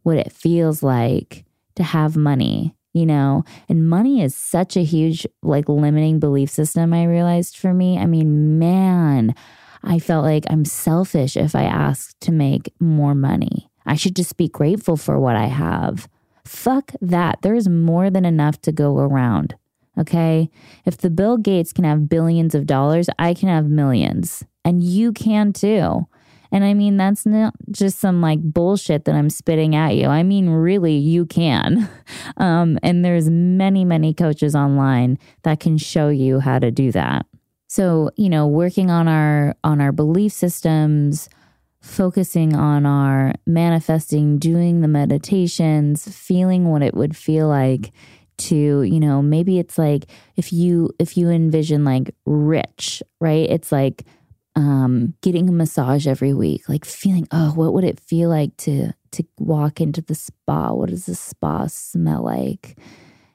what 0.02 0.18
it 0.18 0.32
feels 0.32 0.82
like 0.82 1.46
to 1.76 1.82
have 1.82 2.14
money, 2.14 2.74
you 2.98 3.06
know, 3.06 3.44
and 3.68 3.88
money 3.88 4.22
is 4.22 4.34
such 4.34 4.76
a 4.76 4.84
huge, 4.84 5.26
like, 5.42 5.68
limiting 5.68 6.18
belief 6.18 6.50
system, 6.50 6.92
I 6.92 7.04
realized 7.04 7.56
for 7.56 7.72
me. 7.72 7.98
I 7.98 8.06
mean, 8.06 8.58
man, 8.58 9.34
I 9.82 9.98
felt 9.98 10.24
like 10.24 10.44
I'm 10.50 10.64
selfish 10.64 11.36
if 11.36 11.54
I 11.54 11.62
ask 11.62 12.18
to 12.20 12.32
make 12.32 12.72
more 12.80 13.14
money. 13.14 13.70
I 13.86 13.94
should 13.94 14.16
just 14.16 14.36
be 14.36 14.48
grateful 14.48 14.96
for 14.96 15.18
what 15.18 15.36
I 15.36 15.46
have. 15.46 16.08
Fuck 16.44 16.92
that. 17.00 17.38
There's 17.42 17.68
more 17.68 18.10
than 18.10 18.24
enough 18.24 18.60
to 18.62 18.72
go 18.72 18.98
around. 18.98 19.54
Okay. 19.98 20.50
If 20.84 20.98
the 20.98 21.10
Bill 21.10 21.36
Gates 21.36 21.72
can 21.72 21.84
have 21.84 22.08
billions 22.08 22.54
of 22.54 22.66
dollars, 22.66 23.08
I 23.18 23.34
can 23.34 23.48
have 23.48 23.66
millions. 23.66 24.44
And 24.64 24.82
you 24.82 25.12
can 25.12 25.52
too. 25.52 26.06
And 26.50 26.64
I 26.64 26.74
mean, 26.74 26.96
that's 26.96 27.26
not 27.26 27.54
just 27.70 27.98
some 27.98 28.20
like 28.20 28.40
bullshit 28.40 29.04
that 29.04 29.14
I'm 29.14 29.30
spitting 29.30 29.74
at 29.74 29.96
you. 29.96 30.06
I 30.06 30.22
mean, 30.22 30.48
really, 30.50 30.94
you 30.94 31.26
can. 31.26 31.88
Um, 32.36 32.78
and 32.82 33.04
there's 33.04 33.28
many, 33.28 33.84
many 33.84 34.14
coaches 34.14 34.54
online 34.54 35.18
that 35.42 35.58
can 35.58 35.76
show 35.76 36.08
you 36.08 36.38
how 36.38 36.58
to 36.58 36.70
do 36.70 36.92
that. 36.92 37.26
So, 37.68 38.10
you 38.16 38.28
know, 38.28 38.46
working 38.46 38.90
on 38.90 39.08
our 39.08 39.56
on 39.64 39.80
our 39.80 39.92
belief 39.92 40.32
systems, 40.32 41.28
focusing 41.80 42.54
on 42.54 42.86
our 42.86 43.34
manifesting, 43.46 44.38
doing 44.38 44.80
the 44.80 44.88
meditations, 44.88 46.08
feeling 46.08 46.68
what 46.68 46.82
it 46.82 46.94
would 46.94 47.16
feel 47.16 47.48
like 47.48 47.92
to, 48.38 48.82
you 48.82 49.00
know, 49.00 49.20
maybe 49.20 49.58
it's 49.58 49.76
like 49.76 50.06
if 50.36 50.52
you 50.52 50.90
if 50.98 51.16
you 51.16 51.28
envision 51.28 51.84
like 51.84 52.14
rich, 52.24 53.02
right? 53.20 53.48
It's 53.50 53.72
like 53.72 54.04
um 54.58 55.14
getting 55.22 55.48
a 55.48 55.52
massage 55.52 56.06
every 56.08 56.34
week, 56.34 56.68
like 56.68 56.84
feeling, 56.84 57.28
oh, 57.30 57.52
what 57.52 57.72
would 57.72 57.84
it 57.84 58.00
feel 58.00 58.28
like 58.28 58.56
to 58.58 58.92
to 59.12 59.24
walk 59.38 59.80
into 59.80 60.02
the 60.02 60.16
spa? 60.16 60.72
What 60.72 60.90
does 60.90 61.06
the 61.06 61.14
spa 61.14 61.68
smell 61.68 62.24
like? 62.24 62.76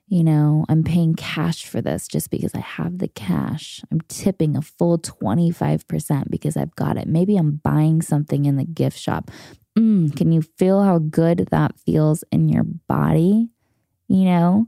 You 0.10 0.24
know, 0.24 0.66
I'm 0.68 0.84
paying 0.84 1.16
cash 1.16 1.66
for 1.66 1.82
this 1.82 2.08
just 2.08 2.30
because 2.30 2.54
I 2.54 2.60
have 2.60 2.98
the 2.98 3.08
cash. 3.08 3.82
I'm 3.90 4.02
tipping 4.02 4.56
a 4.56 4.62
full 4.62 5.00
25% 5.00 6.30
because 6.30 6.56
I've 6.56 6.76
got 6.76 6.98
it. 6.98 7.08
Maybe 7.08 7.38
I'm 7.38 7.62
buying 7.64 8.02
something 8.02 8.46
in 8.46 8.58
the 8.58 8.66
gift 8.66 9.00
shop. 9.00 9.32
Mm, 9.80 10.16
can 10.16 10.32
you 10.32 10.44
feel 10.44 10.84
how 10.84 11.00
good 11.00 11.48
that 11.50 11.80
feels 11.80 12.24
in 12.32 12.48
your 12.50 12.66
body? 12.88 13.50
You 14.08 14.26
know? 14.26 14.68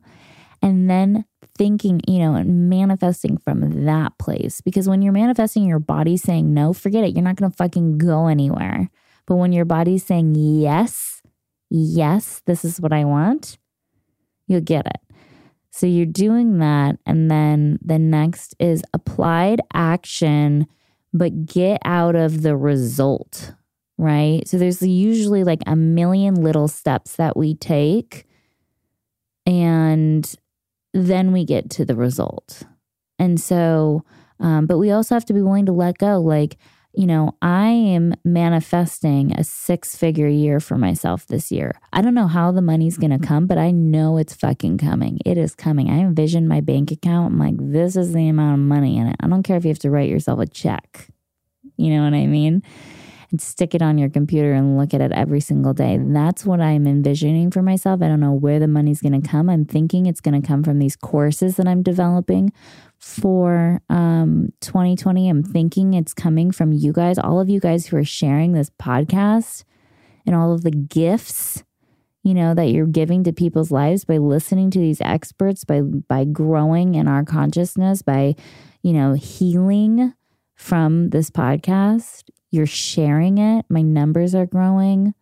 And 0.64 0.89
then 0.89 1.26
thinking, 1.58 2.01
you 2.08 2.20
know, 2.20 2.36
and 2.36 2.70
manifesting 2.70 3.38
from 3.38 3.86
that 3.86 4.18
place. 4.18 4.62
Because 4.62 4.89
when 4.89 5.01
you're 5.01 5.14
manifesting 5.14 5.66
your 5.66 5.80
body 5.80 6.18
saying 6.18 6.53
no, 6.53 6.74
forget 6.74 7.03
it. 7.03 7.14
You're 7.16 7.24
not 7.24 7.36
going 7.36 7.51
to 7.51 7.58
fucking 7.58 7.97
go 7.97 8.28
anywhere. 8.28 8.89
But 9.26 9.36
when 9.36 9.53
your 9.53 9.66
body's 9.66 10.06
saying 10.06 10.36
yes, 10.36 11.22
yes, 11.70 12.41
this 12.45 12.64
is 12.64 12.80
what 12.80 12.93
I 12.93 13.06
want, 13.06 13.58
you'll 14.47 14.62
get 14.62 14.86
it. 14.86 15.01
So 15.72 15.88
you're 15.88 16.06
doing 16.06 16.60
that. 16.60 16.97
And 17.06 17.30
then 17.30 17.80
the 17.84 17.99
next 17.99 18.56
is 18.60 18.84
applied 18.93 19.62
action, 19.74 20.68
but 21.14 21.45
get 21.45 21.82
out 21.84 22.16
of 22.16 22.43
the 22.43 22.56
result, 22.56 23.53
right? 23.97 24.47
So 24.47 24.58
there's 24.58 24.82
usually 24.82 25.43
like 25.43 25.62
a 25.66 25.76
million 25.76 26.36
little 26.36 26.68
steps 26.68 27.16
that 27.18 27.36
we 27.36 27.56
take. 27.56 28.26
And 29.45 30.34
then 30.96 31.34
we 31.34 31.43
get 31.43 31.70
to 31.70 31.84
the 31.84 31.96
result. 31.96 32.64
And 33.20 33.39
so, 33.39 34.06
um, 34.39 34.66
but 34.66 34.78
we 34.78 34.91
also 34.91 35.14
have 35.14 35.26
to 35.26 35.34
be 35.34 35.41
willing 35.41 35.66
to 35.66 35.74
let 35.74 35.98
go. 35.98 36.22
Like, 36.22 36.58
you 36.93 37.06
know, 37.06 37.36
I 37.41 37.68
am 37.68 38.14
manifesting 38.24 39.34
a 39.34 39.43
six 39.43 39.98
figure 39.98 40.30
year 40.30 40.62
for 40.62 40.78
myself 40.78 41.28
this 41.28 41.52
year. 41.52 41.74
I 41.91 42.02
don't 42.02 42.14
know 42.14 42.28
how 42.28 42.54
the 42.54 42.62
money's 42.62 42.98
going 42.98 43.18
to 43.18 43.28
come, 43.28 43.46
but 43.46 43.58
I 43.58 43.72
know 43.72 44.18
it's 44.18 44.34
fucking 44.34 44.78
coming. 44.78 45.20
It 45.26 45.38
is 45.38 45.54
coming. 45.54 45.89
I 45.89 46.00
envision 46.00 46.48
my 46.48 46.62
bank 46.62 46.91
account. 46.91 47.34
I'm 47.34 47.39
like, 47.39 47.56
this 47.60 47.98
is 47.98 48.14
the 48.14 48.30
amount 48.30 48.54
of 48.54 48.60
money 48.66 48.98
in 48.98 49.08
it. 49.08 49.18
I 49.20 49.28
don't 49.28 49.43
care 49.43 49.58
if 49.58 49.66
you 49.66 49.70
have 49.70 49.80
to 49.80 49.91
write 49.91 50.10
yourself 50.10 50.39
a 50.39 50.48
check. 50.48 51.10
You 51.76 51.93
know 51.93 52.06
what 52.06 52.14
I 52.14 52.26
mean? 52.26 52.64
And 53.32 53.42
stick 53.42 53.74
it 53.74 53.82
on 53.82 53.98
your 53.98 54.10
computer 54.10 54.54
and 54.54 54.78
look 54.78 54.94
at 54.94 55.02
it 55.02 55.12
every 55.12 55.40
single 55.40 55.74
day. 55.74 56.00
That's 56.00 56.46
what 56.46 56.62
I'm 56.62 56.86
envisioning 56.86 57.52
for 57.52 57.62
myself. 57.62 58.02
I 58.02 58.08
don't 58.08 58.20
know 58.20 58.34
where 58.34 58.60
the 58.60 58.68
money's 58.68 59.02
going 59.02 59.20
to 59.20 59.28
come. 59.28 59.50
I'm 59.50 59.66
thinking 59.66 60.06
it's 60.06 60.22
going 60.22 60.40
to 60.40 60.48
come 60.48 60.64
from 60.64 60.80
these 60.80 60.96
courses 60.96 61.56
that 61.58 61.68
I'm 61.68 61.82
developing 61.82 62.54
for 63.00 63.82
um, 63.90 64.50
2020. 64.62 65.30
I'm 65.30 65.44
thinking 65.44 65.94
it's 65.94 66.14
coming 66.14 66.52
from 66.52 66.72
you 66.72 66.94
guys, 66.94 67.18
all 67.18 67.40
of 67.40 67.50
you 67.50 67.60
guys 67.60 67.88
who 67.88 67.98
are 67.98 68.04
sharing 68.04 68.54
this 68.54 68.70
podcast 68.82 69.64
and 70.26 70.36
all 70.36 70.54
of 70.54 70.64
the 70.64 70.72
gifts 70.72 71.64
you 72.26 72.34
know 72.34 72.56
that 72.56 72.72
you're 72.72 72.88
giving 72.88 73.24
to 73.24 73.32
people's 73.32 73.72
lives 73.72 74.04
by 74.04 74.18
listening 74.18 74.72
to 74.72 74.80
these 74.80 75.00
experts 75.00 75.64
by 75.64 75.82
by 75.82 76.26
growing 76.26 76.96
in 76.96 77.08
our 77.08 77.24
consciousness 77.24 78.02
by 78.02 78.36
you 78.82 78.92
know 78.92 79.14
healing 79.14 80.14
from 80.56 81.10
this 81.12 81.30
podcast 81.30 82.24
you're 82.56 82.66
sharing 82.66 83.38
it 83.38 83.66
my 83.70 83.82
numbers 83.82 84.34
are 84.34 84.45
growing 84.45 85.14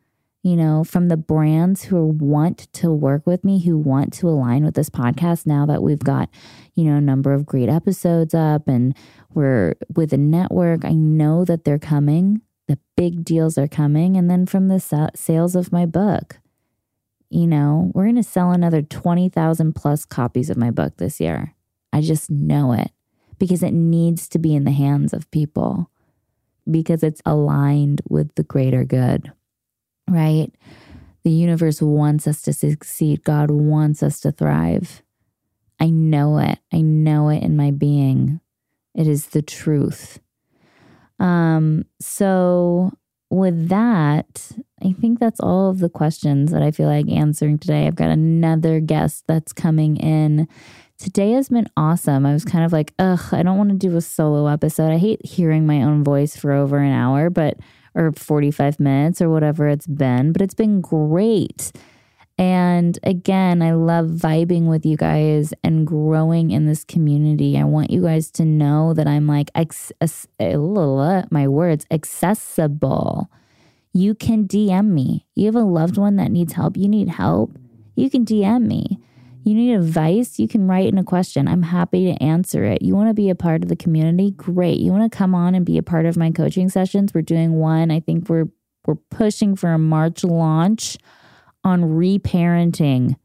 you 0.43 0.57
know, 0.57 0.83
from 0.83 1.07
the 1.07 1.15
brands 1.15 1.85
who 1.85 2.05
want 2.05 2.67
to 2.73 2.91
work 2.91 3.25
with 3.25 3.45
me, 3.45 3.63
who 3.63 3.77
want 3.77 4.11
to 4.11 4.27
align 4.27 4.65
with 4.65 4.75
this 4.75 4.89
podcast 4.89 5.45
now 5.45 5.65
that 5.65 5.81
we've 5.81 5.99
got, 5.99 6.29
you 6.75 6.83
know, 6.83 6.97
a 6.97 7.01
number 7.01 7.31
of 7.31 7.45
great 7.45 7.69
episodes 7.69 8.33
up 8.33 8.67
and 8.67 8.93
we're 9.33 9.73
with 9.95 10.11
a 10.11 10.17
network. 10.17 10.83
I 10.83 10.91
know 10.91 11.45
that 11.45 11.63
they're 11.63 11.79
coming. 11.79 12.41
The 12.67 12.77
big 12.97 13.23
deals 13.23 13.57
are 13.57 13.69
coming. 13.69 14.17
And 14.17 14.29
then 14.29 14.45
from 14.45 14.67
the 14.67 15.11
sales 15.15 15.55
of 15.55 15.71
my 15.71 15.85
book, 15.85 16.39
you 17.29 17.47
know, 17.47 17.91
we're 17.93 18.03
going 18.03 18.17
to 18.17 18.23
sell 18.23 18.51
another 18.51 18.81
20,000 18.81 19.73
plus 19.73 20.03
copies 20.03 20.49
of 20.49 20.57
my 20.57 20.71
book 20.71 20.97
this 20.97 21.21
year. 21.21 21.55
I 21.93 22.01
just 22.01 22.29
know 22.29 22.73
it 22.73 22.91
because 23.39 23.63
it 23.63 23.73
needs 23.73 24.27
to 24.27 24.39
be 24.39 24.55
in 24.55 24.65
the 24.65 24.71
hands 24.71 25.13
of 25.13 25.31
people 25.31 25.89
because 26.69 27.03
it's 27.03 27.21
aligned 27.25 28.01
with 28.09 28.33
the 28.35 28.43
greater 28.43 28.83
good 28.83 29.31
right? 30.07 30.51
The 31.23 31.31
universe 31.31 31.81
wants 31.81 32.27
us 32.27 32.41
to 32.43 32.53
succeed. 32.53 33.23
God 33.23 33.49
wants 33.49 34.03
us 34.03 34.19
to 34.21 34.31
thrive. 34.31 35.01
I 35.79 35.89
know 35.89 36.37
it. 36.37 36.59
I 36.71 36.81
know 36.81 37.29
it 37.29 37.43
in 37.43 37.55
my 37.55 37.71
being. 37.71 38.39
It 38.93 39.07
is 39.07 39.27
the 39.27 39.41
truth. 39.41 40.19
Um, 41.19 41.85
so 41.99 42.91
with 43.29 43.69
that, 43.69 44.51
I 44.83 44.93
think 44.93 45.19
that's 45.19 45.39
all 45.39 45.69
of 45.69 45.79
the 45.79 45.89
questions 45.89 46.51
that 46.51 46.61
I 46.61 46.71
feel 46.71 46.87
like 46.87 47.09
answering 47.09 47.57
today. 47.57 47.87
I've 47.87 47.95
got 47.95 48.09
another 48.09 48.79
guest 48.79 49.23
that's 49.27 49.53
coming 49.53 49.97
in. 49.97 50.47
Today 50.97 51.31
has 51.31 51.49
been 51.49 51.67
awesome. 51.75 52.25
I 52.25 52.33
was 52.33 52.45
kind 52.45 52.63
of 52.63 52.71
like, 52.71 52.93
ugh, 52.99 53.33
I 53.33 53.43
don't 53.43 53.57
want 53.57 53.69
to 53.71 53.75
do 53.75 53.95
a 53.97 54.01
solo 54.01 54.47
episode. 54.47 54.91
I 54.91 54.97
hate 54.97 55.25
hearing 55.25 55.65
my 55.65 55.81
own 55.81 56.03
voice 56.03 56.35
for 56.35 56.51
over 56.51 56.77
an 56.77 56.93
hour, 56.93 57.29
but 57.29 57.57
or 57.95 58.11
45 58.11 58.79
minutes 58.79 59.21
or 59.21 59.29
whatever 59.29 59.67
it's 59.67 59.87
been, 59.87 60.31
but 60.31 60.41
it's 60.41 60.53
been 60.53 60.81
great. 60.81 61.71
And 62.37 62.97
again, 63.03 63.61
I 63.61 63.73
love 63.73 64.07
vibing 64.07 64.63
with 64.67 64.85
you 64.85 64.97
guys 64.97 65.53
and 65.63 65.85
growing 65.85 66.51
in 66.51 66.65
this 66.65 66.83
community. 66.83 67.57
I 67.57 67.63
want 67.63 67.91
you 67.91 68.01
guys 68.01 68.31
to 68.31 68.45
know 68.45 68.93
that 68.95 69.07
I'm 69.07 69.27
like, 69.27 69.51
ex- 69.53 69.91
eh, 70.39 70.55
my 71.29 71.47
words, 71.47 71.85
accessible. 71.91 73.29
You 73.93 74.15
can 74.15 74.47
DM 74.47 74.87
me. 74.87 75.27
You 75.35 75.45
have 75.45 75.55
a 75.55 75.61
loved 75.61 75.97
one 75.97 76.15
that 76.15 76.31
needs 76.31 76.53
help, 76.53 76.75
you 76.75 76.87
need 76.87 77.09
help, 77.09 77.55
you 77.95 78.09
can 78.09 78.25
DM 78.25 78.65
me. 78.65 78.99
You 79.43 79.55
need 79.55 79.73
advice? 79.73 80.39
You 80.39 80.47
can 80.47 80.67
write 80.67 80.87
in 80.87 80.97
a 80.97 81.03
question. 81.03 81.47
I'm 81.47 81.63
happy 81.63 82.05
to 82.05 82.23
answer 82.23 82.63
it. 82.63 82.81
You 82.81 82.95
want 82.95 83.09
to 83.09 83.13
be 83.13 83.29
a 83.29 83.35
part 83.35 83.61
of 83.61 83.69
the 83.69 83.75
community? 83.75 84.31
Great. 84.31 84.79
You 84.79 84.91
want 84.91 85.11
to 85.11 85.15
come 85.15 85.35
on 85.35 85.53
and 85.53 85.65
be 85.65 85.77
a 85.77 85.83
part 85.83 86.05
of 86.05 86.15
my 86.15 86.31
coaching 86.31 86.69
sessions? 86.69 87.13
We're 87.13 87.21
doing 87.21 87.53
one. 87.53 87.91
I 87.91 87.99
think 87.99 88.29
we're 88.29 88.47
we're 88.85 88.95
pushing 88.95 89.55
for 89.55 89.71
a 89.71 89.77
March 89.79 90.23
launch 90.23 90.97
on 91.63 91.81
reparenting. 91.83 93.15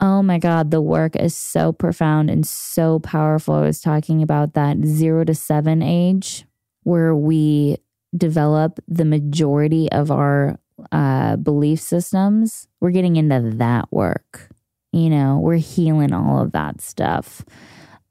Oh 0.00 0.22
my 0.22 0.38
God, 0.38 0.70
the 0.70 0.82
work 0.82 1.16
is 1.16 1.34
so 1.34 1.72
profound 1.72 2.28
and 2.28 2.46
so 2.46 2.98
powerful. 2.98 3.54
I 3.54 3.62
was 3.62 3.80
talking 3.80 4.22
about 4.22 4.54
that 4.54 4.84
zero 4.84 5.24
to 5.24 5.34
seven 5.34 5.82
age 5.82 6.44
where 6.82 7.14
we 7.14 7.78
develop 8.14 8.78
the 8.86 9.04
majority 9.04 9.90
of 9.90 10.10
our 10.10 10.58
uh, 10.92 11.36
belief 11.36 11.80
systems. 11.80 12.68
We're 12.80 12.90
getting 12.90 13.16
into 13.16 13.52
that 13.56 13.90
work. 13.90 14.50
You 14.94 15.10
know, 15.10 15.40
we're 15.42 15.56
healing 15.56 16.12
all 16.12 16.40
of 16.40 16.52
that 16.52 16.80
stuff. 16.80 17.44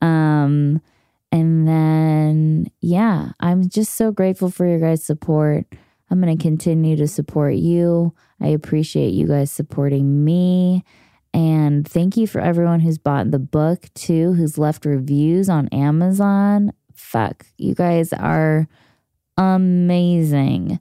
Um, 0.02 0.82
and 1.32 1.66
then, 1.66 2.68
yeah, 2.82 3.30
I'm 3.40 3.70
just 3.70 3.96
so 3.96 4.12
grateful 4.12 4.52
for 4.52 4.68
your 4.68 4.80
guys' 4.80 5.04
support. 5.04 5.66
I'm 6.10 6.22
going 6.22 6.38
to 6.38 6.42
continue 6.42 6.98
to 6.98 7.08
support 7.08 7.56
you. 7.56 8.14
I 8.42 8.48
appreciate 8.48 9.14
you 9.14 9.28
guys 9.28 9.50
supporting 9.50 10.26
me. 10.26 10.84
And 11.34 11.88
thank 11.88 12.18
you 12.18 12.28
for 12.28 12.42
everyone 12.42 12.82
who's 12.82 12.98
bought 12.98 13.32
the 13.32 13.40
book 13.40 13.88
too, 13.96 14.34
who's 14.34 14.58
left 14.58 14.86
reviews 14.86 15.50
on 15.50 15.70
Amazon. 15.70 16.74
Fuck, 16.94 17.46
you 17.58 17.74
guys 17.74 18.12
are 18.14 18.68
amazing. 19.38 20.80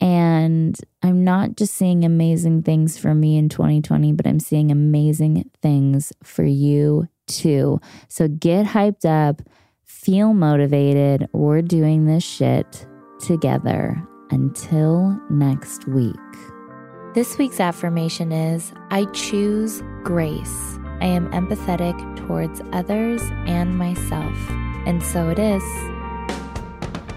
And 0.00 0.78
I'm 1.02 1.24
not 1.24 1.56
just 1.56 1.74
seeing 1.74 2.04
amazing 2.04 2.62
things 2.62 2.98
for 2.98 3.14
me 3.14 3.36
in 3.38 3.48
2020, 3.48 4.12
but 4.12 4.26
I'm 4.26 4.40
seeing 4.40 4.70
amazing 4.70 5.50
things 5.62 6.12
for 6.22 6.44
you 6.44 7.08
too. 7.26 7.80
So 8.08 8.28
get 8.28 8.66
hyped 8.66 9.04
up, 9.04 9.42
feel 9.84 10.34
motivated. 10.34 11.28
We're 11.32 11.62
doing 11.62 12.06
this 12.06 12.24
shit 12.24 12.86
together. 13.20 14.06
Until 14.30 15.20
next 15.30 15.86
week. 15.86 16.16
This 17.14 17.38
week's 17.38 17.60
affirmation 17.60 18.32
is 18.32 18.72
I 18.90 19.04
choose 19.06 19.82
grace. 20.02 20.78
I 21.00 21.06
am 21.06 21.30
empathetic 21.30 22.16
towards 22.16 22.60
others 22.72 23.22
and 23.46 23.78
myself. 23.78 24.36
And 24.84 25.02
so 25.02 25.28
it 25.28 25.38
is. 25.38 25.62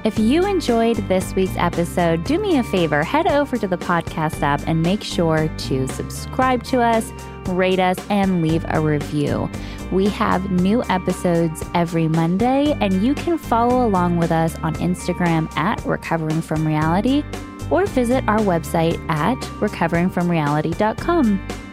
If 0.06 0.18
you 0.18 0.45
enjoyed 0.45 0.95
this 1.10 1.36
week's 1.36 1.58
episode, 1.58 2.24
do 2.24 2.39
me 2.39 2.58
a 2.58 2.64
favor, 2.64 3.04
head 3.04 3.28
over 3.28 3.58
to 3.58 3.68
the 3.68 3.78
podcast 3.78 4.41
app 4.41 4.62
and 4.66 4.82
make 4.82 5.04
sure 5.04 5.50
to 5.50 5.88
subscribe 5.89 6.64
to 6.66 6.80
us, 6.80 7.12
rate 7.50 7.80
us, 7.80 7.97
and 8.10 8.41
leave 8.41 8.64
a 8.70 8.80
review. 8.80 9.50
We 9.91 10.08
have 10.08 10.52
new 10.52 10.86
episodes 10.86 11.66
every 11.76 12.08
Monday, 12.08 12.78
and 12.80 13.04
you 13.04 13.14
can 13.14 13.38
follow 13.38 13.86
along 13.86 14.16
with 14.16 14.32
us 14.32 14.56
on 14.60 14.74
Instagram 14.76 15.54
at 15.58 15.84
Recovering 15.84 16.41
From 16.41 16.66
Reality 16.66 17.22
or 17.70 17.86
visit 17.86 18.24
our 18.30 18.39
website 18.39 18.97
at 19.10 19.38
recoveringfromreality.com. 19.60 21.68